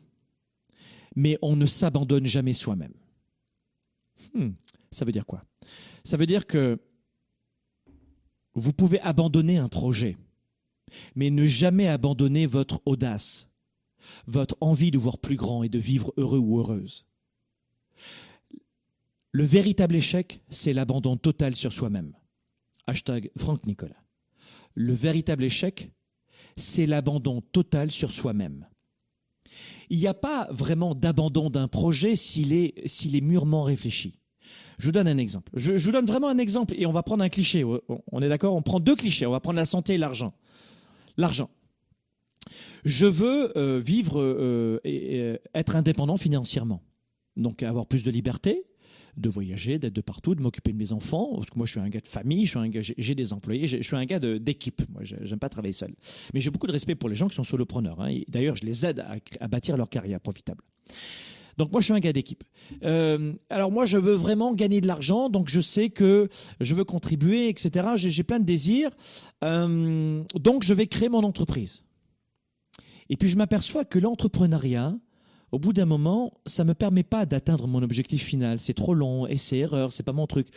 mais 1.16 1.38
on 1.42 1.56
ne 1.56 1.66
s'abandonne 1.66 2.26
jamais 2.26 2.52
soi-même. 2.52 2.92
Hmm, 4.34 4.50
ça 4.92 5.06
veut 5.06 5.14
dire 5.14 5.26
quoi? 5.26 5.46
Ça 6.04 6.18
veut 6.18 6.26
dire 6.26 6.48
que 6.48 6.78
vous 8.56 8.74
pouvez 8.74 9.00
abandonner 9.00 9.58
un 9.58 9.70
projet, 9.70 10.18
mais 11.16 11.30
ne 11.30 11.46
jamais 11.46 11.88
abandonner 11.88 12.46
votre 12.46 12.82
audace, 12.86 13.48
votre 14.28 14.58
envie 14.60 14.92
de 14.92 14.98
voir 14.98 15.18
plus 15.18 15.38
grand 15.38 15.64
et 15.64 15.70
de 15.70 15.80
vivre 15.80 16.14
heureux 16.18 16.40
ou 16.40 16.60
heureuse. 16.60 17.06
Le 19.32 19.46
véritable 19.46 19.96
échec, 19.96 20.42
c'est 20.50 20.74
l'abandon 20.74 21.16
total 21.16 21.56
sur 21.56 21.72
soi-même. 21.72 22.18
Hashtag 22.86 23.32
Franck 23.38 23.66
Nicolas. 23.66 24.04
Le 24.76 24.92
véritable 24.92 25.46
échec, 25.46 25.90
c'est 26.58 26.86
l'abandon 26.86 27.42
total 27.42 27.92
sur 27.92 28.12
soi-même. 28.12 28.68
Il 29.90 30.00
n'y 30.00 30.08
a 30.08 30.14
pas 30.14 30.48
vraiment 30.52 30.96
d'abandon 30.96 31.50
d'un 31.50 31.68
projet 31.68 32.16
s'il 32.16 32.54
est, 32.54 32.88
s'il 32.88 33.16
est 33.16 33.22
mûrement 33.22 33.64
réfléchi. 33.64 34.14
Je 34.78 34.86
vous 34.86 34.92
donne 34.92 35.08
un 35.08 35.18
exemple. 35.18 35.52
Je, 35.56 35.74
vous 35.74 35.92
donne 35.92 36.06
vraiment 36.06 36.30
un 36.30 36.38
exemple 36.38 36.74
et 36.78 36.86
on 36.86 36.92
va 36.92 37.04
prendre 37.04 37.24
un 37.24 37.30
cliché. 37.30 37.64
On 37.64 38.22
est 38.22 38.30
d'accord? 38.30 38.56
On 38.56 38.62
prend 38.62 38.80
deux 38.80 38.96
clichés. 38.96 39.26
On 39.26 39.32
va 39.32 39.40
prendre 39.40 39.58
la 39.58 39.66
santé 39.66 39.94
et 39.94 39.98
l'argent. 39.98 40.34
L'argent. 41.18 41.50
Je 42.84 43.06
veux 43.06 43.56
euh, 43.58 43.80
vivre 43.80 44.20
euh, 44.20 44.80
et, 44.84 45.38
être 45.54 45.76
indépendant 45.76 46.18
financièrement. 46.18 46.82
Donc 47.38 47.64
avoir 47.64 47.86
plus 47.86 48.04
de 48.04 48.12
liberté, 48.12 48.66
de 49.18 49.30
voyager, 49.30 49.80
d'être 49.80 49.94
de 49.94 50.02
partout, 50.02 50.36
de 50.36 50.42
m'occuper 50.42 50.72
de 50.72 50.78
mes 50.78 50.92
enfants. 50.92 51.32
Parce 51.36 51.50
que 51.50 51.58
moi, 51.58 51.66
je 51.66 51.72
suis 51.72 51.80
un 51.80 51.90
gars 51.90 52.02
de 52.02 52.08
famille, 52.08 52.46
je 52.46 52.52
suis 52.52 52.60
un 52.60 52.70
gars, 52.70 52.82
j'ai 52.82 53.16
des 53.16 53.34
employés, 53.34 53.68
je 53.68 53.82
suis 53.82 53.96
un 53.96 54.06
gars 54.06 54.20
d'équipe. 54.20 54.82
Moi, 54.90 55.02
j'aime 55.04 55.40
pas 55.40 55.50
travailler 55.50 55.74
seul. 55.74 55.94
Mais 56.34 56.40
j'ai 56.40 56.50
beaucoup 56.50 56.68
de 56.68 56.72
respect 56.72 56.96
pour 56.96 57.10
les 57.10 57.16
gens 57.16 57.28
qui 57.28 57.36
sont 57.36 57.44
solopreneurs. 57.44 58.02
Hein. 58.02 58.20
D'ailleurs, 58.28 58.56
je 58.56 58.66
les 58.66 58.86
aide 58.86 59.00
à, 59.00 59.16
à, 59.40 59.48
bâtir 59.48 59.78
leur 59.78 59.90
carrière 59.90 60.20
profitable. 60.20 60.64
Donc 61.58 61.72
moi, 61.72 61.82
je 61.82 61.86
suis 61.86 61.94
un 61.94 62.00
gars 62.00 62.14
d'équipe. 62.14 62.44
Euh, 62.84 63.34
alors 63.50 63.72
moi, 63.72 63.86
je 63.86 63.98
veux 63.98 64.14
vraiment 64.14 64.54
gagner 64.54 64.82
de 64.82 64.88
l'argent, 64.88 65.30
donc 65.30 65.50
je 65.50 65.62
sais 65.62 65.90
que 65.90 66.30
je 66.60 66.76
veux 66.76 66.84
contribuer, 66.84 67.50
etc. 67.50 67.90
J'ai 67.96 68.24
plein 68.24 68.40
de 68.40 68.46
désirs, 68.46 68.90
euh, 69.44 70.24
donc 70.36 70.64
je 70.64 70.74
vais 70.74 70.88
créer 70.88 71.10
mon 71.10 71.24
entreprise. 71.24 71.84
Et 73.10 73.18
puis 73.18 73.28
je 73.28 73.38
m'aperçois 73.38 73.84
que 73.84 74.00
l'entrepreneuriat, 74.00 74.96
au 75.52 75.60
bout 75.60 75.74
d'un 75.74 75.86
moment, 75.86 76.34
ça 76.46 76.64
me 76.64 76.74
permet 76.74 77.04
pas 77.04 77.26
d'atteindre 77.26 77.68
mon 77.68 77.84
objectif 77.84 78.24
final. 78.24 78.60
C'est 78.60 78.74
trop 78.74 78.94
long, 78.94 79.28
essai 79.28 79.58
erreur, 79.58 79.92
c'est 79.92 80.04
pas 80.04 80.14
mon 80.14 80.28
truc. 80.28 80.48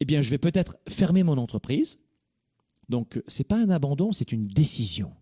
Eh 0.00 0.04
bien, 0.04 0.20
je 0.20 0.30
vais 0.30 0.38
peut-être 0.38 0.76
fermer 0.88 1.22
mon 1.22 1.38
entreprise. 1.38 1.98
Donc, 2.88 3.22
c'est 3.28 3.44
pas 3.44 3.56
un 3.56 3.70
abandon, 3.70 4.12
c'est 4.12 4.32
une 4.32 4.46
décision. 4.46 5.12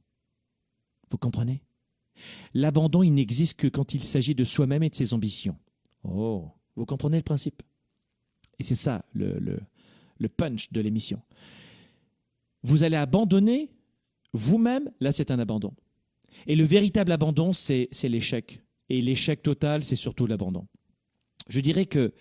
Vous 1.11 1.19
comprenez? 1.19 1.63
L'abandon, 2.55 3.03
il 3.03 3.13
n'existe 3.13 3.59
que 3.59 3.69
quand 3.69 3.95
il 3.95 4.03
s'agit 4.03 4.35
de 4.35 4.45
soi-même 4.45 4.83
et 4.83 4.91
de 4.91 4.95
ses 4.95 5.15
ambitions. 5.15 5.57
Oh, 6.03 6.49
vous 6.77 6.87
comprenez 6.87 7.19
le 7.19 7.23
principe? 7.23 7.63
Et 8.59 8.63
c'est 8.63 8.75
ça 8.75 9.05
le, 9.13 9.39
le, 9.39 9.61
le 10.19 10.29
punch 10.29 10.73
de 10.73 10.81
l'émission. 10.81 11.21
Vous 12.63 12.83
allez 12.83 12.97
abandonner 12.97 13.71
vous-même, 14.33 14.91
là 15.01 15.13
c'est 15.13 15.31
un 15.31 15.39
abandon. 15.39 15.73
Et 16.47 16.57
le 16.57 16.65
véritable 16.65 17.13
abandon, 17.13 17.53
c'est 17.53 17.89
l'échec. 18.05 18.63
Et 18.89 19.01
l'échec 19.03 19.43
total, 19.43 19.85
c'est 19.85 19.97
surtout 19.97 20.27
l'abandon. 20.27 20.67
Je 21.49 21.61
dirais 21.61 21.87
que 21.87 22.13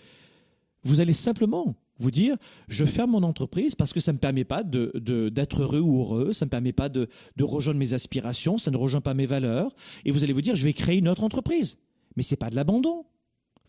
vous 0.84 0.99
allez 0.99 1.13
simplement 1.13 1.75
vous 1.99 2.12
dire, 2.12 2.38
je 2.67 2.86
ferme 2.86 3.12
mon 3.12 3.23
entreprise 3.23 3.75
parce 3.75 3.91
que 3.91 3.99
ça 3.99 4.12
ne 4.12 4.17
me 4.17 4.19
permet 4.19 4.43
pas 4.43 4.63
d'être 4.63 4.99
de, 4.99 5.62
heureux 5.62 5.80
ou 5.80 6.01
heureux, 6.01 6.34
ça 6.34 6.45
ne 6.45 6.47
me 6.47 6.51
permet 6.51 6.73
pas 6.73 6.89
de, 6.89 7.10
de, 7.36 7.43
rejoindre 7.43 7.80
mes 7.80 7.93
aspirations, 7.93 8.58
ça 8.58 8.69
ne 8.69 8.77
rejoint 8.77 9.01
pas 9.01 9.13
mes 9.13 9.25
valeurs. 9.25 9.75
Et 10.06 10.12
vous 10.12 10.23
allez 10.23 10.34
vous 10.34 10.41
dire, 10.41 10.56
je 10.56 10.63
vais 10.63 10.73
créer 10.73 10.97
une 10.97 11.08
autre 11.08 11.23
entreprise. 11.23 11.77
Mais 12.15 12.23
ce 12.23 12.34
n'est 12.34 12.38
pas 12.38 12.49
de 12.49 12.56
l'abandon. 12.56 13.06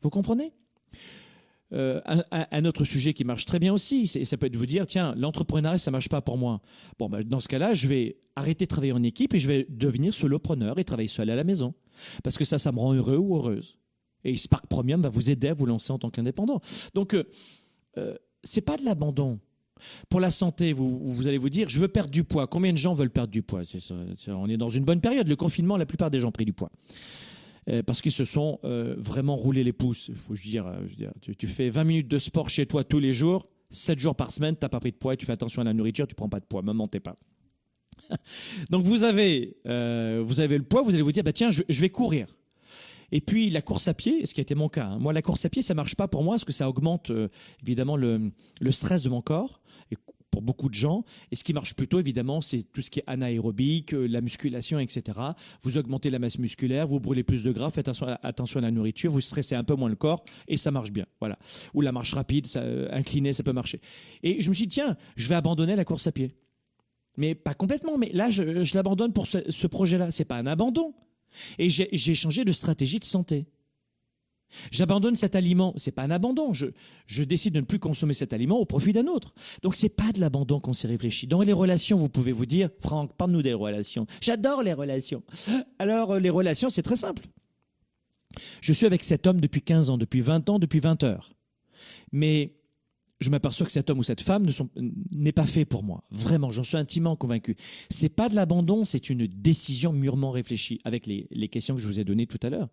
Vous 0.03 0.11
comprenez? 0.11 0.53
Euh, 1.73 2.01
un, 2.31 2.65
autre 2.65 2.85
sujet 2.85 3.13
qui 3.13 3.25
marche 3.25 3.45
très 3.45 3.59
bien 3.59 3.73
aussi, 3.73 4.07
ça 4.07 4.37
peut 4.37 4.47
être 4.47 4.57
vous 4.57 4.67
dire, 4.67 4.87
tiens, 4.87 5.15
l'entrepreneuriat, 5.17 5.79
ça 5.79 5.91
marche 5.91 6.09
pas 6.09 6.23
pour 6.23 6.39
moi. 6.39 6.61
Bon, 6.99 7.09
ben, 7.09 7.23
dans 7.23 7.41
ce 7.41 7.49
cas-là, 7.49 7.75
je 7.75 7.89
vais 7.89 8.17
arrêter 8.37 8.65
de 8.65 8.69
travailler 8.69 8.93
en 8.93 9.03
équipe 9.03 9.35
et 9.35 9.39
je 9.39 9.49
vais 9.49 9.67
devenir 9.69 10.15
solopreneur 10.15 10.79
et 10.79 10.85
travailler 10.85 11.09
seul 11.09 11.29
à 11.29 11.37
la 11.37 11.45
maison. 11.45 11.75
Parce 12.23 12.39
que 12.39 12.45
ça, 12.45 12.59
ça 12.59 12.73
me 12.73 12.79
rend 12.79 12.95
heureux 12.95 13.17
ou 13.17 13.37
heureuse. 13.37 13.79
Et 14.25 14.37
Spark 14.37 14.67
Premium 14.67 15.01
va 15.01 15.11
vous 15.11 15.31
aider 15.31 15.49
à 15.49 15.55
vous 15.55 15.67
lancer 15.67 15.93
en 15.93 15.99
tant 15.99 16.11
qu'indépendant. 16.11 16.61
Donc, 16.95 17.15
euh, 17.15 17.25
euh, 17.99 18.15
c'est 18.43 18.63
pas 18.63 18.77
de 18.77 18.85
l'abandon. 18.85 19.39
Pour 20.09 20.21
la 20.21 20.31
santé, 20.31 20.73
vous, 20.73 20.99
vous, 21.07 21.29
allez 21.29 21.39
vous 21.39 21.51
dire, 21.51 21.69
je 21.69 21.79
veux 21.79 21.89
perdre 21.89 22.11
du 22.11 22.25
poids. 22.25 22.47
Combien 22.47 22.73
de 22.73 22.79
gens 22.79 22.95
veulent 22.95 23.11
perdre 23.11 23.31
du 23.31 23.43
poids? 23.43 23.63
Ça, 23.65 23.95
On 24.29 24.49
est 24.49 24.57
dans 24.57 24.71
une 24.71 24.85
bonne 24.85 25.01
période. 25.01 25.29
Le 25.29 25.37
confinement, 25.37 25.77
la 25.77 25.87
plupart 25.87 26.11
des 26.11 26.19
gens 26.19 26.29
ont 26.29 26.33
pris 26.33 26.45
du 26.45 26.53
poids. 26.53 26.71
Euh, 27.69 27.83
parce 27.83 28.01
qu'ils 28.01 28.13
se 28.13 28.25
sont 28.25 28.61
euh, 28.65 28.95
vraiment 28.97 29.37
roulés 29.37 29.63
les 29.63 29.75
pouces. 29.75 30.11
Faut 30.17 30.33
euh, 30.33 30.37
je 30.37 30.95
dire 30.97 31.13
tu, 31.21 31.47
fais 31.47 31.69
20 31.69 31.85
minutes 31.85 32.09
de 32.09 32.19
sport 32.19 32.49
chez 32.49 32.65
toi 32.65 32.83
tous 32.83 32.99
les 32.99 33.13
jours, 33.13 33.47
7 33.71 33.99
jours 33.99 34.15
par 34.15 34.33
semaine, 34.33 34.55
tu 34.55 34.65
n'as 34.65 34.71
pas 34.71 34.81
pris 34.81 34.91
de 34.91 34.97
poids, 34.97 35.17
tu 35.17 35.27
fais 35.27 35.33
attention 35.33 35.61
à 35.61 35.65
la 35.65 35.75
nourriture, 35.75 36.07
tu 36.07 36.15
prends 36.15 36.31
pas 36.31 36.41
de 36.41 36.47
poids, 36.47 36.63
ne 36.63 36.73
mentez 36.73 37.01
pas. 37.01 37.17
Donc 38.71 38.85
vous 38.85 39.05
avez, 39.05 39.59
vous 39.65 40.41
avez 40.41 40.57
le 40.57 40.65
poids, 40.65 40.83
vous 40.83 40.95
allez 40.95 41.03
vous 41.03 41.13
dire, 41.13 41.25
bah, 41.25 41.33
tiens, 41.33 41.51
je, 41.51 41.81
vais 41.81 41.91
courir. 41.91 42.27
Et 43.13 43.21
puis 43.21 43.51
la 43.51 43.61
course 43.61 43.89
à 43.89 43.95
pied, 43.95 44.25
ce 44.25 44.33
qui 44.33 44.41
a 44.41 44.43
été 44.43 44.55
mon 44.55 44.71
cas. 44.71 44.87
Hein. 44.87 44.99
Moi, 44.99 45.13
la 45.13 45.23
course 45.23 45.45
à 45.45 45.51
pied, 45.51 45.61
ça 45.61 45.75
marche 45.75 45.95
pas 45.95 46.09
pour 46.09 46.23
moi 46.23 46.35
parce 46.35 46.45
que 46.47 46.53
ça 46.53 46.69
augmente 46.69 47.13
évidemment 47.63 47.97
le, 47.97 48.33
stress 48.71 49.03
de 49.03 49.11
mon 49.11 49.21
corps. 49.21 49.61
Pour 50.31 50.43
beaucoup 50.43 50.69
de 50.69 50.75
gens. 50.75 51.05
Et 51.31 51.37
ce 51.37 51.45
qui 51.45 51.53
marche 51.53 51.75
plutôt, 51.75 51.99
évidemment, 51.99 52.41
c'est 52.41 52.63
tout 52.63 52.83
ce 52.83 52.91
qui 52.91 53.01
est 53.01 53.05
anaérobique, 53.07 53.95
euh, 53.95 54.07
la 54.07 54.21
musculation, 54.21 54.79
etc. 54.79 55.19
Vous 55.63 55.79
augmentez 55.79 56.11
la 56.11 56.19
masse 56.19 56.39
musculaire, 56.39 56.87
vous 56.87 57.01
brûlez 57.01 57.23
plus 57.23 57.43
de 57.43 57.51
gras, 57.51 57.71
faites 57.71 57.89
attention 57.89 58.59
à, 58.59 58.63
la 58.63 58.71
nourriture, 58.71 59.11
vous 59.11 59.21
stressez 59.21 59.55
un 59.55 59.65
peu 59.65 59.75
moins 59.75 59.89
le 59.89 59.97
corps 59.97 60.23
et 60.47 60.57
ça 60.57 60.71
marche 60.71 60.93
bien. 60.93 61.07
Voilà. 61.21 61.39
Ou 61.75 61.81
la 61.81 61.93
marche 61.93 62.15
rapide, 62.15 62.47
ça, 62.47 62.61
euh, 62.61 62.89
inclinée, 62.93 63.33
ça 63.33 63.43
peut 63.43 63.53
marcher. 63.53 63.81
Et 64.23 64.43
je 64.43 64.49
me 64.49 64.55
suis 64.55 64.67
dit, 64.67 64.75
tiens, 64.75 64.97
je 65.17 65.29
vais 65.29 65.35
abandonner 65.35 65.77
la 65.77 65.85
course 65.85 66.07
à 66.07 66.13
pied. 66.13 66.35
Mais 67.17 67.35
pas 67.35 67.55
complètement, 67.55 67.99
mais 67.99 68.11
là, 68.13 68.31
je, 68.31 68.65
je 68.65 68.75
l'abandonne 68.75 69.13
pour 69.13 69.27
ce, 69.27 69.39
ce 69.51 69.67
projet-là. 69.67 70.11
C'est 70.11 70.25
pas 70.25 70.37
un 70.37 70.47
abandon. 70.47 70.95
Et 71.59 71.69
j'ai 71.71 72.15
changé 72.15 72.45
de 72.45 72.53
stratégie 72.53 72.99
de 72.99 73.05
santé. 73.05 73.47
J'abandonne 74.71 75.17
cet 75.17 75.35
aliment, 75.35 75.75
c'est 75.77 75.91
pas 75.91 76.03
un 76.03 76.11
abandon, 76.11 76.53
je, 76.53 77.23
décide 77.23 77.55
de 77.55 77.61
ne 77.61 77.65
plus 77.65 77.79
consommer 77.79 78.15
cet 78.15 78.33
aliment 78.33 78.59
au 78.59 78.65
profit 78.65 78.93
d'un 78.93 79.07
autre. 79.07 79.35
Donc 79.63 79.75
c'est 79.77 79.89
pas 79.89 80.13
de 80.13 80.21
l'abandon 80.21 80.61
qu'on 80.61 80.73
s'est 80.73 80.89
réfléchi. 80.89 81.27
Dans 81.27 81.43
les 81.43 81.53
relations, 81.53 81.99
vous 81.99 82.09
pouvez 82.09 82.33
vous 82.33 82.47
dire, 82.47 82.71
Franck, 82.81 83.15
parle-nous 83.17 83.43
des 83.43 83.55
relations. 83.55 84.07
J'adore 84.21 84.63
les 84.63 84.73
relations. 84.73 85.23
Alors 85.79 86.13
euh, 86.13 86.21
les 86.21 86.31
relations, 86.31 86.71
c'est 86.71 86.83
très 86.83 86.97
simple. 86.97 87.27
Je 88.61 88.73
suis 88.73 88.87
avec 88.87 89.05
cet 89.05 89.27
homme 89.27 89.41
depuis 89.41 89.63
15 89.63 89.91
ans, 89.91 89.99
depuis 89.99 90.21
20 90.21 90.49
ans, 90.49 90.59
depuis 90.59 90.81
20 90.81 91.03
heures. 91.03 91.33
Mais 92.13 92.59
je 93.21 93.31
m'aperçois 93.31 93.67
que 93.67 93.73
cet 93.73 93.91
homme 93.91 93.99
ou 93.99 94.03
cette 94.03 94.21
femme 94.21 94.47
n'est 95.13 95.33
pas 95.33 95.47
fait 95.47 95.65
pour 95.65 95.83
moi. 95.83 96.05
Vraiment, 96.11 96.51
j'en 96.51 96.63
suis 96.63 96.77
intimement 96.77 97.17
convaincu. 97.17 97.57
C'est 97.91 98.09
pas 98.09 98.29
de 98.29 98.37
l'abandon, 98.37 98.85
c'est 98.85 99.11
une 99.11 99.27
décision 99.27 99.93
mûrement 99.93 100.31
réfléchie 100.31 100.81
avec 100.85 101.07
les, 101.07 101.49
questions 101.49 101.75
que 101.75 101.81
je 101.81 101.87
vous 101.87 102.01
ai 102.01 102.05
données 102.05 102.27
tout 102.27 102.39
à 102.43 102.51
l'heure. 102.51 102.69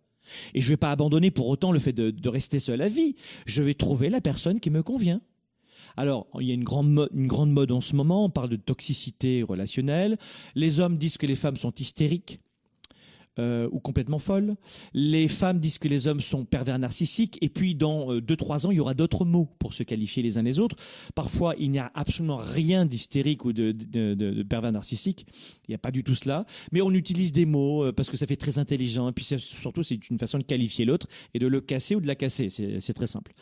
Et 0.53 0.61
je 0.61 0.69
vais 0.69 0.77
pas 0.77 0.91
abandonner 0.91 1.31
pour 1.31 1.47
autant 1.47 1.71
le 1.71 1.79
fait 1.79 1.93
de, 1.93 2.29
rester 2.29 2.59
seul 2.59 2.81
à 2.81 2.89
vie. 2.89 3.15
Je 3.45 3.63
vais 3.63 3.73
trouver 3.73 4.09
la 4.09 4.21
personne 4.21 4.59
qui 4.59 4.69
me 4.69 4.83
convient. 4.83 5.21
Alors, 5.97 6.27
il 6.39 6.47
y 6.47 6.51
a 6.51 6.53
une 6.53 6.63
grande, 6.63 7.09
une 7.13 7.27
grande 7.27 7.51
mode 7.51 7.71
en 7.71 7.81
ce 7.81 7.95
moment, 7.95 8.25
on 8.25 8.29
parle 8.29 8.49
de 8.49 8.57
toxicité 8.57 9.43
relationnelle. 9.43 10.17
Les 10.55 10.79
hommes 10.79 10.97
disent 10.97 11.17
que 11.17 11.25
les 11.25 11.35
femmes 11.35 11.55
sont 11.55 11.71
hystériques 11.71 12.39
euh, 13.37 13.67
ou 13.73 13.81
complètement 13.81 14.17
folle. 14.17 14.55
Les 14.93 15.27
femmes 15.27 15.59
disent 15.59 15.77
que 15.77 15.89
les 15.89 16.07
hommes 16.07 16.21
sont 16.21 16.45
pervers 16.45 16.79
narcissiques. 16.79 17.37
Et 17.41 17.49
puis, 17.49 17.75
dans 17.75 18.15
2-3 18.15 18.21
euh, 18.65 18.67
ans, 18.67 18.71
il 18.71 18.77
y 18.77 18.79
aura 18.79 18.93
d'autres 18.93 19.25
mots 19.25 19.49
pour 19.59 19.73
se 19.73 19.83
qualifier 19.83 20.23
les 20.23 20.37
uns 20.37 20.41
les 20.41 20.57
autres. 20.57 20.77
Parfois, 21.15 21.53
il 21.59 21.69
n'y 21.69 21.79
a 21.79 21.91
absolument 21.95 22.37
rien 22.37 22.85
d'hystérique 22.85 23.43
ou 23.43 23.51
de, 23.51 24.43
pervers 24.43 24.71
narcissique. 24.71 25.25
Il 25.67 25.71
n'y 25.71 25.75
a 25.75 25.77
pas 25.77 25.91
du 25.91 26.01
tout 26.01 26.15
cela. 26.15 26.45
Mais 26.71 26.81
on 26.81 26.91
utilise 26.91 27.33
des 27.33 27.45
mots 27.45 27.83
euh, 27.83 27.91
parce 27.91 28.09
que 28.09 28.15
ça 28.15 28.25
fait 28.25 28.37
très 28.37 28.57
intelligent. 28.57 29.09
Et 29.09 29.11
puis, 29.11 29.25
surtout, 29.25 29.83
c'est 29.83 30.09
une 30.09 30.17
façon 30.17 30.37
de 30.37 30.43
qualifier 30.43 30.85
l'autre 30.85 31.07
et 31.33 31.39
de 31.39 31.47
le 31.47 31.59
casser 31.59 31.95
ou 31.95 31.99
de 31.99 32.07
la 32.07 32.15
casser. 32.15 32.47
C'est 32.49 32.93
très 32.93 33.07
simple. 33.07 33.33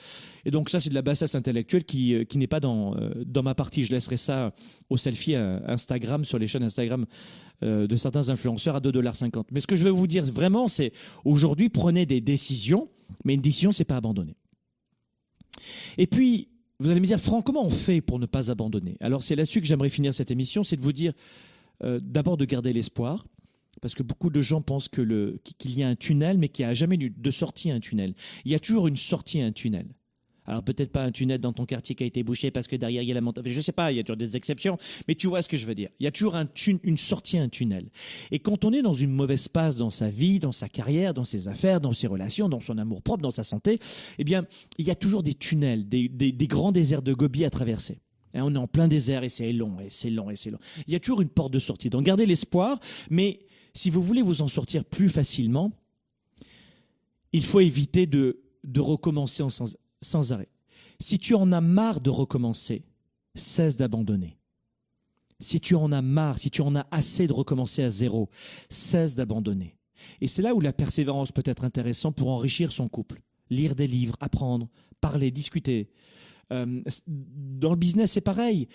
Et 0.44 0.50
donc, 0.50 0.72
ça, 0.72 0.80
c'est 0.80 0.90
de 0.90 0.96
la 0.96 1.04
bassesse 1.04 1.36
intellectuelle 1.36 1.84
qui, 1.84 2.16
euh, 2.16 2.24
qui 2.24 2.40
n'est 2.40 2.48
pas 2.48 2.60
dans, 2.60 2.96
dans 3.28 3.44
ma 3.44 3.54
partie. 3.54 3.86
Je 3.86 3.92
laisserai 3.92 4.18
ça 4.18 4.54
au 4.90 4.98
selfie 4.98 5.36
Instagram, 5.36 6.26
sur 6.26 6.40
les 6.40 6.48
chaînes 6.48 6.64
Instagram 6.64 7.06
de 7.62 7.96
certains 7.96 8.30
influenceurs 8.30 8.76
à 8.76 8.80
2,50$. 8.80 9.46
Mais 9.52 9.62
ce 9.62 9.68
que 9.68 9.76
je 9.76 9.86
veux 9.86 9.90
vous 9.90 10.08
dire 10.08 10.26
vraiment, 10.26 10.68
c'est 10.68 10.92
aujourd'hui, 11.24 11.70
prenez 11.70 12.06
des 12.06 12.20
décisions, 12.20 12.90
mais 13.24 13.36
une 13.36 13.42
décision, 13.42 13.72
c'est 13.72 13.86
pas 13.86 13.96
abandonner. 13.96 14.36
Et 15.98 16.08
puis, 16.08 16.50
vous 16.80 16.90
allez 16.90 17.00
me 17.00 17.06
dire, 17.06 17.20
Franck, 17.20 17.46
comment 17.46 17.66
on 17.66 17.70
fait 17.70 18.02
pour 18.02 18.20
ne 18.20 18.26
pas 18.26 18.52
abandonner? 18.52 18.98
Alors, 19.00 19.24
c'est 19.24 19.36
là-dessus 19.36 19.62
que 19.62 19.68
j'aimerais 19.68 19.90
finir 19.90 20.14
cette 20.14 20.32
émission, 20.32 20.64
c'est 20.64 20.76
de 20.76 20.82
vous 20.82 20.92
dire 20.92 21.14
euh, 21.84 22.00
d'abord 22.02 22.38
de 22.38 22.46
garder 22.46 22.74
l'espoir, 22.74 23.26
parce 23.82 23.96
que 23.96 24.04
beaucoup 24.04 24.30
de 24.30 24.42
gens 24.42 24.62
pensent 24.62 24.90
qu'il 24.90 25.40
y 25.66 25.84
a 25.84 25.88
un 25.88 25.96
tunnel, 25.96 26.38
mais 26.38 26.50
qu'il 26.50 26.66
n'y 26.66 26.72
a 26.72 26.74
jamais 26.74 26.98
de 26.98 27.32
sortie 27.32 27.72
à 27.72 27.76
un 27.76 27.80
tunnel. 27.80 28.14
Il 28.46 28.52
y 28.52 28.56
a 28.56 28.60
toujours 28.60 28.88
une 28.88 28.96
sortie 28.96 29.42
à 29.42 29.46
un 29.46 29.52
tunnel. 29.52 29.88
Alors 30.46 30.64
peut-être 30.64 30.92
pas 30.92 31.04
un 31.04 31.12
tunnel 31.12 31.40
dans 31.40 31.54
ton 31.54 31.66
quartier 31.66 31.96
qui 31.96 32.04
a 32.04 32.08
été 32.08 32.24
bouché 32.24 32.52
parce 32.52 32.68
que 32.68 32.76
derrière 32.76 33.02
il 33.02 33.08
y 33.08 33.12
a 33.12 33.16
la 33.16 33.22
montagne. 33.22 33.44
Je 33.48 33.62
sais 33.62 33.72
pas, 33.72 33.92
il 33.92 33.98
y 33.98 34.00
a 34.00 34.04
toujours 34.04 34.18
des 34.18 34.36
exceptions, 34.36 34.78
mais 35.08 35.16
tu 35.16 35.28
vois 35.28 35.42
ce 35.42 35.50
que 35.50 35.58
je 35.58 35.66
veux 35.66 35.76
dire. 35.76 35.90
Il 36.00 36.04
y 36.04 36.08
a 36.08 36.12
toujours 36.12 36.36
un 36.36 36.48
une 36.84 36.98
sortie 36.98 37.38
un 37.38 37.50
tunnel. 37.50 37.90
Et 38.32 38.40
quand 38.40 38.66
on 38.66 38.74
est 38.74 38.82
dans 38.82 38.94
une 38.94 39.12
mauvaise 39.12 39.48
passe 39.48 39.78
dans 39.78 39.90
sa 39.90 40.10
vie, 40.10 40.40
dans 40.40 40.52
sa 40.52 40.70
carrière, 40.70 41.14
dans 41.14 41.26
ses 41.26 41.48
affaires, 41.48 41.82
dans 41.82 41.94
ses 41.94 42.08
relations, 42.08 42.50
dans 42.50 42.60
son 42.60 42.78
amour 42.78 43.02
propre, 43.02 43.22
dans 43.22 43.32
sa 43.32 43.44
santé, 43.44 43.80
eh 44.18 44.24
bien, 44.24 44.46
il 44.78 44.86
y 44.86 44.92
a 44.92 44.96
toujours 44.96 45.24
des 45.24 45.34
tunnels, 45.34 45.88
des, 45.88 46.48
grands 46.48 46.72
déserts 46.72 47.02
de 47.02 47.14
Gobi 47.14 47.46
à 47.46 47.50
traverser. 47.50 48.00
Et 48.34 48.42
on 48.42 48.54
est 48.54 48.58
en 48.58 48.68
plein 48.68 48.88
désert 48.88 49.24
et 49.24 49.30
c'est 49.30 49.52
long, 49.54 49.80
et 49.80 49.90
c'est 49.90 50.10
long, 50.10 50.30
et 50.30 50.36
c'est 50.36 50.50
long. 50.50 50.60
Il 50.88 50.94
y 50.94 50.96
a 50.96 51.00
toujours 51.00 51.22
une 51.22 51.30
porte 51.30 51.54
de 51.54 51.60
sortie. 51.60 51.90
Donc 51.90 52.04
gardez 52.04 52.26
l'espoir, 52.26 52.80
mais 53.10 53.40
si 53.74 53.90
vous 53.90 54.02
voulez 54.02 54.22
vous 54.22 54.42
en 54.42 54.48
sortir 54.48 54.86
plus 54.86 55.10
facilement, 55.10 55.72
il 57.32 57.44
faut 57.44 57.60
éviter 57.60 58.06
de, 58.06 58.40
recommencer 58.78 59.44
en 59.44 59.50
sans, 59.50 59.76
sans 60.04 60.34
arrêt. 60.34 60.50
Si 61.00 61.18
tu 61.18 61.34
en 61.36 61.52
as 61.52 61.62
marre 61.62 62.00
de 62.00 62.10
recommencer, 62.10 62.84
cesse 63.36 63.78
d'abandonner. 63.78 64.38
Si 65.40 65.60
tu 65.60 65.76
en 65.76 65.92
as 65.92 66.02
marre, 66.02 66.38
si 66.38 66.50
tu 66.52 66.62
en 66.62 66.76
as 66.76 66.88
assez 66.92 67.28
de 67.28 67.34
recommencer 67.34 67.84
à 67.84 67.90
zéro, 67.90 68.30
cesse 68.70 69.16
d'abandonner. 69.16 69.76
Et 70.22 70.28
c'est 70.28 70.42
là 70.42 70.54
où 70.54 70.62
la 70.62 70.74
persévérance 70.74 71.32
peut 71.32 71.44
être 71.46 71.64
intéressante 71.64 72.16
pour 72.16 72.30
enrichir 72.30 72.72
son 72.72 72.88
couple. 72.88 73.22
Lire 73.50 73.76
des 73.76 73.88
livres, 73.88 74.16
apprendre, 74.20 74.70
parler, 75.02 75.32
discuter. 75.32 75.90
Euh, 76.52 76.82
dans 77.08 77.72
le 77.72 77.76
business, 77.76 78.14
c'est 78.14 78.22
pareil. 78.22 78.68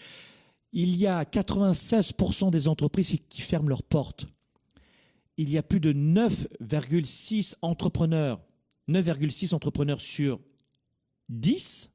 Il 0.72 0.96
y 0.96 1.06
a 1.06 1.24
96% 1.24 2.50
des 2.50 2.68
entreprises 2.68 3.16
qui 3.28 3.40
ferment 3.40 3.68
leurs 3.68 3.82
portes. 3.82 4.26
Il 5.36 5.50
y 5.50 5.56
a 5.56 5.62
plus 5.62 5.80
de 5.80 5.92
9,6 5.92 7.54
entrepreneurs, 7.62 8.40
9,6 8.88 9.54
entrepreneurs 9.54 10.00
sur 10.00 10.40
10 11.28 11.90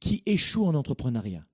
qui 0.00 0.22
échouent 0.26 0.66
en 0.66 0.74
entrepreneuriat. 0.74 1.44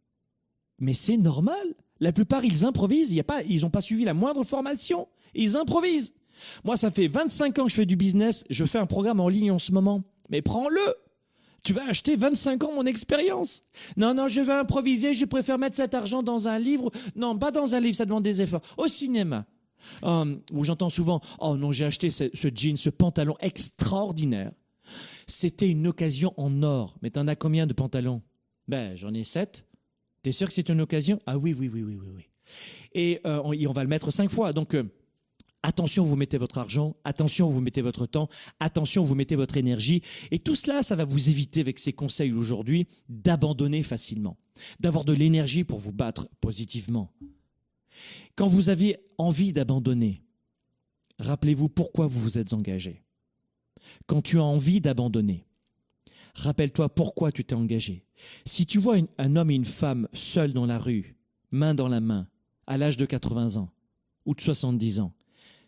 Mais 0.78 0.94
c'est 0.94 1.16
normal. 1.16 1.74
La 2.00 2.12
plupart, 2.12 2.44
ils 2.44 2.64
improvisent. 2.64 3.12
Y 3.12 3.20
a 3.20 3.24
pas, 3.24 3.42
ils 3.44 3.62
n'ont 3.62 3.70
pas 3.70 3.80
suivi 3.80 4.04
la 4.04 4.14
moindre 4.14 4.44
formation. 4.44 5.08
Ils 5.34 5.56
improvisent. 5.56 6.14
Moi, 6.64 6.76
ça 6.76 6.90
fait 6.90 7.06
25 7.06 7.58
ans 7.58 7.64
que 7.64 7.70
je 7.70 7.76
fais 7.76 7.86
du 7.86 7.96
business. 7.96 8.44
Je 8.50 8.64
fais 8.64 8.78
un 8.78 8.86
programme 8.86 9.20
en 9.20 9.28
ligne 9.28 9.52
en 9.52 9.58
ce 9.58 9.72
moment. 9.72 10.02
Mais 10.28 10.42
prends-le. 10.42 10.82
Tu 11.64 11.72
vas 11.72 11.86
acheter 11.86 12.16
25 12.16 12.64
ans 12.64 12.72
mon 12.74 12.86
expérience. 12.86 13.62
Non, 13.96 14.14
non, 14.14 14.26
je 14.26 14.40
vais 14.40 14.52
improviser. 14.52 15.14
Je 15.14 15.24
préfère 15.24 15.58
mettre 15.58 15.76
cet 15.76 15.94
argent 15.94 16.24
dans 16.24 16.48
un 16.48 16.58
livre. 16.58 16.90
Non, 17.14 17.38
pas 17.38 17.52
dans 17.52 17.76
un 17.76 17.80
livre, 17.80 17.94
ça 17.94 18.04
demande 18.04 18.24
des 18.24 18.42
efforts. 18.42 18.62
Au 18.76 18.88
cinéma. 18.88 19.46
Um, 20.02 20.40
où 20.52 20.62
j'entends 20.62 20.90
souvent, 20.90 21.20
oh 21.40 21.56
non, 21.56 21.72
j'ai 21.72 21.84
acheté 21.84 22.10
ce 22.10 22.30
jean, 22.54 22.76
ce 22.76 22.88
pantalon 22.88 23.36
extraordinaire. 23.40 24.52
C'était 25.26 25.70
une 25.70 25.86
occasion 25.86 26.34
en 26.36 26.62
or. 26.62 26.96
Mais 27.02 27.10
t'en 27.10 27.28
as 27.28 27.36
combien 27.36 27.66
de 27.66 27.72
pantalons? 27.72 28.22
Ben, 28.68 28.96
j'en 28.96 29.12
ai 29.14 29.24
sept. 29.24 29.66
T'es 30.22 30.32
sûr 30.32 30.46
que 30.46 30.54
c'est 30.54 30.68
une 30.68 30.80
occasion? 30.80 31.20
Ah 31.26 31.36
oui, 31.36 31.54
oui, 31.58 31.68
oui, 31.72 31.82
oui, 31.82 31.98
oui, 32.00 32.08
oui. 32.14 32.22
Et 32.92 33.20
euh, 33.26 33.40
on, 33.42 33.72
va 33.72 33.82
le 33.82 33.88
mettre 33.88 34.10
cinq 34.10 34.30
fois. 34.30 34.52
Donc, 34.52 34.74
euh, 34.74 34.84
attention, 35.62 36.04
vous 36.04 36.16
mettez 36.16 36.38
votre 36.38 36.58
argent. 36.58 36.96
Attention, 37.04 37.48
vous 37.48 37.60
mettez 37.60 37.82
votre 37.82 38.06
temps. 38.06 38.28
Attention, 38.60 39.02
vous 39.02 39.14
mettez 39.14 39.36
votre 39.36 39.56
énergie. 39.56 40.02
Et 40.30 40.38
tout 40.38 40.54
cela, 40.54 40.82
ça 40.82 40.96
va 40.96 41.04
vous 41.04 41.28
éviter, 41.28 41.60
avec 41.60 41.78
ces 41.78 41.92
conseils 41.92 42.32
aujourd'hui, 42.32 42.86
d'abandonner 43.08 43.82
facilement. 43.82 44.36
D'avoir 44.80 45.04
de 45.04 45.12
l'énergie 45.12 45.64
pour 45.64 45.78
vous 45.78 45.92
battre 45.92 46.28
positivement. 46.40 47.12
Quand 48.36 48.46
vous 48.46 48.68
avez 48.70 48.96
envie 49.18 49.52
d'abandonner, 49.52 50.22
rappelez-vous 51.18 51.68
pourquoi 51.68 52.06
vous 52.06 52.20
vous 52.20 52.38
êtes 52.38 52.52
engagé 52.52 53.02
quand 54.06 54.22
tu 54.22 54.38
as 54.38 54.44
envie 54.44 54.80
d'abandonner. 54.80 55.46
Rappelle-toi 56.34 56.88
pourquoi 56.88 57.32
tu 57.32 57.44
t'es 57.44 57.54
engagé. 57.54 58.04
Si 58.46 58.66
tu 58.66 58.78
vois 58.78 58.96
un 59.18 59.36
homme 59.36 59.50
et 59.50 59.54
une 59.54 59.64
femme 59.64 60.08
seuls 60.12 60.52
dans 60.52 60.66
la 60.66 60.78
rue, 60.78 61.16
main 61.50 61.74
dans 61.74 61.88
la 61.88 62.00
main, 62.00 62.28
à 62.66 62.78
l'âge 62.78 62.96
de 62.96 63.04
80 63.04 63.56
ans 63.56 63.70
ou 64.24 64.34
de 64.34 64.40
70 64.40 65.00
ans, 65.00 65.12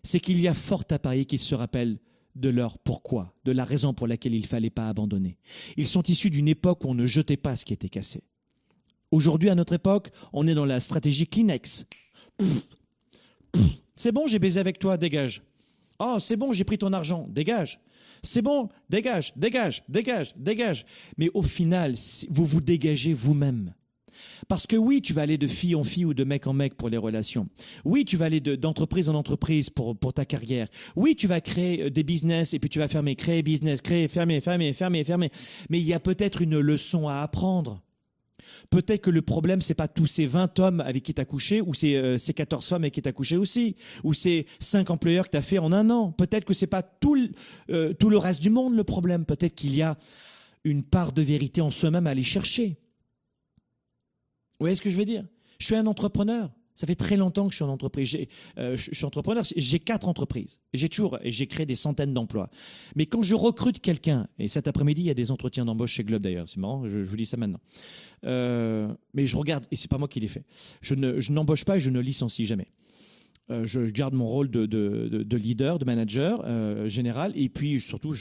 c'est 0.03 0.21
qu'il 0.21 0.41
y 0.41 0.49
a 0.49 0.55
fort 0.55 0.85
à 0.91 0.99
parier 0.99 1.25
qu'ils 1.25 1.41
se 1.41 1.55
rappellent 1.55 1.99
de 2.35 2.49
leur 2.49 2.79
pourquoi, 2.79 3.35
de 3.45 3.53
la 3.53 3.65
raison 3.65 3.95
pour 3.95 4.07
laquelle 4.07 4.35
il 4.35 4.43
ne 4.43 4.47
fallait 4.47 4.71
pas 4.71 4.89
abandonner. 4.89 5.39
Ils 5.77 5.87
sont 5.87 6.03
issus 6.03 6.31
d'une 6.31 6.49
époque 6.49 6.85
où 6.85 6.89
on 6.89 6.95
ne 6.95 7.07
jetait 7.07 7.37
pas 7.37 7.57
ce 7.57 7.65
qui 7.65 7.73
était 7.73 7.89
cassé. 7.89 8.23
Aujourd'hui, 9.11 9.51
à 9.51 9.55
notre 9.55 9.75
époque, 9.75 10.11
on 10.33 10.47
est 10.47 10.55
dans 10.55 10.65
la 10.65 10.81
stratégie 10.81 11.27
Kleenex. 11.27 11.87
C'est 13.95 14.11
bon, 14.11 14.27
j'ai 14.27 14.41
baisé 14.41 14.59
avec 14.59 14.79
toi, 14.79 14.97
dégage. 14.97 15.43
Oh, 15.99 16.17
c'est 16.19 16.37
bon, 16.37 16.53
j'ai 16.53 16.65
pris 16.65 16.79
ton 16.79 16.93
argent, 16.93 17.27
dégage. 17.29 17.81
C'est 18.23 18.43
bon, 18.43 18.69
dégage, 18.89 19.33
dégage, 19.37 19.85
dégage, 19.89 20.35
dégage. 20.37 20.87
Mais 21.19 21.31
au 21.35 21.43
final, 21.43 21.95
vous 22.31 22.47
vous 22.47 22.61
dégagez 22.61 23.13
vous-même. 23.13 23.75
Parce 24.49 24.67
que 24.67 24.77
oui, 24.77 25.01
tu 25.03 25.13
vas 25.13 25.23
aller 25.23 25.39
de 25.39 25.47
fille 25.47 25.75
en 25.75 25.85
fille 25.85 26.05
ou 26.05 26.15
de 26.15 26.25
mec 26.25 26.47
en 26.47 26.53
mec 26.53 26.75
pour 26.75 26.89
les 26.89 26.97
relations. 26.97 27.49
Oui, 27.85 28.05
tu 28.05 28.17
vas 28.17 28.27
aller 28.27 28.41
d'entreprise 28.41 29.09
en 29.09 29.15
entreprise 29.15 29.71
pour, 29.71 29.97
pour 29.97 30.13
ta 30.13 30.25
carrière. 30.25 30.69
Oui, 30.97 31.17
tu 31.17 31.27
vas 31.27 31.41
créer 31.41 31.83
euh, 31.83 31.91
des 31.91 32.03
business 32.03 32.55
et 32.55 32.59
puis 32.59 32.71
tu 32.71 32.79
vas 32.79 32.89
fermer, 32.89 33.17
créer 33.17 33.43
business, 33.43 33.81
créer, 33.81 34.09
fermer, 34.09 34.41
fermer, 34.41 34.73
fermer, 34.73 35.05
fermer. 35.05 35.31
Mais 35.71 35.79
il 35.79 35.87
y 35.87 35.95
a 35.95 36.01
peut-être 36.01 36.43
une 36.43 36.59
leçon 36.59 37.09
à 37.09 37.17
apprendre. 37.17 37.83
Peut-être 38.71 39.03
que 39.03 39.11
le 39.11 39.23
problème, 39.23 39.61
c'est 39.61 39.75
pas 39.75 39.89
tous 39.89 40.07
ces 40.07 40.27
20 40.27 40.59
hommes 40.59 40.81
avec 40.81 41.03
qui 41.03 41.15
tu 41.15 41.21
as 41.21 41.25
couché, 41.25 41.61
ou 41.61 41.75
ces, 41.75 41.97
euh, 41.97 42.19
ces 42.19 42.35
14 42.35 42.67
femmes 42.69 42.83
avec 42.83 42.95
qui 42.95 43.03
tu 43.03 43.09
as 43.09 43.13
couché 43.13 43.37
aussi, 43.37 43.77
ou 44.03 44.15
ces 44.15 44.47
5 44.61 44.91
employeurs 44.91 45.27
que 45.27 45.33
tu 45.33 45.37
as 45.37 45.43
fait 45.43 45.59
en 45.59 45.73
un 45.73 45.91
an. 45.91 46.13
Peut-être 46.13 46.45
que 46.45 46.55
c'est 46.55 46.67
pas 46.67 46.83
tout, 46.83 47.19
euh, 47.71 47.93
tout 47.95 48.11
le 48.11 48.19
reste 48.19 48.41
du 48.41 48.51
monde 48.51 48.75
le 48.75 48.85
problème. 48.85 49.25
Peut-être 49.25 49.55
qu'il 49.55 49.75
y 49.75 49.83
a 49.83 49.97
une 50.65 50.83
part 50.83 51.13
de 51.13 51.23
vérité 51.23 51.61
en 51.61 51.71
soi-même 51.71 52.07
à 52.07 52.11
aller 52.11 52.23
chercher. 52.23 52.77
Vous 54.59 54.65
voyez 54.65 54.77
ce 54.77 54.83
que 54.83 54.91
je 54.91 54.97
veux 54.97 55.05
dire? 55.05 55.25
Je 55.59 55.67
suis 55.67 55.77
un 55.77 55.87
entrepreneur. 55.87 56.51
Ça 56.75 56.87
fait 56.87 56.95
très 56.95 57.17
longtemps 57.17 57.47
que 57.47 57.53
je 57.53 57.57
suis 57.57 57.65
en 57.65 57.69
entreprise. 57.69 58.17
Euh, 58.59 58.77
je, 58.77 58.91
je, 58.91 58.97
suis 58.97 59.05
entrepreneur. 59.05 59.45
J'ai 59.57 59.79
quatre 59.79 60.09
entreprises. 60.09 60.61
J'ai 60.73 60.89
toujours, 60.89 61.19
j'ai 61.25 61.47
créé 61.47 61.67
des 61.67 61.77
centaines 61.77 62.13
d'emplois. 62.13 62.51
Mais 62.97 63.07
quand 63.07 63.23
je 63.23 63.35
recrute 63.35 63.81
quelqu'un, 63.81 64.27
et 64.39 64.49
cet 64.49 64.67
après-midi, 64.67 65.03
il 65.03 65.07
y 65.07 65.11
a 65.11 65.15
des 65.15 65.31
entretiens 65.31 65.65
d'embauche 65.65 65.93
chez 65.93 66.05
Globe 66.05 66.23
d'ailleurs. 66.23 66.49
C'est 66.49 66.59
marrant, 66.59 66.89
je, 66.89 67.05
je, 67.05 67.11
vous 67.11 67.17
dis 67.17 67.27
ça 67.27 67.37
maintenant. 67.37 67.61
Euh, 68.25 68.93
mais 69.13 69.27
je 69.27 69.37
regarde, 69.37 69.67
et 69.71 69.77
c'est 69.77 69.91
pas 69.91 69.99
moi 69.99 70.09
qui 70.09 70.21
l'ai 70.21 70.29
fait. 70.29 70.45
Je 70.81 70.95
n'embauche 70.95 71.61
ne, 71.61 71.65
pas 71.65 71.77
et 71.77 71.81
je 71.81 71.91
ne 71.91 72.01
licencie 72.01 72.47
jamais. 72.47 72.69
Euh, 73.51 73.67
je 73.67 73.81
garde 73.81 74.15
mon 74.15 74.27
rôle 74.27 74.51
de, 74.51 74.65
de, 74.65 75.09
de, 75.11 75.23
de 75.23 75.37
leader, 75.37 75.79
de 75.79 75.85
manager 75.85 76.43
euh, 76.45 76.89
général, 76.89 77.33
et 77.35 77.51
puis 77.51 77.79
surtout, 77.79 78.15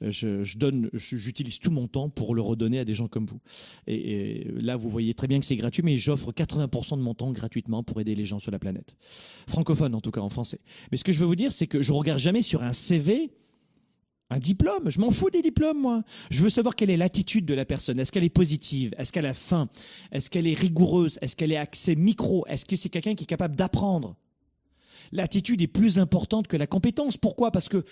j'utilise 0.00 1.58
tout 1.60 1.70
mon 1.70 1.86
temps 1.86 2.08
pour 2.08 2.34
le 2.34 2.42
redonner 2.42 2.80
à 2.80 2.84
des 2.84 2.94
gens 2.94 3.06
comme 3.06 3.26
vous. 3.26 3.40
Et, 3.86 4.48
là, 4.56 4.76
vous 4.76 4.90
voyez 4.90 5.14
très 5.14 5.28
bien 5.28 5.38
que 5.38 5.46
c'est 5.46 5.56
gratuit, 5.56 5.82
mais 5.84 5.98
j'offre 5.98 6.32
80% 6.32 6.96
de 6.96 7.02
mon 7.02 7.14
temps 7.14 7.30
gratuitement 7.30 7.84
pour 7.84 8.00
aider 8.00 8.16
les 8.16 8.24
gens 8.24 8.40
sur 8.40 8.50
la 8.50 8.58
planète, 8.58 8.96
francophone 9.46 9.94
en 9.94 10.00
tout 10.00 10.10
cas 10.10 10.20
en 10.20 10.30
français. 10.30 10.58
Mais 10.90 10.96
ce 10.96 11.04
que 11.04 11.12
je 11.12 11.20
veux 11.20 11.26
vous 11.26 11.36
dire, 11.36 11.52
c'est 11.52 11.68
que 11.68 11.80
je 11.80 11.92
regarde 11.92 12.18
jamais 12.18 12.42
sur 12.42 12.62
un 12.62 12.72
CV 12.72 13.30
un 14.28 14.40
diplôme, 14.40 14.90
je 14.90 14.98
m'en 14.98 15.12
fous 15.12 15.30
des 15.30 15.40
diplômes, 15.40 15.80
moi. 15.80 16.02
Je 16.30 16.42
veux 16.42 16.50
savoir 16.50 16.74
quelle 16.74 16.90
est 16.90 16.96
l'attitude 16.96 17.46
de 17.46 17.54
la 17.54 17.64
personne. 17.64 18.00
Est-ce 18.00 18.10
qu'elle 18.10 18.24
est 18.24 18.28
positive? 18.28 18.92
Est-ce 18.98 19.12
qu'elle 19.12 19.26
a 19.26 19.34
faim? 19.34 19.68
Est-ce 20.10 20.30
qu'elle 20.30 20.48
est 20.48 20.58
rigoureuse? 20.58 21.16
Est-ce 21.22 21.36
qu'elle 21.36 21.52
est 21.52 21.56
accès 21.56 21.94
micro? 21.94 22.44
Est-ce 22.48 22.64
que 22.64 22.74
c'est 22.74 22.88
quelqu'un 22.88 23.14
qui 23.14 23.22
est 23.22 23.28
capable 23.28 23.54
d'apprendre? 23.54 24.16
L'attitude 25.12 25.62
est 25.62 25.66
plus 25.68 25.98
importante 25.98 26.46
que 26.46 26.56
la 26.56 26.66
compétence. 26.66 27.16
Pourquoi? 27.16 27.50
Parce 27.50 27.68
que 27.68 27.84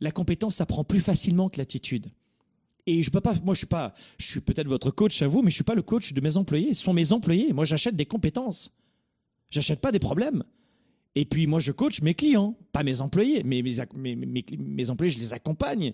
la 0.00 0.10
compétence 0.10 0.56
s'apprend 0.56 0.84
plus 0.84 1.00
facilement 1.00 1.48
que 1.48 1.58
l'attitude. 1.58 2.10
Et 2.86 3.02
je 3.02 3.10
peux 3.10 3.20
pas, 3.20 3.34
moi 3.44 3.54
je 3.54 3.58
suis 3.58 3.66
pas, 3.66 3.94
je 4.18 4.26
suis 4.26 4.40
peut-être 4.40 4.66
votre 4.66 4.90
coach 4.90 5.22
à 5.22 5.28
vous, 5.28 5.42
mais 5.42 5.50
je 5.50 5.54
suis 5.54 5.64
pas 5.64 5.76
le 5.76 5.82
coach 5.82 6.12
de 6.12 6.20
mes 6.20 6.36
employés. 6.36 6.74
Ce 6.74 6.82
sont 6.82 6.92
mes 6.92 7.12
employés. 7.12 7.52
Moi 7.52 7.64
j'achète 7.64 7.94
des 7.94 8.06
compétences. 8.06 8.72
J'achète 9.50 9.80
pas 9.80 9.92
des 9.92 10.00
problèmes. 10.00 10.42
Et 11.14 11.24
puis 11.24 11.46
moi, 11.46 11.60
je 11.60 11.72
coach 11.72 12.00
mes 12.02 12.14
clients, 12.14 12.56
pas 12.72 12.82
mes 12.82 13.00
employés. 13.00 13.42
Mais 13.44 13.62
mes, 13.62 14.16
mes, 14.16 14.16
mes, 14.56 14.90
employés, 14.90 15.12
je 15.12 15.18
les 15.18 15.34
accompagne 15.34 15.92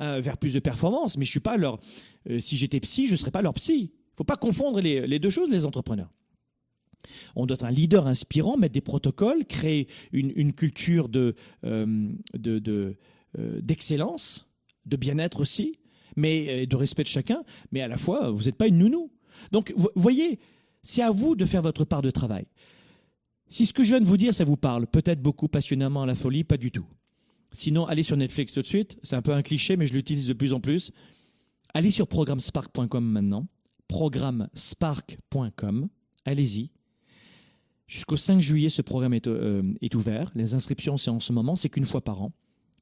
euh, 0.00 0.20
vers 0.20 0.36
plus 0.36 0.52
de 0.52 0.60
performance. 0.60 1.16
Mais 1.16 1.24
je 1.24 1.30
suis 1.30 1.40
pas 1.40 1.56
leur. 1.56 1.78
Euh, 2.28 2.40
si 2.40 2.56
j'étais 2.56 2.80
psy, 2.80 3.06
je 3.06 3.16
serais 3.16 3.30
pas 3.30 3.42
leur 3.42 3.54
psy. 3.54 3.92
Faut 4.16 4.24
pas 4.24 4.36
confondre 4.36 4.80
les, 4.80 5.06
les, 5.06 5.18
deux 5.18 5.30
choses, 5.30 5.50
les 5.50 5.64
entrepreneurs. 5.64 6.10
On 7.36 7.46
doit 7.46 7.54
être 7.54 7.64
un 7.64 7.70
leader 7.70 8.06
inspirant, 8.06 8.56
mettre 8.56 8.74
des 8.74 8.80
protocoles, 8.80 9.44
créer 9.46 9.88
une, 10.12 10.52
culture 10.52 11.08
de, 11.08 11.34
euh, 11.64 12.10
de 12.34 12.96
d'excellence, 13.36 14.48
de 14.86 14.96
bien-être 14.96 15.40
aussi, 15.40 15.78
mais 16.16 16.66
de 16.66 16.76
respect 16.76 17.04
de 17.04 17.08
chacun. 17.08 17.44
Mais 17.72 17.80
à 17.80 17.88
la 17.88 17.96
fois, 17.96 18.30
vous 18.30 18.44
n'êtes 18.44 18.56
pas 18.56 18.66
une 18.66 18.78
nounou. 18.78 19.10
Donc, 19.52 19.72
vous 19.76 19.88
voyez, 19.94 20.40
c'est 20.82 21.02
à 21.02 21.10
vous 21.10 21.36
de 21.36 21.44
faire 21.44 21.60
votre 21.62 21.84
part 21.84 22.02
de 22.02 22.10
travail. 22.10 22.46
Si 23.48 23.66
ce 23.66 23.72
que 23.72 23.82
je 23.82 23.88
viens 23.90 24.00
de 24.00 24.06
vous 24.06 24.16
dire, 24.16 24.32
ça 24.32 24.44
vous 24.44 24.56
parle, 24.56 24.86
peut-être 24.86 25.20
beaucoup 25.20 25.48
passionnément 25.48 26.04
à 26.04 26.06
la 26.06 26.14
folie, 26.14 26.44
pas 26.44 26.56
du 26.56 26.70
tout. 26.70 26.86
Sinon, 27.52 27.84
allez 27.86 28.04
sur 28.04 28.16
Netflix 28.16 28.52
tout 28.52 28.62
de 28.62 28.66
suite. 28.66 28.96
C'est 29.02 29.16
un 29.16 29.22
peu 29.22 29.32
un 29.32 29.42
cliché, 29.42 29.76
mais 29.76 29.86
je 29.86 29.92
l'utilise 29.92 30.28
de 30.28 30.34
plus 30.34 30.52
en 30.52 30.60
plus. 30.60 30.92
allez 31.74 31.90
sur 31.90 32.06
programmespark.com 32.06 33.04
maintenant. 33.04 33.48
Programmespark.com. 33.88 35.88
Allez-y. 36.24 36.70
Jusqu'au 37.90 38.16
5 38.16 38.40
juillet, 38.40 38.68
ce 38.68 38.82
programme 38.82 39.14
est, 39.14 39.26
euh, 39.26 39.64
est 39.80 39.96
ouvert. 39.96 40.30
Les 40.36 40.54
inscriptions, 40.54 40.96
c'est 40.96 41.10
en 41.10 41.18
ce 41.18 41.32
moment, 41.32 41.56
c'est 41.56 41.68
qu'une 41.68 41.84
fois 41.84 42.00
par 42.00 42.22
an. 42.22 42.30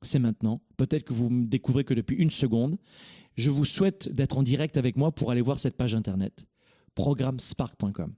C'est 0.03 0.19
maintenant. 0.19 0.61
Peut-être 0.77 1.05
que 1.05 1.15
vous 1.15 1.31
me 1.31 1.47
découvrez 1.47 1.83
que 1.83 1.95
depuis 1.95 2.17
une 2.17 2.31
seconde. 2.31 2.77
Je 3.35 3.49
vous 3.49 3.65
souhaite 3.65 4.15
d'être 4.15 4.37
en 4.37 4.43
direct 4.43 4.77
avec 4.77 4.99
moi 4.99 5.11
pour 5.11 5.31
aller 5.31 5.41
voir 5.41 5.59
cette 5.59 5.79
page 5.79 5.95
internet. 5.95 6.45
Programmespark.com. 6.95 8.13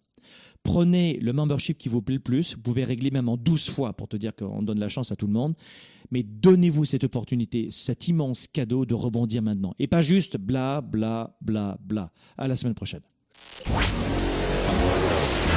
Prenez 0.64 1.20
le 1.20 1.32
membership 1.32 1.78
qui 1.78 1.88
vous 1.88 2.02
plaît 2.02 2.16
le 2.16 2.20
plus. 2.20 2.56
Vous 2.56 2.60
pouvez 2.60 2.82
régler 2.82 3.12
même 3.12 3.28
en 3.28 3.36
12 3.36 3.70
fois 3.70 3.92
pour 3.92 4.08
te 4.08 4.16
dire 4.16 4.34
qu'on 4.34 4.60
donne 4.60 4.80
la 4.80 4.88
chance 4.88 5.12
à 5.12 5.16
tout 5.16 5.28
le 5.28 5.32
monde. 5.32 5.54
Mais 6.10 6.24
donnez-vous 6.24 6.86
cette 6.86 7.04
opportunité, 7.04 7.68
cet 7.70 8.08
immense 8.08 8.48
cadeau 8.48 8.84
de 8.84 8.94
rebondir 8.94 9.42
maintenant. 9.42 9.76
Et 9.78 9.86
pas 9.86 10.02
juste 10.02 10.38
bla, 10.38 10.80
bla, 10.80 11.36
bla, 11.40 11.78
bla. 11.84 12.10
À 12.36 12.48
la 12.48 12.56
semaine 12.56 12.74
prochaine. 12.74 13.02